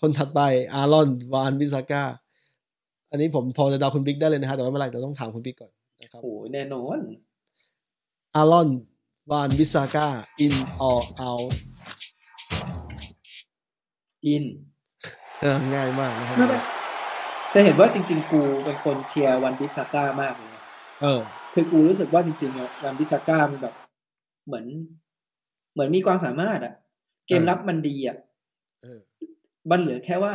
[0.00, 0.40] คนถัดไป
[0.72, 2.04] อารอนวานวิสาก้า
[3.10, 6.98] อันนี้ผมพอจะเดาคุณบิ๊กได้เลยนะฮะแต่ว่าไม่เป็นไรเราต้องถามคุณบิ๊กก่อนนะครับโอ้ยแน่นอน
[8.34, 8.68] อารอน
[9.30, 10.06] วานวิสาก้า
[10.44, 10.54] in
[10.90, 11.48] or out
[14.26, 14.44] อิน
[15.40, 16.60] เออง่ายมากนะครับไม่ไม่
[17.50, 20.62] แต่เห็นว่าจริง ๆ กูเป็นคนเชียร์วันบิสาก้ามากเลยนะ
[21.02, 21.20] เออ
[21.54, 23.74] คือกูรู้สึกว่าจริงๆอะวันบิสาก้ามันแบบ
[24.46, 24.66] เหมือน
[25.72, 26.74] เหมือนมีความสามารถอะ
[27.26, 28.16] เกมรับมันดีอะ
[28.82, 29.00] เออ
[29.70, 30.32] มันเหลือแค่ว่า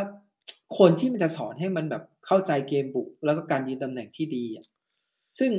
[0.78, 4.66] คนที่มันจะสอนให้มันแบบเข้าใจเกมบุก แล้วก็การยืนตำแหน่งที่ดีอะ
[5.40, 5.52] ซึ่ง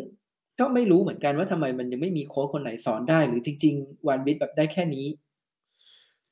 [0.60, 5.06] ก็ไม่รู้เหมือนกันว่าทำไมมันยังไม่มีโค้ชคนไหนสอนได้ หรือจริง ๆ วันบิดแบบได้แค่นี้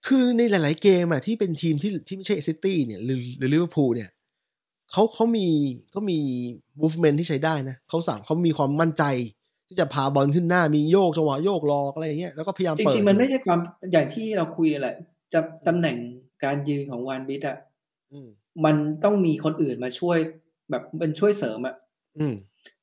[0.07, 4.11] คือในหลาย ๆ เกมอะที่เป็นทีมที่ที่ไม่ใช่ซิตี้เนี่ยหรือหรือลิเวอร์พูลเนี่ย
[4.93, 5.47] เขาเขามี
[5.91, 6.18] เขามี
[6.81, 9.05] movement ที่ใช้ได้นะเขาสั่งเขามีความมั่นใจ
[9.68, 13.59] ที่จะพาบอลขึ้นหน้ามีโยกจังหวะโยกลอกอะไรอย่างเงี้ยแล้วก็พยายามจเปิดริงๆมันไม่ใช่ความ
[13.93, 14.95] อย่างที่เราคุยแหละ
[15.33, 15.97] จะตำแหน่ง
[16.45, 17.57] การยืนของวันบิดอะ
[18.12, 18.18] อื
[18.61, 20.18] มมันต้องมีคนอื่นมาช่วย
[20.70, 21.74] แบบเป็นช่วยเสริมอะ
[22.18, 22.34] อืม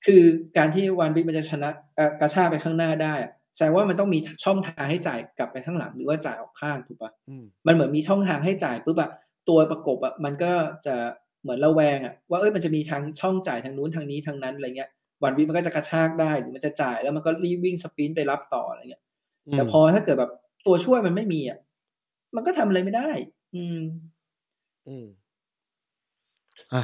[0.06, 0.22] คือ
[0.58, 9.12] การที่วันบิดมันจะชนะเอ่อกระชากไปข้างหน้าได้อะแสดงว่ามันต้องมีช่องทางให้จ่ายกลับไปข้างหลังหรือว่าจ่ายออกข้างถูกปะอืมมันเหมือนมีช่องทางให้จ่ายปุ๊บอะ
[9.50, 10.52] ตัวประกบอะมันก็
[10.86, 10.96] จะ
[11.42, 14.90] เหมือนระแวงอะว่าเอ้ยมันจะมีทางช่องจ่ายทางนู้นทางนี้ทางนั้นอะไรเงี้ย
[15.24, 19.04] วันวิมันก็จะกระชากได้หรือมันจะจ่ายแล้วมันก็รีบวิ่งสปรินต์ไปรับต่ออะไรเงี้ย
[19.52, 20.32] แต่พอถ้าเกิดแบบ
[20.66, 21.60] ตัวช่วยมันไม่มีอะ
[22.36, 23.10] มันก็ทำอะไรไม่ได้
[23.56, 23.80] อืม
[24.88, 25.06] อืม
[26.74, 26.84] อะ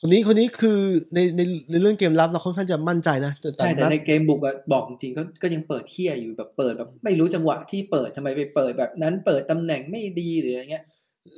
[0.00, 0.78] คนนี้คนนี้คือ
[1.14, 1.40] ในใน
[1.70, 10.84] ในเรื่องเกมรับเราค่อนข้างจะมั่นใจนะแต่แต่ใช่แต่นัดในเกมบุกอะบอกจริงๆก็ก็ยังเปิดเคี้ยอยู่แบบเปิดแบบไม่รู้จังหวะที่เปิดทำไมไปเปิดแบบนั้นเปิดตำแหน่งไม่ดีหรืออะไรเงี้ย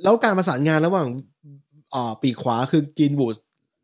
[0.03, 1.07] แล้วการประสานงานระหว่าง
[1.93, 3.35] อ่าปีกขวาคือกินบูด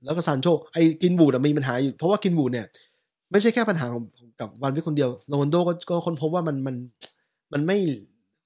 [0.05, 2.67] แล้วก็ซานโชไอ้กินบูดอะมีปัญหาอยู่เพราะว่ากินบูดเนี่ย
[3.31, 4.03] ไม่ใช่แค่ปัญหาของ
[4.39, 6.75] กับวันวิคนเดียวโรนัลโดก็ก็ค้นพบว่ามันมัน
[7.53, 7.77] มันไม่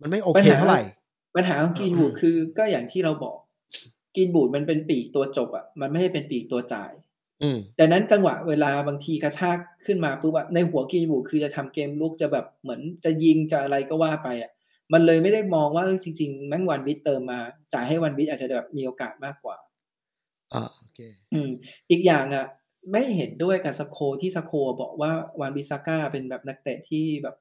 [0.01, 0.81] มันไม่โอเคเท่าไหร่
[1.35, 3.37] ปัญหาของกรีนบูดคือก็อย่างที่เราบอก
[4.15, 6.91] กรีนบูดมันเป็นปีกตัวจบอะมันไม่ให้เป็นปีกตัวจ่าย
[7.43, 14.51] อืมดังนั้นจังหวะเวลาบางทีกระชากขึ้นมาปุ๊บอะในหัวกรีนบูดคือจะทำเกมลุกจะแบบเหมือนจะยิงจะอะไรก็ว่าไปอะ
[14.93, 17.39] มันเลยไม่ได้มองว่าเออจริงๆแม่งวันบิทเติมมา
[17.73, 19.57] จ่ายให้วันบิทอาจจะแบบมีโอกาสมากกว่า
[20.53, 20.99] อ่าโอเค
[21.33, 21.49] อืม
[21.89, 22.45] อีกอย่างอะ
[22.91, 24.51] ไม่เห็นด้วยกับสโคที่สโค
[24.81, 27.35] บอกว่าวันบิซาก้าเป็นแบบนักเตะที่แบบ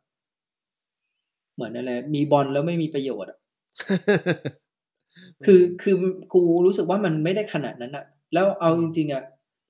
[1.54, 3.38] เหมือนอะไรมีบอลแล้วไม่มีประโยชน์อะ
[5.44, 5.94] คือคือ
[6.32, 8.04] กูรู้สึกว่ามันไม่ได้ขนาดนั้นอะ
[8.34, 9.22] แล้วเอาจริงๆอะ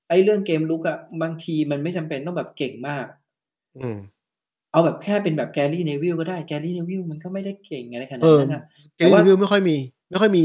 [0.09, 3.05] ไอ้เรื่องเกมลุกอะบางทีมันไม่จำเป็นต้องแบบเก่งมาก
[3.77, 3.97] อืม
[4.71, 8.63] เอาแบบแค่เป็นแบบแกรี่เนวิลก็ได้แกรี่เนวิลมันก็ไม่ได้เก่งอะไรขนาเอดอนั้นอะ
[8.97, 9.75] เกมรีวิวไม่ค่อยมี
[10.09, 10.43] ไม่ค่อยมี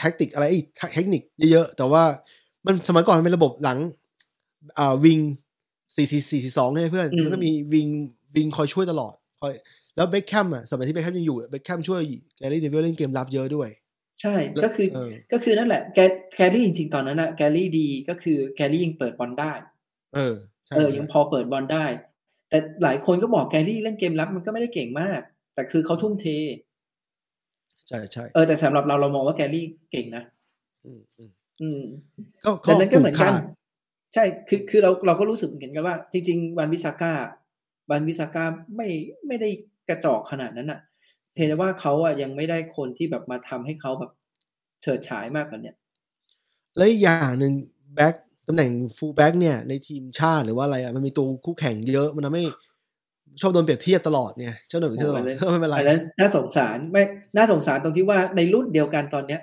[0.00, 2.02] แท็กติกอะไรอีกเทคนิคเยอะๆ แต่ว่า
[2.66, 3.78] มันสมัยก่อนมันเป็นระบบหลัง
[4.78, 5.18] อ่า wing
[5.96, 7.88] สี่สี่สี่สองใช่เพื่อน มันก็มี wing
[8.36, 9.52] wing คอยช่วยตลอดคอย
[9.96, 12.00] แล้วเบคแคมอะสมัยที่เบคแคมยังอยู่เบคแคมช่วย
[12.38, 13.68] แกรี่เนวิลล์เล่นเกมรับเยอะด้วย
[14.24, 15.98] ใช่ก็คือเออก็คือนั่นแหละแก
[16.36, 19.52] แกรี่จริง ๆ ตอนนั้นอะแกรี่ดีก็คือแกรี่ยังเปิดบอลได้
[20.14, 20.34] เออ
[20.66, 21.86] ใช่เออใช่ยังพอเปิดบอลได้
[22.48, 25.20] แต่หลายคนก็บอกแกรี่เล่นเกมรับมันก็ไม่ได้เก่งมาก
[25.54, 26.26] แต่คือเขาทุ่มเท
[27.88, 30.24] ใช่ใช่เออแต่สำหรับเราเรามองว่าแกรี่เก่งนะ
[30.86, 31.82] อืมอืมอืม
[32.66, 33.42] ก็ดังนั้นก็เหมือนกันผูขาด
[34.14, 37.12] ใช่คือคือเราเราก็รู้สึกเหมือนกันว่า จริง ๆ วานบิสซาก้า
[37.90, 38.44] วานบิสซาก้า
[38.76, 38.88] ไม่
[39.26, 39.48] ไม่ได้
[39.88, 40.80] กระจอกขนาดนั้นอะ
[41.34, 44.12] เพียงแต่ว่าเขาอะยังไม่ได้คนที่แบบมาทำให้เขาแบบ
[44.82, 45.76] เฉิดฉายมากกว่าเนี้ย
[46.76, 47.52] แล้วอีกอย่างหนึ่ง
[47.94, 48.14] แบ็ค
[48.48, 52.44] ตำแหน่งฟูลแบ็กเนี่ยในทีมชาติหรือว่าอะไรอะมันมีตัวคู่แข่งเยอะมันทำให้
[53.40, 57.02] ชอบโดนเปรียบเทียบตลอดเนี่ยชอบโดนเปรียบเทียบตลอดโอ้ยเออไม่เป็นไรอันนั้นน่าสงสารไม่
[57.36, 59.40] น่าสงสารตรงที่ว่าในรุ่นเดียวกันตอนเนี้ย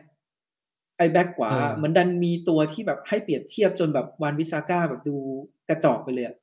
[0.98, 5.16] ไอ้แบ็คขวาเออเหมือนดันมีตัวที่แบบให้เปรียบเทียบจนแบบวานบิสซาก้าแบบดู
[5.70, 6.36] กระจอกไปเลยอะ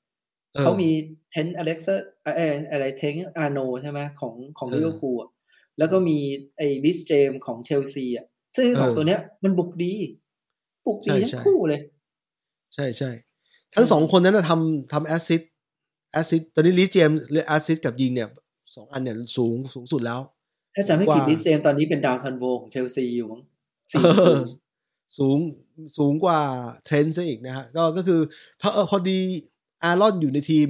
[0.57, 0.90] ออเขามี
[1.30, 2.05] เทรนต์อเล็กซ์
[2.36, 5.30] เอออะไรเทรนต์อาร์โนลด์ใช่ไหมของของเออลิเวอร์พูลอะ
[5.79, 6.18] แล้วก็มี
[6.57, 8.26] ไอ้รีซเจมส์ของเชลซีอะ
[8.57, 9.95] ซึ่งสองเออตัวเนี้ย มันบุกดี
[10.87, 11.81] บุกดีใช่ทั้ใช่งคู่เลย
[12.74, 13.11] ใช่ใช่
[13.74, 18.29] ทั้งสองคนนั้นนะทำทำ assist assist ตอนนี้รีซเจมส์ assist กับยิงเนี่ย
[18.74, 20.20] สองอันเนี่ยสูงสูงสุดแล้ว
[20.74, 23.43] ถ้าจะไม่ผิดว่ารีซเจมส์ตอนนี้เป็นดาวซันโวของเชลซีอยู่มั้ง
[23.93, 24.39] สี่เอประตูอ
[25.18, 25.39] สูง
[25.97, 26.41] สูงกว่า
[26.85, 28.20] เทรนต์ซะอีกนะฮะก็ก็คือ
[28.61, 29.18] พอเออพอดี
[29.83, 30.68] อารอนอยู่ในทีม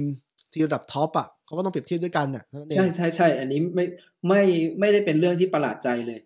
[0.51, 3.85] ทีมระดับ top อะเขาก็ต้องเปรียบเทียบด้วยกันน่ะเท่านั้นเองใช่ใช่ใช่อันนี้ไม่
[4.27, 4.41] ไม่
[4.79, 6.19] ไม่ได้เป็นเรื่องที่ประหลาดใจเลย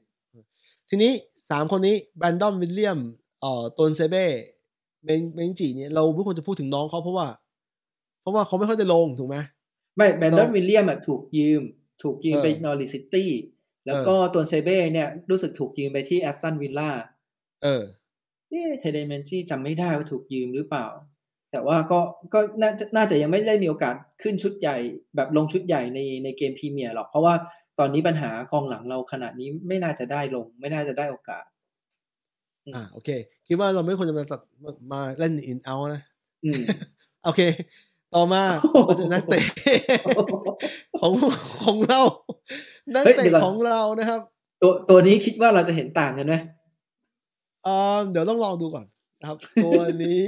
[0.90, 1.12] ทีนี้
[1.50, 3.00] สามคนนี้แบรนดอนวิลเลียม
[3.42, 4.26] เอ่อตวนเซเบ้
[5.06, 7.28] เมนเมนจี้เนี่ยเราไม่ควรจะพูดถึงน้องเขาเพราะว่า
[8.22, 9.38] เพราะว่าเขาไม่ค่อยได้ลงถูกไหม
[9.98, 11.62] ไม่แบรนดอนเราวิลเลียมอะถูกยืม
[12.04, 13.32] ถูกยืมเออไปนอริชซิตี้
[13.86, 16.90] แล้วก็ตัวเซเบ้เนี่ยรู้สึกถูกยืมไปที่แอสตันวิลล่า
[17.64, 17.84] เออ
[18.50, 20.86] เอ๊ะเท็ดเดนเมนจี้จำไม่ได้ว่าถูกยืมหรือเปล่า
[21.54, 22.00] แต่ว่าก็
[22.34, 24.78] ก็น่าจะน่าจะยังไม่ได้มีโอกาสขึ้นชุดใหญ่
[25.16, 27.34] แบบลงชุดใหญ่ในในเกมพรีเมียร์หรอก เพราะว่า
[27.80, 31.44] ตอนนี้ปัญหากองหลังเราขนาดนี้ไม่น่าจะได้ลง ไม่น่าจะได้โอกาส
[32.76, 33.10] อ่าโอเค
[33.48, 36.02] คิดว่าเราไม่ควรจะมาตัดมามาเล่นอินเอานะ
[36.46, 36.62] อืม
[37.26, 37.42] โอเค
[38.16, 38.44] ต่อมา
[38.86, 39.44] เราจะนักเตะ
[41.02, 41.12] ของ
[41.64, 42.00] ของเรา
[42.94, 44.22] นักเฮ้ยเตะเดี๋ยวก่อนของเรานะครับ
[44.62, 46.36] ตัวตัวนี้คิดว่าเราจะเห็นต่างกันไหม
[47.64, 48.94] เอ่อเดี๋ยวต้องลองดูก่อนนะ
[49.24, 50.24] ครับ ตัวนี้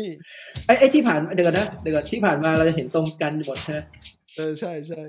[0.65, 3.79] ไอ้ไอ้ที่ผ่านเดี๋ยวก่อนนะเดี๋ยวก่อนที่ผ่านมาเราจะเห็นตรงกันหมดใช่ไหม
[4.37, 5.03] เออใช่ใช่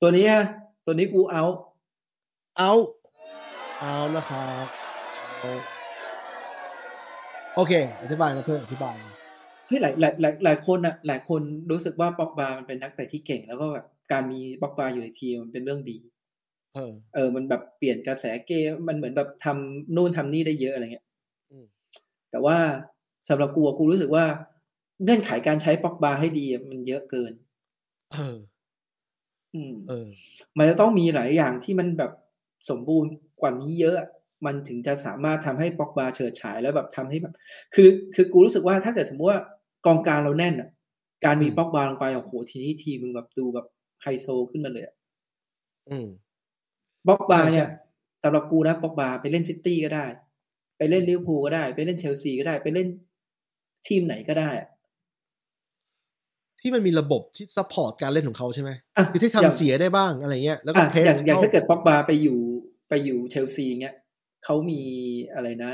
[0.00, 0.44] ตัวนี้ฮะ
[0.86, 1.44] ตัวนี้กูเอา
[2.58, 2.72] เอา
[3.80, 4.66] เอานะครับ
[5.40, 5.52] เอา
[7.56, 9.12] โอเค อธิบายมาเพิ่มอธิบายมา
[9.66, 15.98] เฮ้ยหลายหลายหลายหลายคนอะหลายคนรู้สึกว่าป็อกบามันเป็นนักเตะที่เก่ง แล้วก็แบบการมีป็อกบาอยู่ในทีมมันเป็นเรื่องดี
[16.74, 21.06] เออ เออ มันแบบเปลี่ยนกระแสเกมมันเหมือนแบบทำนู่นทำนี่ได้เยอะอะไรเงี้ย
[21.50, 21.64] อืม
[22.30, 22.56] แต่ว่า
[23.28, 24.24] สำหรับกูอะกูรู้สึกว่า
[25.02, 27.32] เงื่อนไขการใช้ป็อกบาให้ดีอะมันเยอะเกิน
[28.10, 28.36] เออ
[29.54, 30.08] อืม เออ
[30.58, 32.12] มันจะต้องมีหลายอย่างที่มันแบบ
[32.68, 33.10] สมบูรณ์
[33.40, 33.96] กว่านี้เยอะ
[34.46, 37.34] มันถึงจะสามารถทำให้ป็อกบาเฉิดฉายแล้วแบบทำให้แบบ
[37.74, 39.40] คือ คือกูรู้สึกว่าถ้าเกิดสมมติว่า
[39.86, 40.68] กองกลางเราแน่นอะ
[41.24, 43.66] การมีอืมป็อกบาลงไปโอ้โหทีนี้ทีมมึงแบบดูแบบ
[44.02, 44.94] ไฮโซขึ้นมาเลยอะ
[45.88, 46.06] อืม
[47.08, 47.66] ป็อกบาใช่เนี่ยใช่
[48.22, 50.06] สำหรับกูนะป็อกบาไปเล่นซิตี้ก็ได้
[50.76, 52.88] ไปเล่นลิเวอร์พูลก็ได้ ไปเล่นเชลซีก็ได้ ไปเล่น
[53.88, 54.68] ทีมไหนก็ได้อะ
[56.62, 62.38] ที่มันมีระบบที่ support การเล่นของเขาใช่ไหมอะคือที่อย่างทำเสียได้บ้างอะไรเงี้ยแล้วก็อะ pace อย่างอย่างเข้าถ้าเกิดป็อกบาไปอยู่
[62.88, 63.96] ไปอยู่เชลซีเงี้ย
[64.44, 64.80] เขามี
[65.34, 65.72] อะไรนะ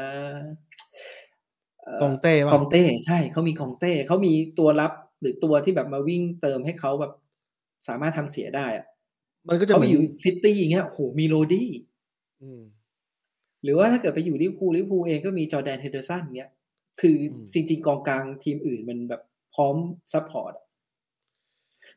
[1.85, 7.13] เกองเต้กป่ะองเต้ใช่เขามีกองเต้เขามีตัวรับหรือตัวที่แบบมาวิ่งเติมให้เขาแบบ
[7.89, 8.87] สามารถทำเสียได้อะ
[9.49, 11.71] มันก็จะเขาเหไปมือนอยู่ซิตี้อย่างเงี้ยโอ้โหมีโรดรี้
[12.43, 12.63] อืม
[13.63, 16.51] หรือว่าถ้าเกิดไปอยู่ลิเวอร์พูลลิเวอร์พูลเองก็มีจอร์แดนเฮนเดอร์สันเงี้ย
[17.01, 19.23] คืออมจริง ๆ กองกลางทีมอื่นมันแบบ
[19.55, 19.77] พร้อม
[20.13, 20.65] support อะ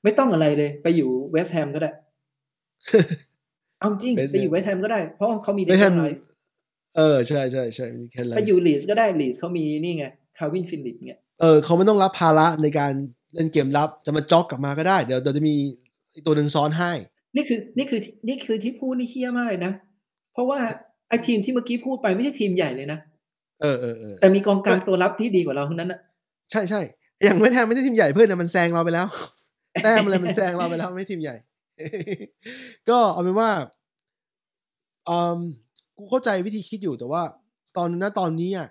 [0.03, 1.91] ไม่ต้องอะไรเลย ไปอยู่เวสต์แฮมก็ได้
[3.79, 6.27] เอาจริง West ไปอยู่เวสต์แฮมก็ได้ เพราะว่าเขามีเดไม่คใช่อนไรส์
[6.97, 10.05] เออ ใช่ใช่ใช่มีแค่ไรไปอยู่ลีดส์ก็ได้ลีดส์เขามีนี่ไง
[10.37, 12.93] คาลวินฟิลลิปส์เงี้ยเออเขาไม่ต้องรับภาระในการ
[13.35, 15.55] เล่นเกมรับจะมา jog กลับมาก็ได้ เดี๋ยวเดี๋ยวจะมี
[16.13, 16.91] อีกตัวหนึ่งซ้อนให้
[17.35, 19.73] นี่คือ นี่คือนี่คือที่พูดนี่เฮี้ยมากเลยนะ
[20.33, 20.59] เพราะว่า
[21.09, 22.99] ไอ้ทีมที่เมื่อกี้พูดไปไม่ใช่ทีมใหญ่เลยนะ
[23.61, 25.99] เออเออเออแต่มีกองกลางตัวรับที่ดีกว่าเราทั้งนั้นอะ
[26.51, 26.81] ใช่ใช่
[27.23, 29.07] อย่างไม่แทนไม่ได้ทีมใหญ่เพื่อนนะมันแซงเราไปแล้ว
[29.83, 31.35] แต้มอะไรมันแซงเราไปแล้วไม่ใช่ทีมใหญ่
[32.89, 33.49] ก็เอาเป็นว่า
[35.09, 35.39] อืม
[35.97, 37.23] กูเข้าใจวิธีคิดอยู่แต่ว่า
[37.77, 38.67] ตอนนั้นตอนนี้อะ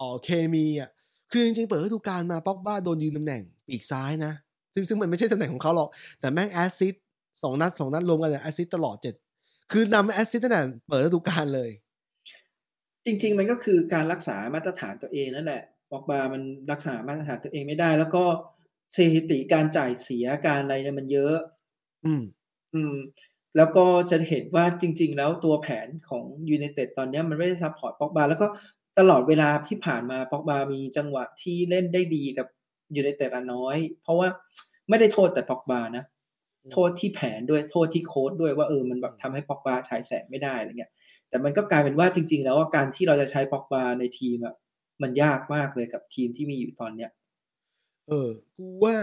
[0.00, 0.90] อ๋อเคมีอะ
[1.30, 4.32] คือจริงๆเปิดฤดูกาลมาป็อกบ้าโดนยืนตำแหน่งปีกซ้ายนะ
[4.74, 5.88] ซึ่งซึ่งมันไม่ใช่ตำแหน่งของเขาหรอก
[6.20, 6.94] แต่แม่งแอสซิส
[7.42, 9.14] สองนัดสองนัดรวมกันเนี่ย assist ตลอดเจ็ด
[9.72, 11.70] คือนำ assist ตั้งแต่เปิดฤดูกาลเลย
[13.06, 16.42] จริง ๆ มันก็คือการรักษามาตรฐานตัวเองนั่นแหละป็อกบามัน
[16.72, 18.24] รักษามาตรฐานตัวเองไม่ได้ แล้วก็
[18.94, 21.36] สถิติการจ่ายเสียการอะไรเนี่ยมันเยอะ
[22.04, 22.22] อืม
[22.74, 22.94] อืม
[23.56, 28.46] แล้วก็จะเห็นว่าจริง ๆ แล้วตัวแผนของยู i นเต็ดตอนเนี้ยมันไม่ได้ support ป็อกบาแล้วก็
[28.98, 32.46] ตลอดเวลาที่ผ่านมาป็อกบามีจังหวะที่เล่นได้ดีกับ
[32.96, 34.28] ยู i นเต็ดอะน้อย เพราะว่า
[34.88, 36.11] ไม่ได้โทษแต่ป็อกบานะอืม
[36.70, 40.92] โทษที่แผนด้วยโทษที่โค้ดด้วยว่าเออมันแบบทำให้ป็อกบาฉายแสงไม่ได้อะไรเงี้ย
[41.28, 44.54] แต่มันก็กลายเป็นว่าจริง ๆ แล้วว่าการที่เราจะใช้ป็อกบาในทีมอะ
[45.02, 47.10] มันยากมากเลยกับทีมที่มีอยู่ตอนเนี้ย
[48.08, 48.96] เออ กูว่า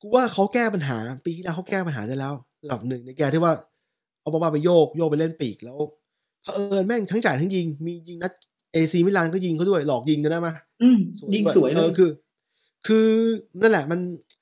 [0.00, 2.32] กูว่าเขาแก้ปัญหา ปีที่แล้วเขาแก้ปัญหาได้แล้ว
[2.62, 3.54] ระดับหนึ่งในแกที่ว่า
[4.20, 5.78] เอาบอลมาไปโยกโยกไปเล่นปีกแล้ว
[6.42, 8.32] เผอิญแม่งทั้งจ่ายทั้งยิง มียิงนัด
[8.72, 10.48] เอซีมิลานก็ยิงเขาด้วยหลอกยิงกันได้ไหม
[10.82, 12.10] อืมสวยยิงด้วยสวยเลเอยอคือ
[12.86, 13.08] คือ
[13.60, 14.39] นั่นแหละมันคื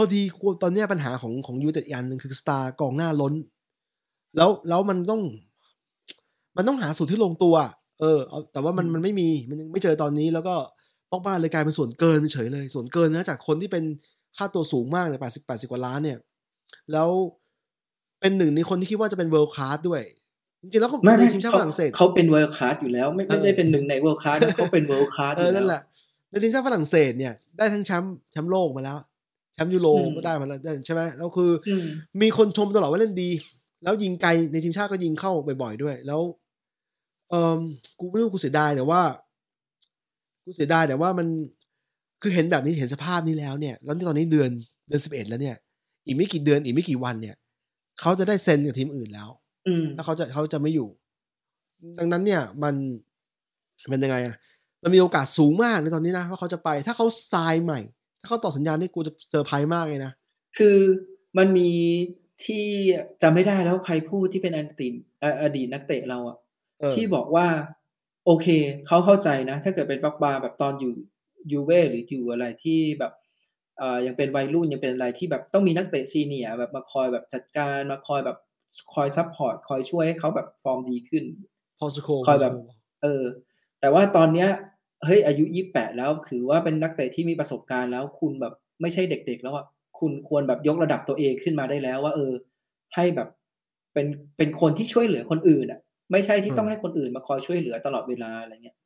[0.00, 3.34] อพอดีกูตอนเนี้ยปัญหาของของยูไนเต็ดอีกอันหนึ่งคือสตาร์กองหน้าล้น
[4.36, 5.22] แล้วแล้วมันต้อง
[6.56, 7.54] มันต้องหาสูตรที่ลงตัว
[8.00, 10.54] เออเอาแต่ว่ามันอืมมันไม่มีมันยังไม่เจอตอนนี้ แล้วก็
[11.10, 13.84] ป็อกบาเลยกลายเป็นส่วนเกินเฉยเลย ส่วนเกินนะจากคนที่เป็น
[14.36, 16.18] ค่าตัวสูงมากเนี่ยแปดสิบแปดสิบกว่าล้านเนี่ย
[16.92, 17.08] แล้ว
[18.20, 20.02] เป็นหนึ่งในคนที่คิดว่าจะเป็น world class ด้วย
[20.62, 25.82] จริงๆแล้วเขาไม่ในไม่ทีมชาติเขาฝรั่งเศสเขาเป็น world class อยู่แล้ว ไม่ไม่เออได้เป็นหนึ่งใน world class เขาเป็น world class เออนั่นแหละ
[26.30, 29.09] ในทีมชาติฝรั่งเศสเนี่ยได้ทั้งแชมป์แชมป์โลกมาแล้วแช
[29.64, 31.84] มป์ยูโรก็ได้มาแล้วใช่ไหมแล้วคืออืม
[32.22, 33.30] มีคนชมตลอดว่าเล่นดี
[33.82, 35.32] แล้วยิงไกลในทีมชาติก็ยิงเข้า
[35.62, 36.20] บ่อยๆด้วย แล้ว
[37.30, 37.58] เออ
[37.98, 39.00] กูไม่รู้กูเสียดายแต่ว่า
[40.44, 41.26] กูเสียดายแต่ว่ามัน
[42.22, 44.50] คือเห็นแบบนี้เห็นสภาพนี้แล้วเนี่ย แล้วตอนนี้เดือน
[44.88, 45.56] เดือนสิบเอ็ดแล้วเนี่ย
[46.06, 47.36] อีกไม่กี่เดือนอีกไม่กี่วันเนี่ย
[48.00, 49.30] เขาจะได้เซ็นกับทีมอื่นแล้ว
[49.66, 50.88] อืมถ้าเขาจะเขาจะไม่อยู่
[51.98, 52.74] ดังนั้นเนี่ย มัน
[53.90, 54.36] เป็นยังไงอะ
[54.82, 57.80] มันมีโอกาสสูงมากในตอนนี้นะว่าเขาจะไป ถ้าเขาทรายใหม่
[58.20, 60.12] ถ้าเขาต่อสัญญาณนี่กูจะเซอร์ไพรส์มากเลยนะ
[60.58, 60.78] คือ
[61.38, 61.70] มันมี
[62.44, 62.66] ที่
[63.22, 66.36] จำไม่ได้แล้วใครพูดที่เป็นอดีตเอ่ออดีตนักเตะเราอะ
[66.80, 67.46] เออที่บอกว่า
[68.26, 68.46] โอเค
[68.86, 70.92] เขาเข้าใจนะ ถ้าเกิดเป็นปักบาแบบตอนอยู่
[71.52, 73.12] ยูเว่หรืออยู่อะไรที่แบบ
[73.78, 78.38] เอ่อยังเป็นวัยรุ่นยังเป็นอะไรที่แบบต้องมีนักเตะ senior แบบมาคอยแบบจัดการมาคอยแบบ
[78.94, 81.24] คอย support คอยช่วยให้เขาแบบฟอร์มดีขึ้น
[81.78, 82.52] พอลสโคลส์คอยแบบ
[83.02, 83.24] เออ
[83.80, 84.48] แต่ว่าตอนเนี้ย
[85.04, 89.66] เฮ้ยอายุยี่แปดแล้วถือว่าเป็นนักเตะที่มีประสบการณ์แล้ว คุณแบบไม่ใช่เด็ก ๆ แล้วอะ
[89.98, 92.32] คุณควรแบบยกระดับตัวเองขึ้นมาได้แล้ว ว่า เออ
[92.94, 93.28] ให้แบบ
[93.92, 95.80] เป็นเป็นคนที่ช่วยเหลือคนอื่นอะ
[96.12, 98.76] ไม่ใช่ที่ต้องให้คนอื่นมาคอยช่วยเหลือตลอดเวลาอะไรเงี้ย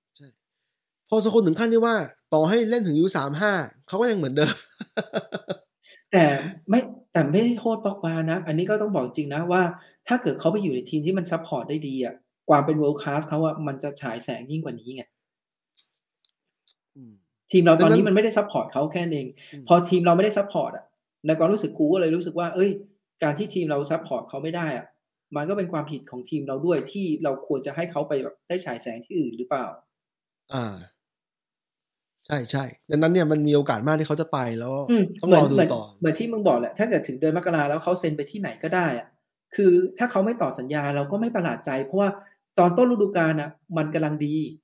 [1.09, 1.95] พอลสโคลส์ถึงขั้นที่ว่า
[2.35, 3.53] ต่อให้เล่นถึงอายุสามห้า
[3.89, 4.55] เขาก็ยังเหมือนเดิม
[6.13, 6.25] แต่
[6.69, 6.81] ไม่
[7.13, 9.63] แต่ไม่ได้โทษป็อกบานะ อันนี้ก็ต้องบอกจริงนะว่า
[10.09, 12.15] ถ้าเกิดเขาไปอยู่ในทีมที่มัน support ได้ดีอะ
[12.49, 15.14] ความเป็น world class เขาอะมันจะฉายแสงยิ่งกว่านี้ไงอืม
[17.53, 20.85] ทีมเราตอนดังนั้นี้นมันไม่ได้ซัพพอร์ตเขาแค่นั้นเองอืมพอทีมเราไม่ได้ support อะ
[21.27, 22.71] ในความรู้สึกกูก็เลยรู้สึกว่า เอ้ย
[23.23, 24.87] การที่ทีมเรา support เขาไม่ได้อะ
[25.37, 29.67] มันก็เป็นความผิดของทีมเราด้วยที่เราควรจะให้เขาไปแบบได้ฉายแสงที่อื่นหรือเปล่า
[30.53, 30.65] อ่า
[32.27, 39.07] ใช่ใช่ดังนั้นเนี่ยมันมีโอกาสมากที่เขาจะไปแล้วอืมต้องเหมืรออนดูเหมือนต่อเหมือนที่มึงบอกแหละถ้าเกิดถึงเดือนมกราแล้วเขาเซ็นไปที่ไหนก็ได้อะ
[39.55, 42.09] คือถ้าเขาไม่ต่อสัญญาเราก็ไม่ประหลาดใจ เพราะว่า
[42.59, 44.64] ตอนต้นฤดูกาลอะ มันกำลังดีเอ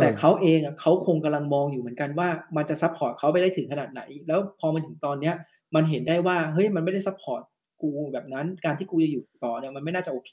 [0.00, 5.34] แต่เขาเองอะเขาคงกำลังมองอยู่เหมือนกันว่ามันจะ support เขาไปได้ถึงขนาดไหน แล้วพอมันถึงตอนเนี้ย
[5.74, 7.42] มันเห็นได้ว่าเฮ้ยมันไม่ได้ support
[7.82, 10.32] กูแบบนั้น การที่กูจะอยู่ต่อเนี่ยมันไม่น่าจะโอเค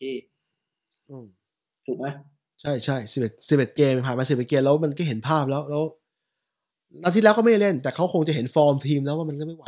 [1.10, 1.26] อืม
[1.88, 2.06] ถูกไหม
[2.62, 5.84] ใช่ใช่สิบเอ็ดสิบเอ็ดเกมผ่านมาสิบเอ็ดเกมแล้วมันก็เห็นภาพแล้วแล้ว
[7.04, 9.68] นาทีแล้วก็ไม่ได้เล่น แต่เขาคงจะเห็นฟอร์มทีมแล้วว่ามันก็ไม่ไหว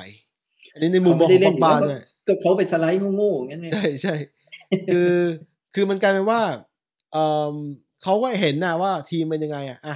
[0.74, 4.16] อันนี้ในมุมมองของปอกบาด้วยก็เขาเป็นสไลด์โง่ๆอย่างนั้นไงใช่ใช่
[4.94, 5.16] คือ
[5.76, 6.42] คือมันกลายเป็นว่า
[8.02, 9.95] เออเขาก็เห็นนะว่าทีมเป็นยังไงอะอะ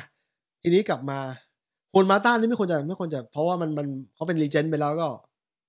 [0.62, 1.20] ทีนี้กลับมา
[1.94, 5.10] คนมาต้านี่ไม่ควรจะไม่ควรจะ เพราะว่ามันมันเขาเป็นรีเจนต์ไปแล้วก็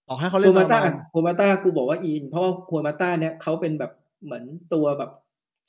[0.09, 3.93] ต่อให้เขาเล่โฮนมาต้าประณโฮมาต้ากูบอกว่าอินเพราะว่าโฮมาต้าเนี่ยเขาเป็นแบบ
[4.25, 5.11] เหมือนตัวแบบ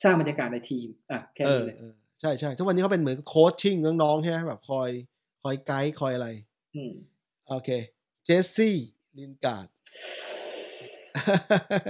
[0.02, 4.90] สร้างบรรยากาศในทีมอะแค่เออนี้เลยเออใช่ใช่ทุกวันนี้เขาเป็นเหมือน coaching น้องๆใช่ไหมแบบคอย
[5.42, 6.28] คอยไกด์คอยอะไร
[6.74, 6.92] อืม
[7.48, 7.70] โอเค
[8.24, 8.76] เจสซี่
[9.18, 9.66] ลินการ์ด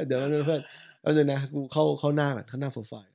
[0.06, 3.12] เดี๋ยวเพื่อนๆแป๊บนึงนะกูเข้าเข้าหน้าก่อนเข้าหน้าโปรไฟล์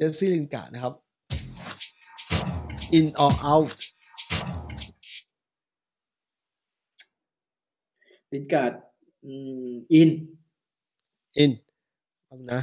[0.00, 0.94] จสซี่ลินการ์ดนะครับ
[2.98, 3.78] in or out
[8.32, 8.72] ลินการ์ด
[9.24, 9.32] อื
[9.68, 10.10] มอิน
[11.42, 11.52] in
[12.28, 12.60] ครับนะ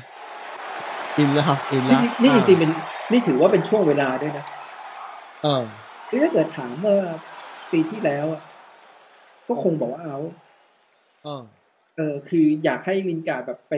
[1.22, 2.72] in แล้วครับ in นี่แล้วนี่จริงๆเป็น
[3.12, 4.46] นี่ถือว่าเป็นช่วงเวลาด้วยนะ
[5.44, 5.64] เออ
[6.08, 7.02] คือถ้าเกิดถามเมื่อ
[7.72, 8.42] ปีที่แล้วอะ
[9.48, 10.20] ก็คงบอกว่าเอา
[11.24, 11.44] เออ
[11.96, 13.74] เออ คืออยากให้ลินการ์ดแบบไป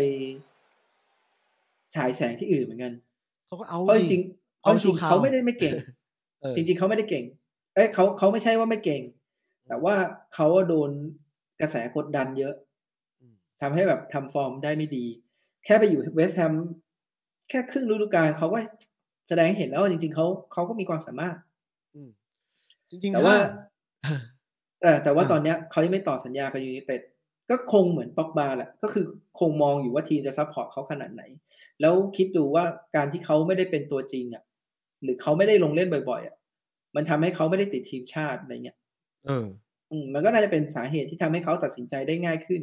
[1.93, 2.93] ฉายแสงที่อื่นเหมือนกัน
[3.47, 5.75] เขาก็เอาเพราะจริงๆเพเอาราะจชูริงๆข่าวเขาไม่ได้ไม่เก่ง
[6.41, 7.23] เออจริง ๆเขาไม่ได้เก่ง
[7.75, 9.01] เอ้ยเขาเขาไม่ใช่ว่าไม่เก่ง
[9.67, 9.95] แต่ว่า
[10.33, 10.89] เขาโดน
[11.61, 12.53] กระแสกดดันเยอะ
[13.19, 15.05] อืมทำให้แบบทำฟอร์มได้ไม่ดี
[15.65, 16.53] แค่ไปอยู่เวสต์แฮม
[17.49, 18.57] แค่ครึ่งฤดูกาลเขาก็
[19.27, 21.35] แสดงให้เห็นแล้วว่าจริง ๆเขาเขาก็มีความสามารถ
[21.95, 22.09] อืม
[22.89, 23.35] จริงๆแต่ว่า
[24.05, 24.11] ถ้
[24.81, 27.01] เออแต่ว่าอ่าตอนเนี้ยเขายังไม่ต่อสัญญากับยูไนเต็ด
[27.49, 29.05] ก็คงเหมือนป็อกบาแหละก็คือ
[29.39, 31.23] คงมองอยู่ว่าทีมจะ support เขาขนาดไหน
[31.81, 32.63] แล้วคิดดูว่า
[32.95, 34.43] การที่เขาไม่ได้เป็นตัวจริงอะ
[35.03, 36.35] หรือเขาไม่ได้ลงเล่นบ่อยๆอะ
[36.95, 38.77] มันทำให้เขาไม่ได้ติดทีมชาติอะไรเงี้ย
[39.27, 39.47] เออ
[39.91, 42.61] อืมมันก็น่าจะเป็นสาเหตุที่ทำให้เขาตัดสินใจได้ง่ายขึ้น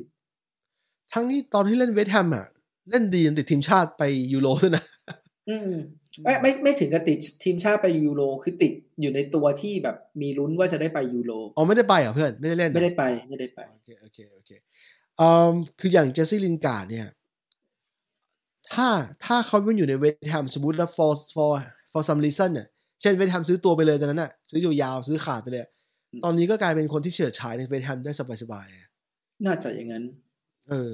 [1.12, 2.47] ทั้งที่ตอนที่เล่นเวสต์แฮมอะ
[2.91, 4.85] เล่นดีจนติดทีมชาติไปยูโรด้วยนะ
[5.49, 5.72] อืม
[6.24, 14.51] ไม่ไม่ไม่ถึงกับติดทีมชาติไปยูโรคือติดอยู่ในตัวที่แบบมีลุ้นว่าจะได้ไปยูโรอ๋อไม่ได้ไปเหรอเพื่อนไม่ได้เล่นเหรอไม่ได้ไปไม่ได้ไปโอเคโอเคโอเค
[15.20, 17.09] อืมคืออย่างเจสซี่ลินการ์ดเนี่ย
[18.72, 18.88] ถ้า
[19.24, 21.53] ถ้าเขาไม่อยู่ในเวสต์แฮมสมมติแล้ว for for
[21.92, 22.66] for some reason เนี่ย
[23.01, 25.62] เช่นเวสต์แฮมซื้อตัวไปเลยตอนนั้นน่ะ ซื้อยาวๆซื้อขาดไปเลย
[26.12, 30.05] อืมตอนนี้ก็กลายเป็นคนที่เฉิดฉายในเวสต์แฮมได้สบายๆน่าจะอย่างนั้น
[30.68, 30.90] เออ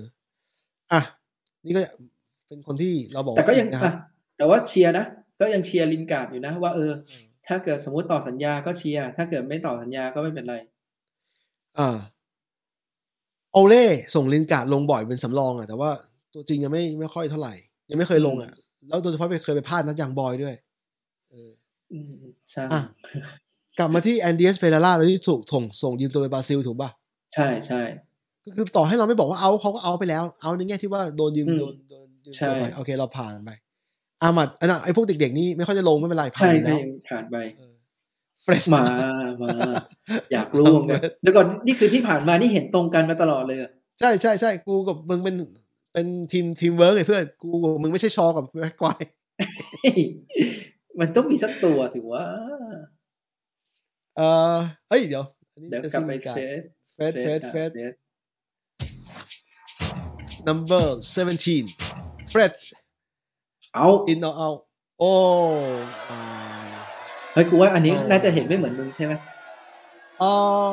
[0.93, 1.01] อะ
[1.65, 1.81] นี่ก็
[2.47, 3.95] เป็นคนที่เราบอกแต่ก็ยังนะคอะรับ
[4.41, 5.07] แต่ว่าเชียร์นะ
[5.41, 6.93] ก็ยังเชียร์ลินการ์ดอยู่นะ ว่าเออ
[7.47, 10.57] ถ้าเกิดสมมติต่อสัญญาก็เชียร์ ถ้าเกิดไม่ต่อสัญญาก็ไม่เป็นไร
[11.79, 11.97] อ่า
[13.53, 13.85] โอเล่
[14.15, 15.91] ส่งลินการ์ดลงบ่อยเป็นสำรองอะ แต่ว่า
[16.35, 17.55] ตัวจริงยังไม่ไม่ค่อยเท่าไหร่
[17.91, 18.53] ยังไม่เคยลงอะ
[18.89, 20.55] แล้วโดยเฉพาะไปเคยไปพลาดนัดยังบอยส์ด้วย
[21.31, 21.51] เออ
[21.93, 22.13] อืม
[22.51, 22.81] ใช่อะ
[23.79, 26.91] กลับมาที่อันเดรียสเปเรร่าแล้วที่ถูกส่งส่งยืมตัวไปบราซิลถูกป่ะ
[27.35, 27.81] ใช่ใช่
[28.45, 33.51] ก็คือต่อให้เราไม่บอกว่าเอาเขาก็เอาไปแล้ว เอาในแง่ที่ว่าโดนยืมอืมโดนโดนยืมใช่ตัวไปโอเคเราผ่านไป
[34.23, 37.75] อามัดอันนั้นไอ้พวกเด็กๆนี่ไม่ค่อยจะลงไม่เป็นไรผ่านใช่ไปแล้ใช่ผ่านไปเออ
[38.43, 38.85] เฟรดมา
[39.43, 39.51] มา
[40.33, 45.37] อยากรู้เหมือนกันเดี๋ยวก่อนนี่คือที่ผ่านมานี่เห็นตรงกันมาตลอดเลยเหรอใช่ใช่ใช่กูกับมึงเป็น
[45.93, 49.03] เป็นทีมทีมเวิร์กไงเพื่อนกูกับมึงไม่ใช่ชอกับแม็กควาย
[51.01, 52.25] มันต้องมีสักตัวถือว่า
[54.17, 54.23] เอ
[54.55, 54.57] อ
[54.89, 56.63] เอ้ยเดี๋ยวอันนี้เดี๋ยวจะกลับซิงไปการเฟส
[56.95, 57.93] เฟสเฟสเฟสเฟส
[60.49, 60.85] number
[61.17, 61.65] seventeen
[62.31, 64.59] เฟรดเอา in or out
[64.99, 65.13] โอ้
[66.11, 66.21] อ่า
[67.33, 69.13] เฮ้ยกูว่าอันนี้เออน่าจะเห็นไม่เหมือนมึงใช่ไหม
[70.21, 70.25] เอ
[70.65, 70.67] อ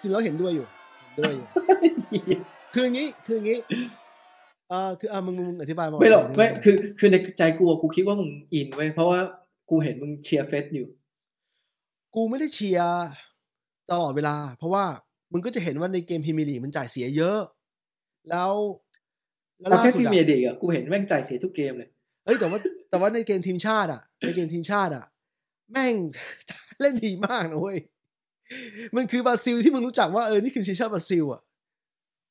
[0.00, 0.66] จริงแล้วเห็นด้วยอยู่
[1.00, 1.46] เห็นด้วยอยู่
[2.74, 3.58] คืออย่างนี้คืออย่างนี้
[4.70, 9.20] เออคืออะมึงมึงอธิบายมาไม่หรอกธิบายไม่คือคือในใจกูอะกูคิดว่ามึงอินไว้ยเพราะว่า
[9.70, 10.86] กูเห็นมึงเชียร์เฟสอยู่
[12.14, 13.08] กูไม่ได้เชียร์
[13.90, 14.84] ตลอดเวลา เพราะว่า
[15.32, 17.38] มึงก็จะเห็นว่าในเกมพรีเมียร์ลีกมันจ่ายเสียเยอะ
[18.30, 18.52] แล้ว
[19.60, 21.90] แล้วเราล่าแค่สุพดรีอะเมียร์ลีกอะกูเห็นแม่งจ่ายเสียทุกเกมเลย
[22.30, 25.04] เอ้ยแต่ว่าแต่ว่าในเกมทีมชาติอะในเกมทีมชาติอะ
[25.72, 25.94] แม่ง
[26.80, 27.78] เล่นดีมากนะเว้ย
[28.96, 31.40] มันคือบราซิลที่มึงรู้จักว่าเออนี่คือทีมชาติบราซิลอะ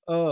[0.08, 0.32] เออ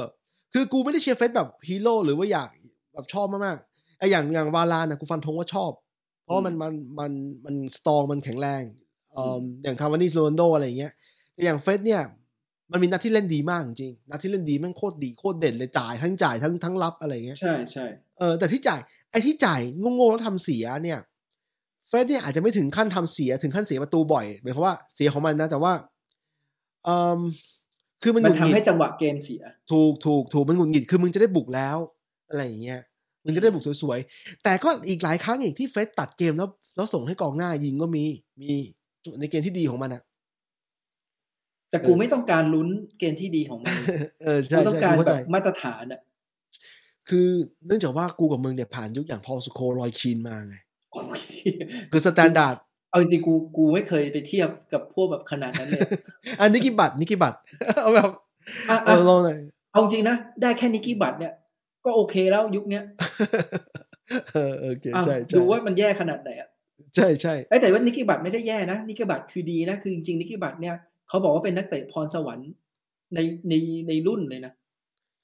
[0.53, 2.49] คือกูไม่ได้เชียร์เฟสแบบฮีโร่หรือว่าอยาก
[2.93, 5.71] แบบชอบมากๆไออย่างอย่างวาลานนะกูฟันธงว่าชอบ
[6.23, 7.11] เพราะมันมันมัน
[7.45, 8.63] มันสตรองมันแข็งแรง
[9.13, 10.93] เอ่ออย่างคาวานี่โรนโดอะไรอย่างเงี้ย
[11.33, 12.01] แต่อย่างเฟสเนี่ย
[12.71, 17.85] มันมีนัดที่เล่นดีมากจริงนัดที่เล่นดีแม่งโคตรดีโคตรเด่นเลยจ่ายทั้งจ่ายทั้งทั้งรับอะไรอย่างเงี้ยใช่ใช่
[18.17, 18.79] เออแต่ที่จ่าย
[19.11, 19.61] ไอ้ที่จ่าย
[19.95, 20.99] โง่ๆแล้วทำเสียเนี่ย
[21.87, 25.73] เฟสเนี่ยอาจจะไม่ถึงขั้นทำเสียถึงขั้นเสียประตูบ่อยหมายความว่าเสียของมันนะแต่ว่า
[26.85, 26.89] เอ
[27.19, 27.21] อ
[28.03, 29.41] คือมันหมันงุดทำหงิให้ดจังหวะเกมเสีย
[29.71, 31.77] ถูกถูกถูกมันหงุดหงิดคือมึงจะได้บุกแล้ว
[32.29, 32.81] อะไรอย่างเงี้ย
[33.23, 38.03] มึงจะได้บุกสวยๆ แต่ก็อีกหลายครั้งอีกที่เฟสตัดเกมแล้วแล้วส่งให้กองหน้ายิงก็มี
[38.41, 38.51] มี
[39.19, 40.01] ในเกมที่ดีของมันอะ
[41.69, 42.67] แต่กูไม่ต้องการลุ้น
[42.99, 43.75] เกมที่ดีของมัน
[44.23, 46.01] เออกูใช่ต้องใช่การกูเข้าแบใจบมาตรฐานอะ
[47.09, 47.27] คือ
[47.67, 50.55] เนื่องจากว่ากูกับมึงเนี่ยผ่านยุคอย่างพอลสุโคลอยคีนมาไง
[50.91, 51.21] โอ้ย
[51.91, 52.55] คือสแตนดาร์ด
[52.89, 55.81] เอาจริงๆกูกูไม่เคยไปเทียบกับพวกแบบขนาดนั้นเลย
[56.39, 57.33] อันนิกิบัตนิกิบัต
[57.81, 58.09] เอาแบบ
[58.69, 59.39] อะเออะอลองหน่อย
[59.71, 61.33] เอาจริงนะ ได้แค่นิกกี้บัตรเนี่ย
[61.85, 62.83] ก็โอเคแล้วยุคเนี้ย
[64.33, 66.49] เออโอเคอะใช่ใช่ดูว่ามันแย่ขนาดไหนอะ
[66.95, 70.75] ใช่ใช่เอ้ยแต่ว่านิกกี้บัตรไม่ได้แย่นะนิกกี้บัตรคือดีนะคือจริงๆนิกกี้บัตรเนี่ย
[71.07, 72.51] เขาบอกว่าเป็นนักเตะพรสวรรค์
[73.15, 73.19] ใน
[73.49, 73.53] ใน
[73.87, 74.53] ในรุ่นเลยนะ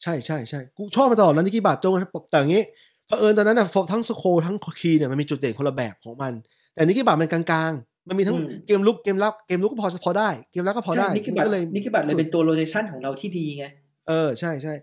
[0.03, 1.93] ใช่ใช่ใช่กูชอบมาตลอดนะนิกิบัตจง
[2.31, 2.63] แต่อย่างงี้
[3.07, 6.33] เผอิญตอนนั้นน่ะทั้งสโคทั้งคีเนี่ยมันมีจุดเด่นคนละแบบของมัน
[6.73, 13.65] แต่นิกิบัตมันกลางๆ มันมีทั้งอืมเกมลุกเกมรับเกมลุกก็พอพอได้เกมรับก็พอได้ใช่นิกกี้บัตมันรก็เลยนิกกี้บัตรเลยเป็นตัวโรเ t ชันของเราที่ดีไง
[14.07, 14.73] เออใช่ใช่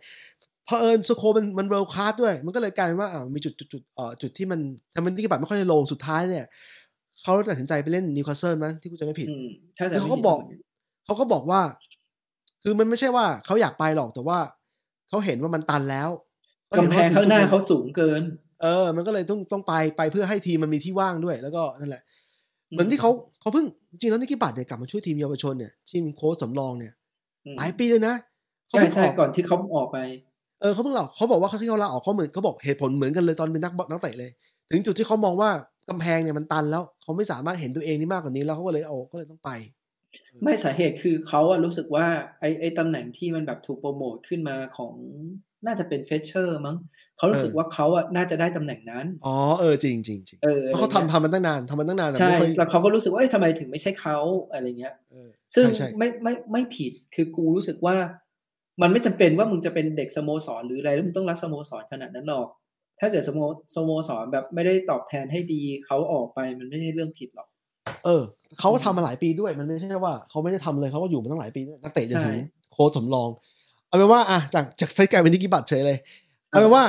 [0.67, 4.61] เผอิญสโคมันมันเวิลด์คลาสด้วย มันก็เลยกลายเป็นว่าอ่ามีจุดจุดจุดเอ่อจุดที่มัน
[4.95, 6.45] ทำให้นิกิบัตไม่ค่อยได้ลงสุดท้ายเนี่ย
[7.23, 10.39] เขาตัดสินใจไปเล่นนิวคาสเซิลมั้งที่กูจะไม่ผิดอืมใช่แต่แล้วเขาก็บอก
[11.05, 11.61] เขาก็บอกว่า
[12.63, 14.39] คือมันไม่ใช่ว่าเขาอยากไปหรอกแต่ว่า
[15.09, 16.09] เขาเห็นว่ามันตันแล้ว
[16.71, 18.23] เห็กำนแพว่งข้างหน้าทุกๆเขาสูงเกิน
[18.63, 22.03] เออ มันก็เลยต้องต้องไปไปเพื่อให้ทีมมันมีที่ว่างด้วย แล้วก็นั่นแหละ
[22.71, 23.11] เหมือนที่เขา
[23.41, 23.67] เขาเพิ่ง
[24.01, 26.93] จริงแล้วนิกกี้บัตต์เนี่ยกลับมาช่วยทีมเยาวชนเนี่ยทีมโค้ชสำรองเนี่ย
[27.45, 28.15] อืมหลายปีเลยนะ
[28.69, 29.99] เขาใช่เพิ่งออกใช่ก่อนที่เขาออกไป
[30.61, 34.31] เออเขาเพิ่งออกเขาบอกว่าเขาที่เขาลาออกเขาเหมือนเขาบอกเหตุผลเหมือนกันเลยตอนเป็นนักบอลนักเตะเลย
[34.71, 35.51] ถึงจุดที่เขามองว่า
[35.89, 39.51] กำแพงเนี่ยมันตันแล้วเขาไม่สามารถเห็นตัวเองนี่มากกว่านี้แล้วเขาก็เลยเอาก็เลยต้องไป
[40.45, 42.07] ไม่สาเหตุคือเขาอะรู้สึกว่า
[42.41, 44.95] ไอ้ไอ้ตำแหน่งที่มันแบบถูกโปรโมทขึ้นมาของ
[45.67, 46.77] น่าจะเป็นเฟล็ตเชอร์มั้ง
[47.17, 54.19] เขารู้สึกเออว่าเขาอะน่าจะได้ตำแหน่งนั้น อ๋อเออจริงจริงจริงเออเพราะเขาทำทำมันตั้งนานทำมันตั้งนานแต่ใช่ไม่ค่อยแล้วเขาก็รู้สึกว่าเอ้ยทำไมถึงไม่ใช่เขา
[54.53, 57.97] อะไรเงี้ยเออซึ่งใช่ใช่ไม่ไม่ไม่ผิดคือกูรู้สึกว่า
[58.83, 62.49] มันไม่จำเป็นว่ามึงจะเป็นเด็กสโมสรหรืออะไรแล้วมึงต้องรักสโมสรขนาดนั้นหรอก
[63.01, 63.41] ถ้าเกิดสโม
[63.75, 67.49] สโมสรแบบไม่ได้ตอบแทนให้ดีเขาออกไปมันไม่ใช่เรื่องผิดหรอก
[68.05, 68.23] เออ
[68.59, 73.29] เขาก็ทำมาหลายปีด้วยมันไม่ใช่ว่าเขาไม่ได้ทำเลยเขาก็อยู่มาตั้งหลายปีนักเตะจนถึงใช่โค้ชสำรอง
[73.89, 75.99] เอาเป็นว่าอะจากจากเฟซกลายเป็นนิกิบัตเฉยเลย
[76.49, 76.85] เอาเป็นว่า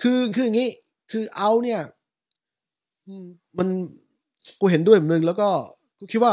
[0.00, 0.68] คือคืออย่างนี้
[1.10, 1.80] คือเอาเนี่ย
[3.08, 3.26] อืม
[3.58, 3.68] มัน
[4.60, 5.48] กูเห็นด้วยเหมือนมึงแล้วก็
[5.98, 6.32] กูคิดว่า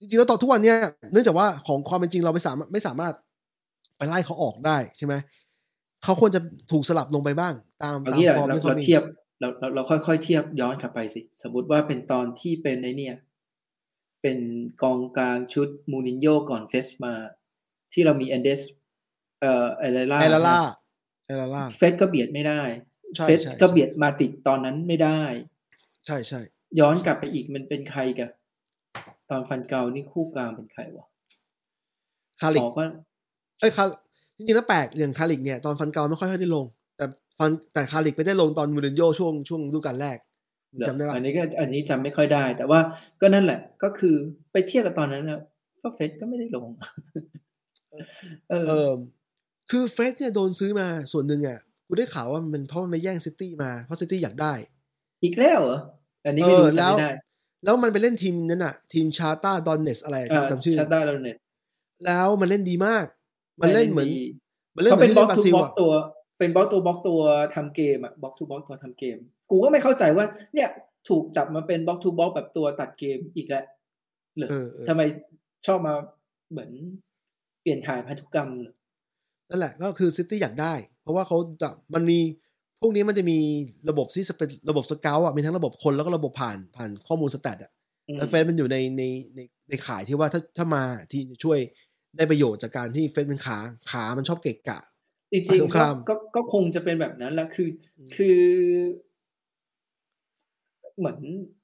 [0.00, 0.76] จริงๆแล้วตอนทุกวันเนี้ย
[1.12, 3.12] เนื่องจากว่าของความเป็นจริงเราไม่สามารถไม่สามารถ
[3.98, 5.14] ไปไล่เขาออกได้ใช่ไหม
[6.04, 6.40] เขาควรจะ
[6.72, 9.02] ถูกสลับลงไปบ้าง ตามเอาตามงี้ฟอร์มเราที่เขาเรามีเทียบ
[9.44, 13.16] เราเราเราค่อยๆเทียบย้อนกลับไปสิ สมมติว่าเป็นตอนที่เป็นในเนี่ย
[14.22, 14.38] เป็น
[14.82, 17.14] กองกลางชุดมูรินโญ่ก่อนเฟสมา
[17.92, 18.60] ที่เรามีอันเดร์
[19.40, 20.60] เอ่อเอร์เรร่าเอร์เรร่า
[21.26, 22.60] เอร์เรร่าเฟร็ดก็เบียดไม่ได้
[23.16, 25.20] ใช่เฟร็ดใช่ก็เบียดมาติดตอนนั้นไม่ได้
[26.06, 26.40] ใช่ใช่
[26.80, 28.30] ย้อนกลับไปอีกมันเป็นใครกัน
[29.30, 31.06] ตอนฟานกัลนี่คู่กลางเป็นใครวะ
[32.40, 32.88] คาร์ริคบอกว่า
[33.60, 33.84] เอ้ยคา
[34.36, 40.18] จริงๆแล้วแปลกอย่างคาร์ริคเนี่ยตอนฟานกัลไม่ค่อยได้ลงแต่ฟานแต่คาร์ริคไม่ได้ลงตอนมูรินโญ่ช่วงช่วงฤดูกาลแรก
[40.88, 42.80] จำได้ปะอันนี้ก็อันนี้จำไม่ค่อยได้ แต่ว่า
[43.20, 44.14] ก็นั่นแหละ ก็คือ
[44.52, 45.40] ไปเทียบกับตอนนั้นนะ
[45.82, 46.68] ก็เฟสก็ไม่ได้ลง
[48.50, 48.90] เออเออ
[49.70, 54.52] คือเฟสเนี่ยโดนซื้อมาส่วนหนึ่งอะกูได้ข่าวว่ามันเป็นเพราะมันไปแย่งซิตี้มาเพราะซิตี้อยากได้
[55.22, 55.78] อีกแล้วเหรอ
[56.26, 57.12] อันนี้ไม่เอรู้อแล้วจำไม่ได้
[57.64, 61.36] แล้วมันไปเล่นทีมนั้นอะ ทีมชาตาดอนเนสอะไรอ่าจำชื่อชาต้าเราเน็ต
[62.06, 63.06] แล้วมันเล่นดีมาก
[63.60, 64.22] มันเล่นเหมือนดี
[64.76, 65.92] มันเล่นเขาเหมือเป็นนที่บล็เล่อนกบราทูซิลบล็อกอะตัว
[66.38, 67.20] เป็นบล็อกตัวบล็อกตัว
[67.54, 69.18] ทำเกมอะบล็อกทูบล็อกตัวทำเกม
[69.50, 70.68] กูก็ไม่เข้าใจว่าเนี่ย
[71.08, 73.64] ถูกจับมาเป็น box to box แบบตัวตัดเกมอีกแล้ว
[74.36, 75.02] เหรอเออเออทำไม
[75.66, 75.94] ชอบมา
[76.50, 76.70] เหมือน
[77.62, 78.74] เปลี่ยนถ่ายพันธุกรรมเหรอ
[79.50, 82.18] นั่นแหละก็คือซิตี้อยากได้ เพราะว่าเขาจะมันมี
[82.80, 83.38] พวกนี้มันจะมี
[83.90, 87.72] ระบบที่เป็นระบบ scout อะมีทั้งระบบคนแล้วก็ระบบผ่านผ่านข้อมูล stat อะ
[88.08, 89.02] อืมแล้วเฟร็ดมันอยู่ในใน
[89.34, 90.82] ในในข่ายที่ว่าถ้าถ้ามา
[91.12, 91.58] ทีมจะช่วย
[92.16, 93.58] ได้ประโยชน์จากการที่เฟร็ดเป็นขา
[93.90, 94.78] ขามันชอบเกะกะ
[95.34, 98.38] จริงฝ่ายตรงๆก็ข้ามก็ก็คงจะเป็นแบบนั้นแหละคืออืมคือ
[100.98, 101.18] เหมือน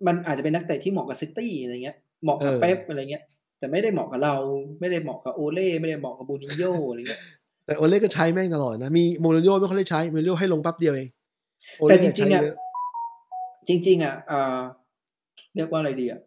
[0.07, 3.25] มันอาจจะเป็นนักเตะที่เหมาะกับซิตี้อะไรเงี้ยเหมาะกับเป๊ปอะไรเงี้ย
[3.59, 4.37] แต่ไม่ได้เหมาะกับเรา
[4.81, 7.23] ไม่ได้เหมาะกับโอเล่ไม่ได้เหมาะกับมูรินโญ่อะไรเงี้ย
[7.67, 11.09] แต่โอเล่ก็ใช้แม่งตลอดนะ มีมูรินโญ่ไม่ค่อยได้ใช้มูรินโญ่ให้ลงแป๊บเดียวเอง
[11.79, 12.57] แต่โอเล่จริงๆใช้อะเยอะ
[13.69, 14.61] จริงๆอะอ่า
[15.57, 16.21] เรียกว่าอะไรดีอะ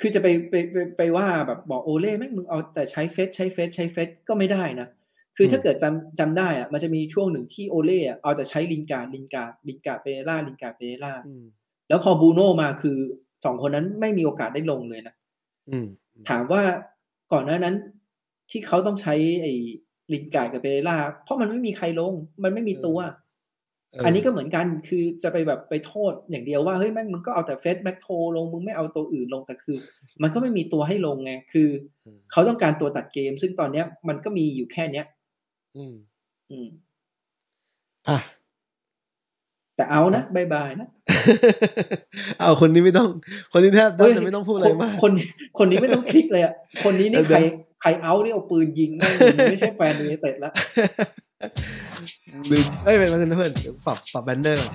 [0.00, 4.88] คือจะไปไปไปไปว่าแบบบอกโอเล่แม่งมึงเอาแต่ใช้เฟร็ดใช้เฟร็ดใช้เฟร็ดก็ไม่ได้นะ
[5.36, 11.44] คือถ้าเกิดจำจำได้อะมันจะมีช่วงหนึ่งที่โอเล่อะเอาแต่ใช้ลินการ์ดลินการ์ดลินการ์ดเปเรร่าลินการ์ดเปเรร่าอืม
[11.88, 12.96] แล้วพอบรูโน่มาคือ
[13.44, 15.14] สองคนนั้นไม่มีโอกาสได้ลงเลยนะ
[15.70, 15.86] อืม
[16.28, 16.62] ถามว่า
[17.32, 17.74] ก่อนหน้านั้น
[18.50, 19.52] ที่เขาต้องใช้ไอ้
[20.12, 29.78] ลินการ์ดกับเปเรร่าเพราะมันไม่มีใครลง มันไม่มีตัวเอออัอันนี้ก็เหมือนกันคือจะไปแบบไปโทษอย่างเดียวว่าเฮ้ยแม่งมึงก็เอาแต่เฟร็ดแม็คโทลงมึงไม่เอาตัวอื่นลงแต่คือ
[30.22, 31.68] มันก็ไม่มีตัวให้ลงไงคือ
[32.32, 35.06] เขาต้องการตัวตัดเกม ซึ่งตอนเนี้ยมันก็มีอยู่แค่เนี้ย
[35.76, 35.94] อืม
[36.50, 36.68] อืม
[38.08, 38.18] อะ
[39.76, 40.88] แต่เอานะ bye bye นะ
[42.38, 43.08] เอาคนนี้ไม่ต้อง
[43.52, 45.22] คนนี้แทบแทบเฮ้ยจะไม่ต้องพูดอะไรมากคนคน
[45.58, 46.54] คนนี้ไม่ต้องคลิกเลยอะ
[46.84, 47.40] คนนี้นี่เดี๋ยวใคร
[47.82, 49.14] ใครเอานี่เอาปืนยิงแม่ง
[49.50, 50.52] ไม่ใช่แฟนยูไนเต็ดละ
[52.50, 54.74] ลืมเอ้ยเป็นเพื่อนเพื่อนเดี๋ยวปรับปรับแบนเนอร์ก่อน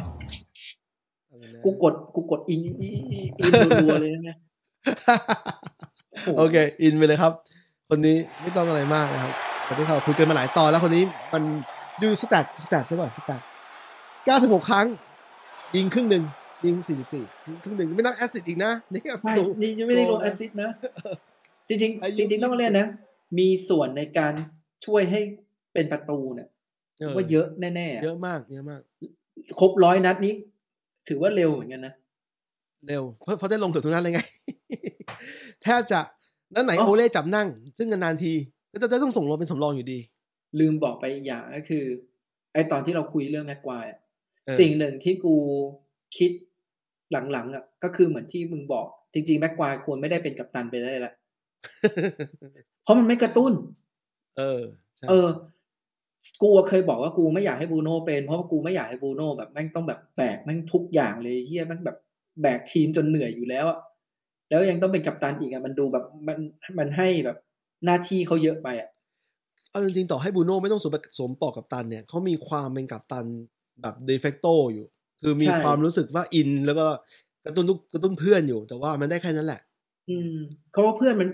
[1.63, 3.51] กูกดกูกด in in in
[3.83, 4.37] รัวๆเลยนะเนี่ย
[6.23, 7.33] โอ้โหโอเค in ไปเลยครับ
[7.89, 9.33] คนนี้ไม่ต้องอะไรมากนะครับ
[9.65, 11.03] แต่ที่เขาคุยกันมาหลายตอนแล้วคนนี้
[11.33, 11.43] มัน
[12.01, 13.41] ดู stat stat ซะก่อน stat
[14.25, 14.85] 96 ครั้ง
[15.75, 16.23] ยิงครึ่งหนึ่ง
[16.65, 20.69] ยิง 44ยิงครึ่งหนึ่งไม่นับ assist อีกนะนี่ครับใช่ดูนี่ยังไม่ได้ลง assist นะ
[21.67, 22.87] จริงๆอาๆยุจริงๆต้องเรียนนะ
[23.39, 24.33] มีส่วนในการ
[24.85, 25.21] ช่วยให้
[25.73, 26.50] เป็นประตูเนี่ยเออ
[27.15, 30.33] ว่าเยอะแน่เยอะมากเยอะมากๆครบร้อยนัดนี้
[31.07, 31.93] ถือว่าเร็วเหมือนกันนะ
[32.87, 34.21] เร็ว เพราะเพราะได้ลงเกือบทุกนัดเลยไง
[35.63, 36.01] แทบจะ
[36.55, 37.47] นั้นไหนอ๋อโอเล่จับนั่ง
[37.77, 38.33] ซึ่งนานๆที
[38.71, 39.99] ก็จะต้องส่งลงเป็นสำรองอยู่ดี
[40.59, 41.83] ลืมบอกไปอีกอย่างก็คือ
[42.53, 43.99] ไอตอนที่เราคุยเรื่องแม็กควายอะ
[44.45, 45.35] เออสิ่งหนึ่งที่กู
[46.17, 46.31] คิด
[47.11, 51.13] หลังๆอะก็คือเหมือนที่มึงบอก จริง ๆ แม็กควายควรไม่ได้เป็นกัปตันไปได้ละ
[52.83, 53.53] เพราะมันไม่กระตุ้น
[54.37, 54.61] เออ
[54.97, 55.27] ใช่เออ
[56.41, 61.97] กูเคยบอกว่ากูไม่อยากให้บรูโน่เป็นเพราะว่ากูไม่อยากให้บรูโน่แบบแม่งต้องแบบแบกแม่งทุกอย่างเลยเฮียแม่งแบบ
[62.41, 63.79] แบกทีมจนเหนื่อยอยู่แล้วอะ
[64.49, 66.37] แล้วยังต้องเป็นกัปตันอีกอะมันดูแบบมัน
[66.79, 67.37] มันให้แบบ
[67.85, 68.89] หน้าที่เขาเยอะไปอะ
[69.71, 73.25] เอาจริงๆต่อให้บูโน่ไม่ต้องสวมสวมปลอกกับตันเนี่ยเขามีความเป็นกับตัน
[73.81, 74.85] แบบเดฟเฟกโตอยู่
[75.21, 76.85] คือมีความรู้สึกว่าอินแล้วก็
[77.45, 79.61] กระตุ้นลูกกระตุ้นเพื่อนอยู่ แต่ว่ามันได้แค่นั้นแหละ
[80.09, 80.33] อืม
[80.71, 81.29] เขาว่าเพื่อนมัน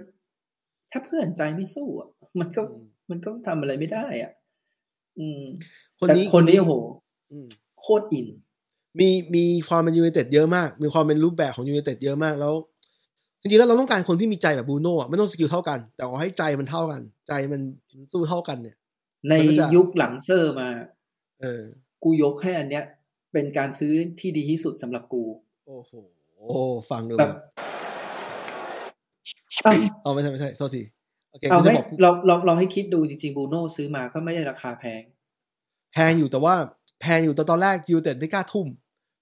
[0.91, 2.09] ถ้าเพื่อนใจไม่สู้อะ
[2.39, 2.61] มันก็
[3.09, 4.31] มันก็ทำอะไรไม่ได้อะ
[5.19, 5.41] อืม
[5.99, 6.73] แต่คนนี้คนนี้โอ้โห
[7.31, 7.47] อืม
[7.81, 8.27] โคตร in
[8.99, 12.53] มีมีความเป็นยูไนเต็ดเยอะมาก มีความเป็นรูปแบบของยูไนเต็ดเยอะมากแล้ว
[13.41, 17.61] จริงๆแล้วเราต้องการคนที่มีใจแบบบรูโน่อะไม่ต้อง skill เท่ากัน แต่ขอให้ใจมันเท่ากัน ใจมัน
[18.11, 18.75] สู้เท่ากันเนี่ย
[19.29, 20.69] ในมันก็จะยุคหลังเซอร์มา
[21.41, 21.63] เออ
[22.03, 22.83] กูยกให้อันเนี้ย
[23.33, 25.23] เป็นการซื้อที่ดีที่สุดสำหรับกู
[25.67, 25.91] โอ้โห
[26.49, 26.61] โอ้
[26.91, 27.37] ฟังดูแบแบบ
[29.63, 29.73] เอ้า
[30.03, 30.96] เอาไม่ใช่ไม่ใช่โทษทีโอ
[31.39, 35.01] เคเอากูจะไม่บอกเราเราเราให้คิดดูจริงๆบรูโน่ซื้อมาก็ไม่ได้ราคาแพง
[35.93, 36.55] แพงอยู่แต่ว่า
[37.01, 38.67] แพงอยู่แต่ตอนแรกยูไนเต็ดไม่กล้าทุ่ม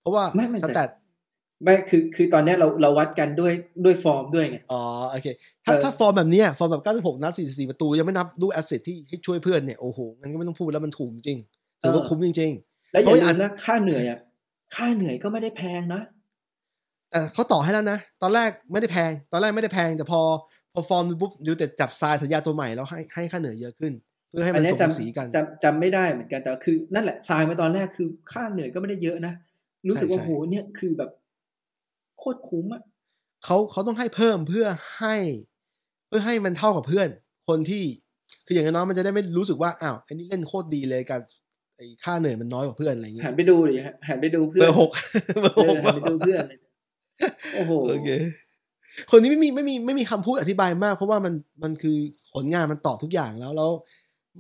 [0.02, 3.54] เพราะว่าไม่แต่ stat ไม่คือคือตอนเนี้ยเราเราวัดกันด้วย
[3.86, 4.82] ด้วยฟอร์มด้วยไงอ๋อ
[5.12, 5.28] โอเค
[5.66, 11.40] ถ้าเออถ้าฟอร์มแบบเนี้ยฟอร์มแบบ 96 นัด 44 ประตู ยังไม่นับลูก assist ที่ให้ช่วยเพื่อนเนี่ย โอ้โหงั้นก็ไม่ต้องพูดแล้วมันถูกจริง
[11.82, 12.52] ถือว่าคุ้มจริง
[12.92, 14.20] แล้วอย่าโอ้ยลือาจมนะค่าเหนื่อยอะ
[14.76, 20.22] ค่าเหนื่อยก็ไม่ได้แพงนะๆแต่เขาต่อให้แล้วนะ ตอนแรกไม่ได้แพง ตอนแรกไม่ได้แพงแต่พอ
[20.76, 23.93] พอฟอร์มดูปุ๊บยูไนเต็ดจับทรายสัญญาตัวใหม่แล้วให้ให้ค่าเหนื่อยเยอะขึ้น
[24.30, 29.34] เพื่อให้อัมันนเนี้ยสมจภาษีกันำจำจำไม่ได้เหมือนกันแต่คือนั่นแหละทรายมาตอนแรกคือค่าเหนื่อยก็ไม่ได้เยอะนะ
[29.89, 31.10] รู้สึกว่าใช่โหเนี่ยคือแบบ
[32.19, 32.81] โคตรคุ้มอะ
[33.45, 34.65] เขาเขาต้องให้เพิ่มเพื่อ
[34.99, 35.15] ให้
[36.07, 37.07] เพื่อให้มันเท่ากับเพื่อน
[37.47, 37.84] คนที่
[38.45, 41.19] คืออย่างน้อยมันจะได้ไม่รู้สึกว่าอ้าวไอ้นี่เล่นโคตรดีเลยกับ
[41.76, 44.91] ไอ้ค่าเหนื่อยมันน้อยกว่าเพื่อนอะไรอย่างเงี้หัยนไปดูดิฮะหันไปดูเพื่เบออนร์หก
[45.41, 46.60] เบอร์เอหอกหันไปดูเพื่อนเลย
[47.53, 48.10] โอ้โหโอเค
[49.12, 51.98] คนนี้ไม่มีไม่มีไม่มีคำพูดอธิบายมาก เพราะว่ามันมันคือ
[52.34, 53.72] ผลงานมันตอบทุกอย่างแล้วแล้ว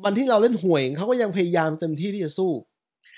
[0.03, 2.51] มันที่เราเล่นห่วยเขาก็ยังพยายามเต็มที่ที่จะสู้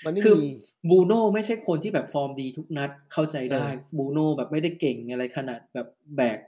[0.04, 0.50] มันไม่คือมี
[0.90, 5.86] บูโน่ไม่ใช่คนที่แบบฟอร์มดีทุกนัดเข้าใจได้เออบูโน่แบบไม่ได้เก่งอะไรขนาดแบบ
[6.16, 6.38] แบก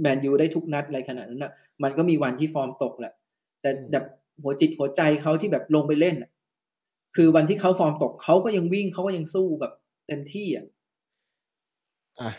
[0.00, 1.52] แมนยูได้ทุกนัดอะไรขนาดนั้นอะ
[1.82, 3.12] มันก็มีวันที่ฟอร์มตกแหละ
[3.62, 4.04] แต่แบบ
[4.42, 6.30] หัวจิตหัวใจเขาที่แบบลงไปเล่นอะ
[7.16, 9.72] คือวันที่เขาฟอร์มตกเขาก็ยังวิ่งเขาก็ยังสู้แบบ
[10.06, 10.66] เต็มที่อะ
[12.20, 12.30] อะ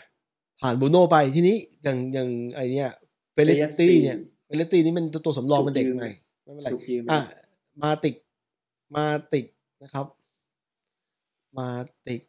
[0.60, 2.90] ผ่านบรูโน่ไปทีนี้อย่างอย่างไอเนี้ย
[3.34, 4.16] เปยิสตรี้เนี่ย
[4.46, 6.08] เปยิสตรี้นี่มันตัวสำรองเป็นเด็กใหม่
[6.44, 7.20] ไม่เป็นไรถูกยืมอะ
[7.82, 8.14] มาติก
[8.94, 9.46] มาติก
[9.82, 10.06] นะครับ
[11.58, 11.68] มา
[12.06, 12.20] ติก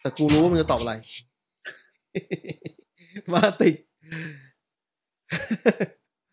[0.00, 0.94] แต่กูรู้ว่ามันจะตอบอะไร
[3.32, 3.74] มาติก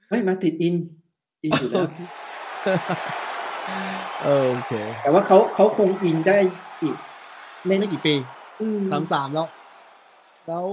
[0.10, 0.76] ไม่มาติดอิน
[1.44, 1.88] อินอยู่แล้ว
[4.24, 4.74] เออโอเค
[5.04, 6.38] แต่ว่าเขาเขาคงอินได้
[6.82, 6.98] อีก
[7.68, 8.16] ไม่ไม่กี่ปี
[8.62, 9.48] อืมสามสามแล้ว
[10.48, 10.66] แล้ว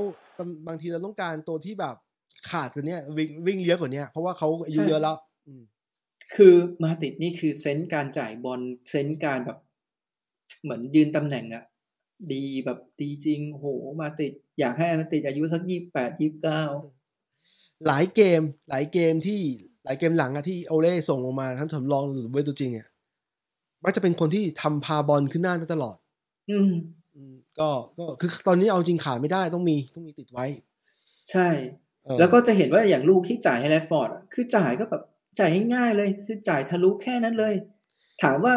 [0.69, 1.97] บางทีเราต้องการตัวที่แบบ
[2.51, 5.17] ขาดกว่าเนี้ยวิ่งวิ่งเลี้ยกว่าเนี้ยเพราะว่าเขาอายุเยอะแล้ว
[5.47, 5.63] อืม
[6.35, 6.55] คือ
[6.85, 8.61] มาติดนี่คือเซนส์การจ่ายบอล
[8.91, 9.59] เซนส์การแบบ
[10.63, 11.65] เหมือนยืนตำแหน่งอะ
[12.33, 13.67] ดีแบบดีจริงโห
[14.01, 16.63] มาติด อยากให้มาติดอายุสักยี่แปดยี่เก้า
[17.87, 19.41] หลายเกม หลายเกมที่
[19.85, 22.89] หลายเกมหลังอะที่โอเล่ส่งลงมาทั้งสำรองหรือเวทตัวจริงอะ
[23.85, 25.97] มักจะเป็นคนที่ทำพาบอลขึ้นหน้าได้ตลอด
[26.51, 26.73] อืม
[27.17, 27.69] อืมก็
[27.99, 30.47] ก็คือตอนนี้เอาจริงขาดไม่ได้ต้องมีต้องมีติดไว้
[31.31, 31.49] ใช่
[32.05, 35.03] เออแล้วก็จะเห็นว่าอย่างลูกที่จ่ายให้แรดฟอร์ดอะคือจ่ายก็แบบ
[35.39, 37.55] จ่ายง่ายๆเลย คือจ่ายทะลุแค่นั้นเลย
[38.23, 38.55] ถามว่า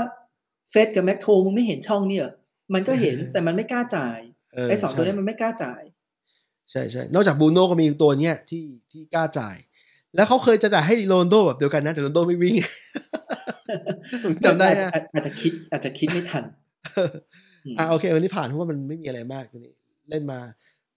[0.69, 2.33] เฟร็ดกับแม็คโทมึงไม่เห็นช่องเนี่ยเหรอ
[2.73, 5.81] มันก็เห็นแต่มันไม่กล้าจ่ายไอ้สองตัวนี้ใช่นี้มันไม่กล้าจ่าย
[6.71, 9.57] ใช่ใช่นอกจากบรูโน่ก็มีอีกตัวเนี้ยที่ที่กล้าจ่าย
[10.15, 12.55] แล้วเขาเคยจะจ่ายให้โรนัลโดแบบเดียวกันนะแต่โรนัลโดไม่วิ่ง
[14.23, 16.45] ผมจำได้นะอาจจะอาจจะคิดอาจจะคิดไม่ทันม
[17.79, 19.71] อะโอเควันนี้ผ่านเพราะว่ามันไม่มีอะไรมากตัวนี้
[20.09, 20.39] เล่นมา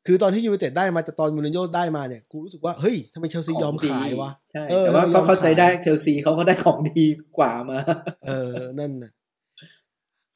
[0.06, 7.04] คือตอนที่ยูไนเต็ดได้มาแต่ตอนมูรินโญ่ได้มาเนี่ยกูรู้สึกว่าเฮ้ยทำไมเชลซียอมขายวะใช่เออแต่ว่าเรายก็อมเข้าใจขายได้เชลซีเขาก็ได้ของดี
[7.38, 7.78] กว่ามา
[8.26, 9.12] เออนั่นนะ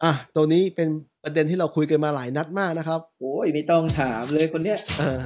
[0.04, 0.88] อะตัวนี้เป็น
[1.22, 5.20] ประเด็นที่เราคุยกันมาหลายนัดมากนะครับ โอ้ยไม่ต้องถามเลยคนเนี้ยเออ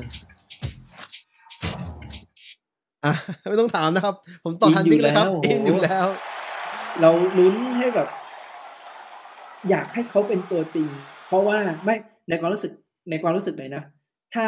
[3.05, 3.13] อะ
[3.49, 4.15] ไม่ต้องถามนะครับ
[4.45, 6.07] ผมตอบทันบิ๊กเลยครับอินอยู่แล้ว
[7.01, 8.09] เราลุ้นให้แบบ
[9.71, 10.89] อยากให้เขาเป็นตัวจริง
[11.27, 11.97] เพราะว่าไม่
[12.29, 12.73] ในความรู้สึก
[13.11, 13.83] ในความรู้สึกเลยนะ
[14.35, 14.45] ถ้า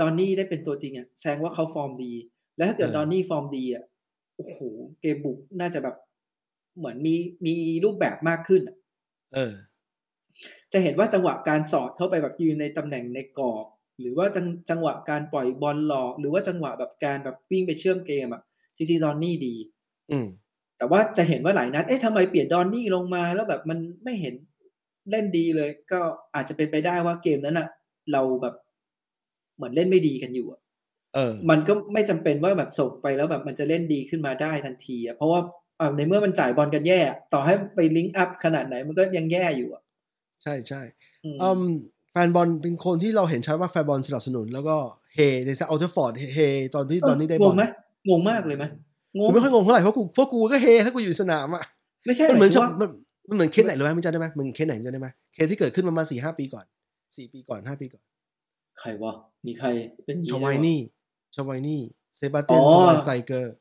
[0.00, 2.12] ดอนนี่ได้เป็นตัวจริงอะแสดงว่าเขาฟอร์มดี
[2.56, 3.84] แล้วถ้าเกิดเออดอนนี่ฟอร์มดีอะ
[4.36, 4.58] โอ้โห
[5.00, 5.96] เกมบุกน่าจะแบบ
[6.78, 7.14] เหมือนมี
[7.46, 7.52] มี
[7.84, 8.76] รูปแบบมากขึ้นอะ
[9.34, 9.52] เออ
[10.72, 13.66] จะเห็นว่าจังหวะการสอดเข้าไปแบบยืนในตำแหน่งในกรอบ
[14.00, 18.42] หรือว่าจังจังหวะการปล่อยบอลหลอก หรือว่าจังหวะแบบการแบบวิ่งไปเชื่อมเกมอะ
[18.76, 19.54] จริงๆดอนนี่ดี
[20.10, 20.26] อืม
[20.82, 24.34] แต่ว่าจะเห็นว่าหลายนัด เอ๊ะทำไมเปลี่ยนดอนนี่ลงมา แล้วแบบมันไม่เห็น
[25.10, 26.00] เล่นดีเลย ก็
[26.34, 27.68] อาจจะเป็นไปได้ว่าเกมนั้นอะ
[28.12, 28.54] เราแบบ
[29.56, 30.60] เหมือนเล่นไม่ดีกันอยู่อะ
[31.14, 35.40] เออ มันก็ไม่จำเป็นว่าแบบส่งไปแล้วแบบมันจะเล่นดีขึ้นมาได้ทันทีอะเพราะว่า
[35.80, 37.00] อ่าในเมื่อมันจ่ายบอลกันแย่
[37.32, 39.82] ต่อให้ไปลิงก์อัพขนาดไหนมันก็ยังแย่อยู่อะ
[40.42, 40.82] ใช่ใช่
[41.24, 41.72] อืมอืม
[42.12, 44.76] แฟนบอลเป็นคนที่เราเห็นชัดว่าแฟนบอลสนับสนุน แล้วก็
[45.14, 46.38] เฮในซาอัลเทอร์ฟอร์ดเฮ
[46.74, 47.64] ตอนที่ตอนนี้ได้บงอลงไหม
[48.08, 48.64] งงมากเลยไหม
[49.18, 51.64] งกูงไม่ค่อยงงเท่าไหร่เพราะกูเพราะกูก็เฮถ้ากูอยู่สนามอะ
[52.06, 52.90] ไม่ใช่มันเหมือนหชมาอยบถึงว่ามัน
[53.28, 56.64] มันเหมือนเคสไหนรู้ไหมมึงจำได้ไหมมึงเคสไหนมึงจำได้ไหมเคสที่เกิดขึ้นประมาณสี่ห้าปีก่อน
[57.16, 58.02] สี่ปีก่อนห้าปีก่อน
[58.78, 59.12] ใครวะ
[59.46, 59.68] มีใคร
[60.04, 60.80] เป็นชงี้วายด้วยวะนี่
[61.36, 61.80] ชวายนี่
[62.16, 63.54] เซบาสเตียนอ๋อสวายสไตเกอร์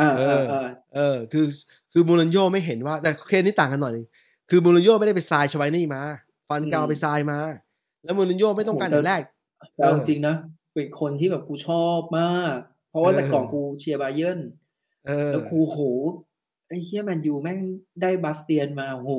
[0.00, 1.46] อ่าเออ่าออ่าเออ คือ
[1.92, 4.06] คือมูรินโญ่ไม่เห็นว่า แต่เคสนี้ต่างกันหน่อยนึง
[4.50, 6.02] คือมูรินโญ่ไม่ได้ไปทรายชวายนี่มา
[6.48, 7.38] ฟันกาวไปทรายมา
[8.04, 9.22] แล้วมูรินโญ่ไม่ต้องการแต่แรก
[9.74, 10.34] แต่เอาจริงๆนะ
[10.74, 12.56] เป็นคนที่แบบกูชอบมาก
[12.92, 14.40] เพราะว่าเออแต่ก่อนกูเชียร์บาเยิร์น
[15.06, 15.78] เออแล้วกูโห
[16.68, 17.58] ไอ้เฮียแมนยูแม่ง
[18.02, 19.12] ได้บาสเตียนมาโห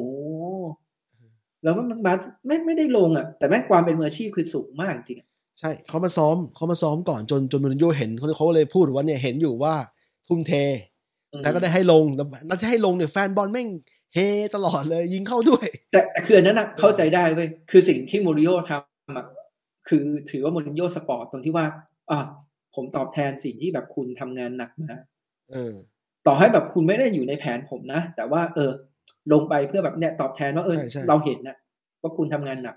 [1.64, 5.28] แล้วมันบาสไม่ไม่ได้ลงอะ แต่แม่งความเป็นมืออาชีพคือสูงมากจริงอะ
[5.60, 9.74] ใช่เขามาซ้อมเขามาซ้อมก่อนจนจนมูรินโญ่เห็นเขาเขาเลยพูดว่าเนี่ยเห็นอยู่ว่า
[10.28, 10.54] ทุ่มเท
[11.32, 13.68] สุดท้ายก็ได้ให้ลงแล้วนัดที่ให้ลงเนี่ยแฟนบอลแม่ง
[14.14, 14.20] เฮ
[14.56, 19.26] ตลอดเลยยิงเข้าด้วย แต่แต่คืออันนั้นอะเข้าใจได้เว้ยคือสิ่งที่มูรินโญ่ทำอะ
[19.88, 21.66] คือถือว่ามูรินโญ่สปอร์ตตรงที่ว่า
[22.12, 22.20] อะ
[22.76, 24.94] ผมตอบแทนสิ่งที่แบบคุณทำงานหนักมา
[25.52, 25.74] เออ
[26.28, 28.72] ต่อให้แบบคุณไม่ได้อยู่ในแผนผมนะ แต่ว่า เออ
[29.34, 31.56] ลงไปเพื่อแบบเนี่ยตอบแทนว่าเออใช่ใช่เราเห็นนะ
[32.02, 32.76] ว่าคุณทำงานหนัก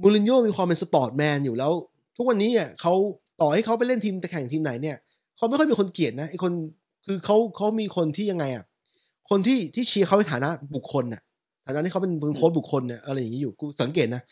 [0.00, 1.72] มูรินโญ่มีความเป็น sports man อยู่แล้ว
[2.16, 2.94] ทุกวันนี้อะเขา
[3.40, 4.96] ต่อให้เขาไปเล่นทีมแต่แข่งทีมไหนเนี่ย
[5.36, 6.52] เขาไม่ค่อยมีคนเกลียดนะไอคน
[7.06, 8.64] คือเขาเขามีคนที่ยังไงอะ
[9.30, 11.22] คนที่ที่เชียร์เขาในฐานะบุคคลน่ะ
[11.66, 14.22] ฐานะที่เขาเป็นโค้ชบุคคลเนี่ยอะไรอย่างนี้อยู่กูสังเกตนะ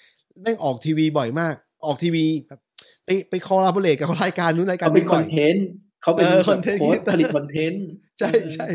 [0.42, 1.54] แม่งออกทีวีบ่อยมาก
[1.86, 2.60] ออกทีวีแบบ
[3.04, 5.66] ไปไปคอลาบอเรตกับรายการนู้นรายการเขาเป็นนี้คบ่ออยนเทนต์
[6.02, 7.84] เขาเป็นเออแบบคอนเทนต์โค้ชผลิตคอนเทนต์
[8.18, 8.66] ใช่ใช่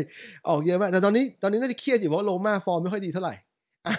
[0.48, 3.34] ออกเยอะมาก แต่ตอนนี้ตอนนี้น่าจะเครียดอยู่เพราะโลมาฟอร์มไม่ค่อยดีเท่าไหร่
[3.86, 3.94] อะ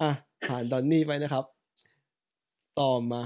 [0.00, 0.10] อะ
[0.48, 1.44] ผ่านดอนนี่ไปนะครับ
[2.80, 3.22] ต่อมา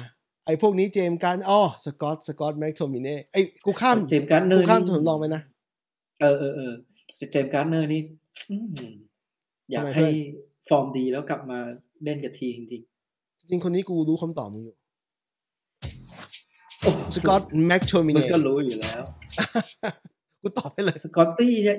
[0.46, 5.42] ไอ้พวกนี้เจมส์การอ๋อสกอตสกอตแม็กโทมิเน่ไอ้กูข้ามเจมส์การ์เนอกูร์ข้ามนี่ถมลองไปนะ
[6.20, 6.72] เออเออเออ
[7.30, 8.00] เจมส์การ์เนอร์นี่
[8.50, 8.66] อืม
[9.70, 10.14] อยากทำไมให้เพื่อน
[10.68, 11.58] ฟอร์มดีแล้วกลับมา
[12.04, 12.82] เล่นกับทีมจริง
[13.50, 14.81] จริงๆคนนี้กูรู้คำตอบมึงอยู่ๆโอ้
[17.14, 19.02] สกอตแม็กโทมิมันเน่ก็รู้อยู่แล้ว
[20.42, 21.78] กูตอบไปเลยสกอตตี้เนี่ย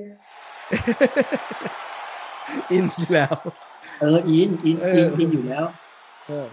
[2.71, 3.35] อินอยู่แล้ว
[4.01, 5.65] เอออินอินเออิอนอินอยู่แล้ว
[6.27, 6.47] เออ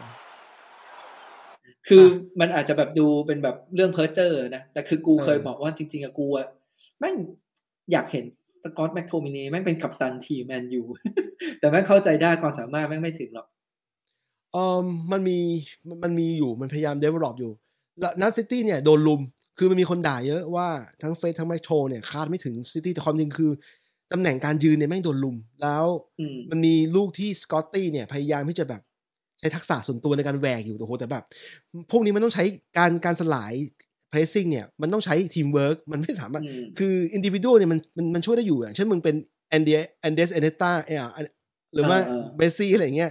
[1.88, 6.46] คืออมมันอาจจะแบบดูเป็นแบบเรื่องเพ้อเจอร์นะ แต่คือกูเออเคยบอกว่าจริง ๆอะกูอะ
[6.98, 7.16] แม่ง
[7.92, 8.24] อยากเห็น
[8.64, 10.82] สกอตแม็กโทมินีแม่งเป็นกัปตันทีมแมนยู
[11.58, 13.46] แต่แม่งเข้าใจได้ความสามารถแม่งไม่ถึงหรอก
[14.52, 14.78] เออ
[15.12, 15.38] มันมี
[15.88, 17.69] มันมันมีอยู่มันพยายาม develop อยู่แล้ว
[18.20, 19.20] นัดซิตี้เนี่ยโดนลุม
[19.58, 20.68] คือมันมีคนด่าเยอะว่า
[21.02, 23.50] ทั้งเฟร็ดทั้งแมคโทเนี่ยคาดไม่ถึงซิตี้แต่ความจริงคือ
[24.12, 25.84] ตำแหน่งการยืนเนี่ยแม่งโดนลุม แล้ว
[26.20, 28.82] อืมมันมีลูกที่สกอตตี้เนี่ยพยายามที่จะแบบ
[29.38, 31.24] ใช้ทักษะส่วนตัวในการแหวกอยู่แต่โหแต่แบบ
[31.90, 32.44] พวกนี้มันต้องใช้
[32.78, 33.54] การการสลาย
[34.12, 39.16] pressing เนี่ยมันต้องใช้ทีมเวิร์กมันไม่สามารถอืมคืออินดิวิด a l เนี่ยมันมันมันช่วยได้อยู่อะเช่นมึงเป็น
[39.50, 41.28] อันเดรอันเดรสอิเนียสตาเออ
[41.74, 43.10] หรือว่าเออเออเมสซี่อะไรอย่างเงี้ย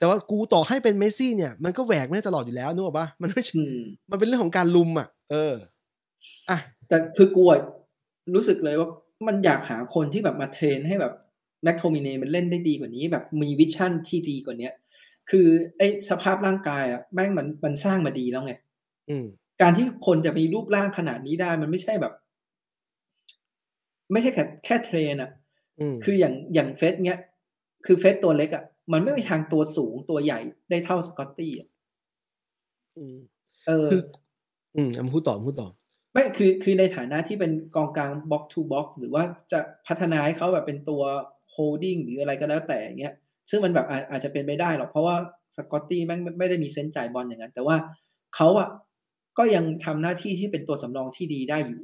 [0.00, 3.78] แต่ว่ากูต่อให้เป็นเมสซี่เนี่ยมันก็แหวกไม่ได้ตลอดอยู่แล้วนึกออกปะมันไม่ใช่อืม
[4.10, 5.54] มันเป็นเรื่องของการลุมอะ เออ
[6.50, 6.58] อะ
[6.88, 7.60] แต่คือกูอะ
[8.34, 8.88] รู้สึกเลยว่า
[9.26, 11.12] มันอยากหาคนที่แบบมา train ให้แบบ
[11.62, 14.72] แม็กโทมินีมันเล่นได้ดีกว่านี้ แบบมี vision ที่ดีกว่าเนี้ย
[15.30, 15.46] คือ
[15.78, 18.54] ไอ้สภาพร่างกายอะแม่งมันมันสร้างมาดีแล้วไง
[19.10, 19.26] อืม
[19.62, 22.12] การที่คนจะมีรูปร่างขนาดนี้ได้ มันไม่ใช่แบบ
[24.12, 25.30] ไม่ใช่แค่แค่เทรนอะ
[25.80, 27.20] อืมคืออย่างอย่างเฟสเนี้ย
[27.86, 30.38] คือเฟสตัวเล็กอะ มันไม่มีทางตัวสูงตัวใหญ่
[30.70, 31.68] ได้เท่าสกอตตี้อะ
[32.96, 33.16] อืม
[33.66, 34.02] เออคือ
[34.76, 35.68] อืมเอามาพูดต่อพูดต่อ
[36.12, 39.22] ไม่คือคือในฐานะที่เป็นกองกลาง box to box หรือว่า
[39.52, 41.02] จะพัฒนาให้เขาแบบเป็นตัว
[41.54, 43.14] holding หรืออะไรก็แล้วแต่อย่างเงี้ย
[43.50, 45.16] ซึ่งมันแบบอาอาจจะเป็นไปได้หรอกเพราะว่า
[45.56, 47.76] สกอตตี้แม่งไม่ไม่ได้มีเซนส์จ่ายบอลอย่างนั้น แต่ว่า
[48.36, 48.68] เขาอะ
[49.38, 51.82] ก็ยังทำหน้าที่ที่เป็นตัวสำรองที่ดีได้อยู่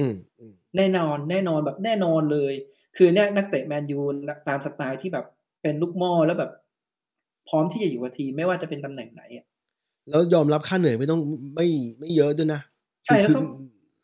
[0.00, 2.54] อืมอืมแน่นอนแน่นอนแบบแน่นอนเลย
[2.96, 4.00] คือเนี่ยนักเตะแมนยู
[4.48, 5.26] ตามสไตล์ที่แบบ
[5.64, 6.50] เป็นลูกหม่อแล้วแบบ
[7.48, 9.46] พร้อมที่จะอยู่กับทีมไม่ว่าจะเป็นตำแหน่งไหนอะ
[10.10, 11.20] แล้วยอมรับค่าเหนื่อยไม่ต้อง
[11.54, 11.66] ไม่
[11.98, 12.60] ไม่เยอะด้วยนะ
[13.04, 13.40] ใช่แล้วคือก็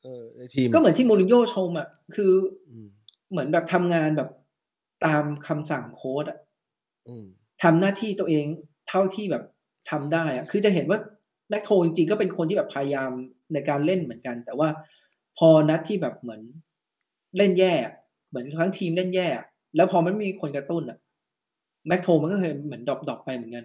[0.03, 2.33] เออในทีมก็เหมือนที่มูรินโญ่ชมอะคือ
[2.69, 2.87] อืม
[3.31, 4.29] เหมือนแบบทำงานแบบ
[5.07, 6.39] ตามคำสั่งโค้ดอะ
[7.09, 7.27] อืม
[7.63, 8.45] ทำหน้าที่ตัวเอง
[8.89, 9.45] เท่าที่แบบ
[9.91, 10.99] ทำได้อะคือจะเห็นว่า
[11.51, 13.11] แมคโทจริงๆก็เป็นคนที่แบบพยายาม
[13.53, 14.69] ในการเล่นเหมือนกัน แต่ว่า
[15.39, 16.41] พอนัดที่แบบเหมือน
[17.37, 17.95] เล่นแย่อะ
[18.29, 19.45] เหมือนทั้งทีมเล่นแย่อะ
[19.77, 20.99] แล้วพอมันไม่มีคนกระตุ้นอะ
[21.89, 23.65] แมคโทมันก็เคยเหมือนดรอปๆไปเหมือนกัน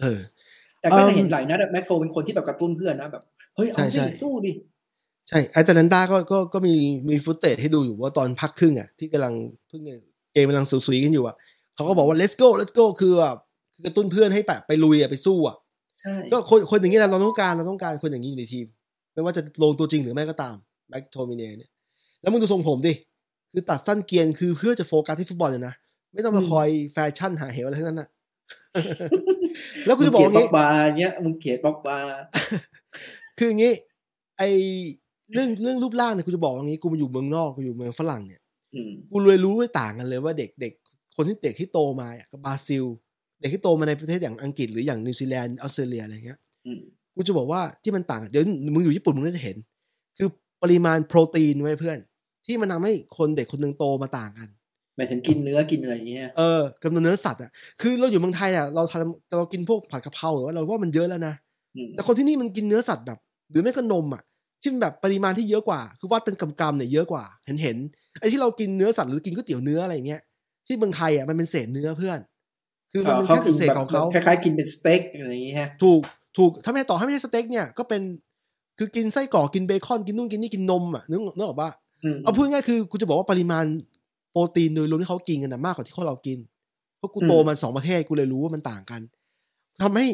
[0.00, 0.20] เออ
[0.80, 3.22] แต่ก็อืจะมเห็นหลายนัดอะแมคโทเป็นคนที่แบบกระตุ้นเพื่อนนะแบบ
[3.56, 4.52] เฮ้ยเอาใช่ใช่สิสู้ดิ
[5.28, 6.74] ใช่ไอตาลันตาก็ก็ก็มี
[7.08, 9.34] มี footage ให้ดูอยู่ว่าตอนพักครึ่งอะที่กำลัง
[9.68, 9.82] เพิ่ง
[10.32, 11.36] เกมกำลังสุยๆกันอยู่อะ
[11.74, 13.36] เขาก็บอกว่า let's go let's go คือแบบ
[13.74, 15.56] คือกระตุ้นเพื่อนให้แบบไปลุยอะไปสู้อะ
[16.00, 18.66] ใช่ก็คนคนอย่างนี้แหละเราต้องการเราต้องการคนอย่างนี้อยู่ในทีม
[19.12, 20.54] ไม่ว่าจะลงตัวจริงหรือไม่ก็ตาม
[20.88, 21.70] แม็กโทมิเนเนี่ย
[22.22, 22.92] แล้วมึงดูทรงผมดิ
[23.52, 25.74] คือตัดสั้นเกรียนคือเพื่อจะโฟกัสที่ฟุตบอลเลยนะ
[26.14, 28.08] ไม่ต้องมาคอยแฟชั่นหาเหวอะไรทั้งนั้นน่ะ
[29.86, 32.08] แล้วกูจะบอกมึงเกลียดว่างี้บล็อกบาร์เนี้ยมึงเกลียดบล็อกบาร์
[33.38, 33.72] คืออย่างนี้
[34.38, 34.42] ไอ
[35.32, 38.40] เรื่องเรื่องรูปร่างเนี่ยกูจะบอกว่างี้กูมาอยู่เมืองนอกกูอยู่เมืองฝรั่งเนี่ย
[38.74, 40.72] อืมกูเลยรู้ด้วยต่างกันเลยว่าเด็กเด็ก
[41.16, 42.84] คนที่เด็กที่โตมาอะกับบราซิล
[43.40, 46.80] เด็กที่โตมาในประเทศอย่างอังกฤษหรืออย่างนิวซีแลนด์ออสเตรเลียอะไรเงี้ยอืม
[47.14, 49.56] กูจะบอกว่าที่มันต่างกันเดี๋ยวมึงอยู่ญี่ปุ่นมึงก็จะเห็น
[50.18, 50.28] คือ
[50.62, 51.98] ปริมาณโปรตีนเว้ยเพื่อน
[52.46, 54.48] ที่มันทำให้คนเด็กคนหนึ่งโตมาต่างกัน
[54.96, 57.50] หมายถึงกินเนื้อกินอะไรอย่างเงี้ยเออกำลังเนื้อสัตว์อะ
[57.80, 61.34] คือเราอยู่เมืองไทยอะเราทำเรากินพวกผัดกะเพราหรือว่าเราว่ามันเยอะแล้วนะ
[61.76, 63.18] อืมแต่คนที่นี่มันกินเนื้อสัตว์แบบ
[63.50, 64.22] หรือไม่ก็นมอะ
[64.62, 67.76] ที่มันแบบปริมาณที่เยอะกว่า คือวัดเป็นกำกำเนี่ยเยอะกว่า เห็นเห็น
[68.20, 70.20] ไอ้ที่เรากินเนื้อสัตว์หรือกินก๋วยเตี๋ยวเนื้ออะไรอย่างเงี้ย
[70.66, 72.18] ที่เมืองไทยอะมันเป็นเศษเนื้อเพื่อน
[72.92, 76.00] คือมันเป็นแค่กินเศษแบบๆของเขาคล้ายๆกินเป็นสเต็กอะไรอย่างเงี้ยถูก
[76.38, 78.02] ถูกถ้าไม่ต่อให้ไม่ใช่สเต็กเนี่ยก็เป็น
[78.78, 81.70] คือกินไส้กรอกกินเบคอนกินนู่นกินนี่กินนมอะนึกนึกออกปะ
[82.04, 83.64] อืมเอาพูดง่ายๆคือกูจะบอกว่าปริมาณ
[84.34, 86.38] โปรตีนโดยรวมที่เขากินกันนะมากกว่าที่พวกเรากิน
[86.98, 89.00] เพราะกูโตมาสองประเทศกูเลยรู้ว่ามันต่างกัน
[89.82, 90.06] ทำให้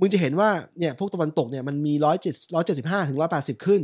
[0.00, 3.80] มึงจะเห็นว่าเนี่ย พวกตะวันตกเนี่ยมันมีร้อยเจ็ดร้อยเจ็ดสิบห้าถึงร้อยแปดสิบขึ้น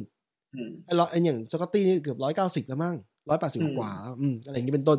[0.54, 2.96] อืมไอ้ร้อยไอ้อย่างสกอตตี้นี่เกือบร้อยเก้าสิบแล้วมั้ง
[3.28, 4.98] ร้อยแปดสิบอืมกว่าแล้วอืมอะไรอย่างนี้เป็นต้น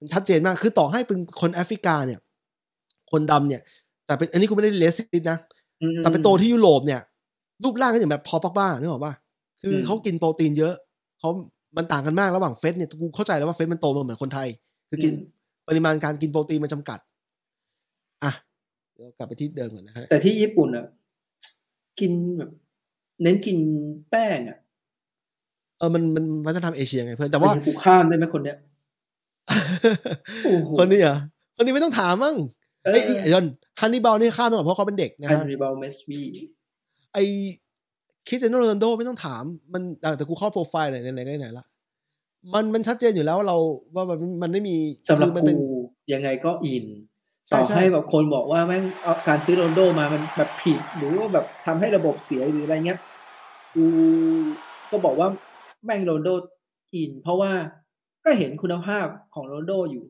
[0.00, 2.20] มันชัดเจนมากคือต่อให้เป็นคนแอฟริกาเนี่ย
[3.12, 3.62] คนดำเนี่ย
[4.06, 5.38] แต่เป็นอันนี้กูไม่ได้ racist นะ
[5.82, 7.00] อืมแต่ไปโตที่ยุโรปเนี่ย
[7.64, 9.14] รูปร่างก็อย่างแบบพอปักบ้านึกออกป่ะ
[9.62, 10.74] คืออมเขากินโปรตีนเยอะ
[11.20, 11.30] เขา
[11.76, 14.48] มันต่างกันมากระหว่างเฟสเนี่ยกูเข้าใจแล้วว่าเฟสมันโตมาเหมือนคนไทย
[14.88, 15.12] คือกิน
[15.68, 16.98] ปริมาณการกินโปรตีนมันจำกัด
[18.24, 18.32] อะ
[18.94, 20.86] เดี๋ยวกลับไปที่เดิมก่อนนะฮะแต่ที่ญี่ปุ่นอะ
[22.00, 22.50] กินแบบ
[23.22, 23.56] เน้นกิน
[24.10, 24.58] แป้งอะ
[25.78, 28.56] เออมันมันวัฒนธรรมเอเชียไงเพื่อนแต่ว่าเป็นกูข้ามได้ไหมคนเนี้ย
[30.44, 31.16] โอ้โหคนนี้เหรอ
[31.56, 32.36] คนนี้ไม่ต้องถามมั้ง
[32.84, 33.46] เอไอ้อไอ้ไอ้ยอน
[33.80, 36.20] ฮันนี่บาลนี่ข้ามไปก่อนเพราะเขาเป็นเด็กนะอันฮะริบาลเมสวี
[37.14, 37.18] ไอ
[38.26, 39.44] คริสเตียโนโรนัลโดไม่ต้องถาม
[39.74, 41.66] มันอะแต่กูเข้าโปรไฟล์ไหนไหนๆก็ไหนๆละ
[42.54, 43.58] มันมันชัดเจนอยู่แล้วว่าเรา
[43.94, 44.76] ว่ามันมันไม่มี
[45.08, 45.58] สำหรับคือมันกูเป็น
[46.12, 46.86] ยังไงก็อิน
[47.48, 52.98] ใช่ต่อใช่ให้แบบคนบอกว่าแม่งเอาการซื้อโรนลโดมามันแบบผิดหรือว่าแบบทำให้ระบบเสียหรืออะไรเงี้ย
[53.74, 53.84] กู
[54.90, 55.28] ก็บอกว่า
[55.84, 56.28] แม่งโรนลโด
[56.94, 57.52] อิน เพราะว่า
[58.24, 60.04] ก็เห็นคุณภาพของโรนัลโดอยู่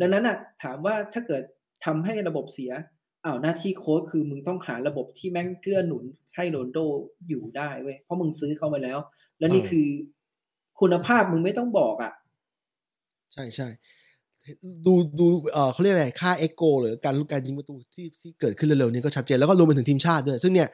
[0.00, 1.42] ดังนั้นอะถามว่าถ้าเกิด
[1.84, 2.70] ทำให้ระบบเสีย
[3.24, 6.04] อ้าวหน้าที่โค้ชคือมึงต้องหาระบบที่แม่งเกื้อหนุน
[6.34, 6.78] ให้โรนลโด
[7.28, 8.98] อยู่ได้เว้ยเพราะมึงซื้อเข้ามาแล้ว
[9.38, 9.88] แล้วนี่เออคือ
[10.80, 12.12] คุณภาพมึงไม่ต้องบอกอะ
[13.32, 13.68] ใช่ใช่
[14.86, 20.68] ดูดูเออเขาเรียกอะไรค่า xG หรือการการยิงประตูที่ที่เกิดขึ้นเร็วๆนี้ก็ชัดเจนแล้วก็รวมไปถึงทีมชาติด้วย ซึ่งเนี่ย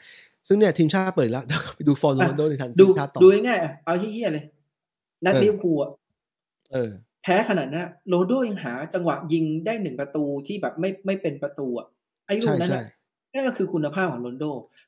[0.48, 4.44] ซึ่งเนี่ยทีมชาติเปิดแล้วเดี๋ยวไปดูฟอร์มโรนัลโดในทันดูทีมชาติต่อดูง่ายๆอะเอาเฮี้ยๆเลย
[5.24, 5.90] นัดเออลิเวอร์พูลอะ
[6.72, 6.90] เออ
[7.22, 11.86] แพ้ขนาดนั้นอะโรนัลโดยังหาจังหวะยิงได้หนึ่งประตูที่แบบไม่ไม่เป็นประตูอะ
[12.28, 12.84] ไอ้ลูใช่กนั้นใช่อะ
[13.34, 14.44] นั่นก็คือคุณภาพของโรนัลโด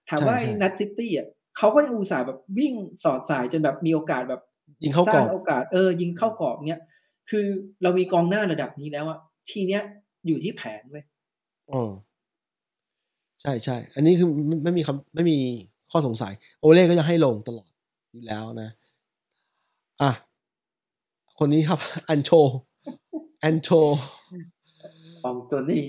[0.08, 4.42] ถามใช่ว่าใช่ไอ้นัดซิตี้อะเขาก็ยังอุตส่าห์แบบวิ่งสอดสายจนแบบมีโอกาสแบบ
[4.82, 6.82] ยิงเข้ากสรร้าองบโอกาสเออยิงเข้ากรอบเนี้ย
[7.30, 7.46] คือ
[7.82, 9.18] เรามีกองหน้าระดับนี้แล้วอะ
[9.50, 9.82] ทีเนี้ย
[10.26, 11.04] อยู่ที่แผนเว้ย
[11.70, 11.80] อ๋อ
[13.42, 15.36] ใช่ใช่ อันนี้คือไม่ไม่มีคำไม่มี
[15.90, 17.70] ข้อสงสัย โอเล่ก็ยังให้ลงตลอด
[18.12, 18.70] อยู่แล้วนะ
[20.02, 20.10] อะ
[21.38, 22.30] คนนี้ครับ อันโช
[23.42, 23.68] อันโช
[25.22, 25.84] ของตัวนี้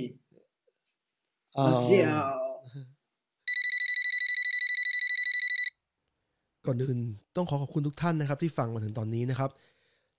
[6.66, 7.00] ก่อนอื่น
[7.36, 9.50] ต้องขอขอบคุณทุกท่านนะครับ ที่ฟังมาถึงตอนนี้นะครับ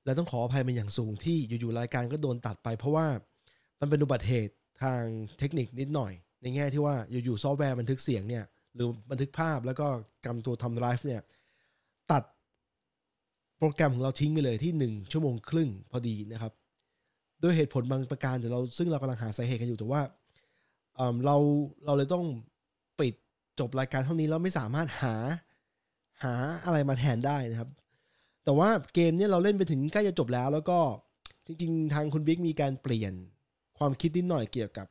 [0.05, 3.07] และต้องขออภัยเป็นอย่างสูงที่อยู่ๆรายการก็โดนตัดไป เพราะว่า
[3.81, 5.03] มันเป็นอุบัติเหตุทาง
[5.39, 8.45] เทคนิคนิดหน่อย ในแง่ที่ว่าอยู่ๆซอฟต์แวร์บันทึกเสียงเนี่ย
[8.75, 9.87] หรือบันทึกภาพแล้วก็
[10.27, 11.23] กำตัวทำไลฟ์เนี่ย
[12.13, 12.23] ตัด
[13.59, 16.53] โปรแกรมของเราทิ้งไปเลยที่ 1 ชั่วโมงครึ่งพอดีนะครับ
[17.43, 20.03] ด้วยเหตุผลบางประการเดี๋ยวเราซึ่งเรากำลังหาสาเหตุกันอยู่แต่ว่า
[21.27, 21.37] เรา
[21.85, 22.25] เราเลยต้อง
[23.01, 23.15] ปิด
[23.61, 25.15] จบรายการเท่านี้แล้วไม่สามารถหา
[26.23, 27.71] หาอะไรมาแทนได้นะครับ
[28.45, 30.79] แต่ว่าเกมเนี่ยเราเล่นไปถึงใกล้จะจบแล้ว แล้วก็
[31.47, 33.13] จริง ๆ ทางคุณบิ๊กมีการเปลี่ยน
[33.79, 34.87] ความคิดนิดหน่อยเกี่ยวกับ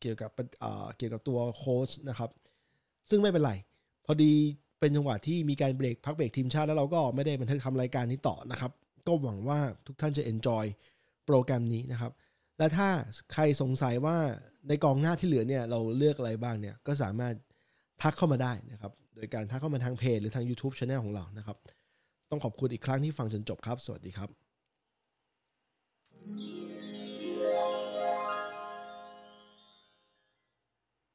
[0.00, 2.30] เกี่ยวกับเอ่อเกี่ยวกับตัวโค้ชนะครับ
[3.10, 3.52] ซึ่งไม่เป็นไร
[4.06, 4.32] พอดี
[4.80, 8.72] เป็นจังหวะที่มีการเบรกพักเบรกทีมชาติแล้วเราก็ไม่ได้บันทึกทำรายการนี้ต่อนะครับ
[9.06, 10.64] ก็หวังว่าทุกท่านจะ enjoy
[11.26, 12.12] โปรแกรมนี้นะครับ
[12.60, 12.88] และถ้า
[13.32, 14.16] ใครสงสัยว่า
[14.68, 17.34] ในกองหน้าที่เหลือเนี่ยเราเลือกอะไรบ้างเนี่ยก็สามารถ
[18.02, 21.56] ทักเข้ามาได้นะครับ โดยการทักเข้ามาทางเพจหรือทาง YouTube c h anel ของเรานะครับ
[22.30, 24.30] ต้องขอบคุณอีกครั้งที่ฟังจนจบครับ สวัสดีครับ
[26.22, 26.59] thank you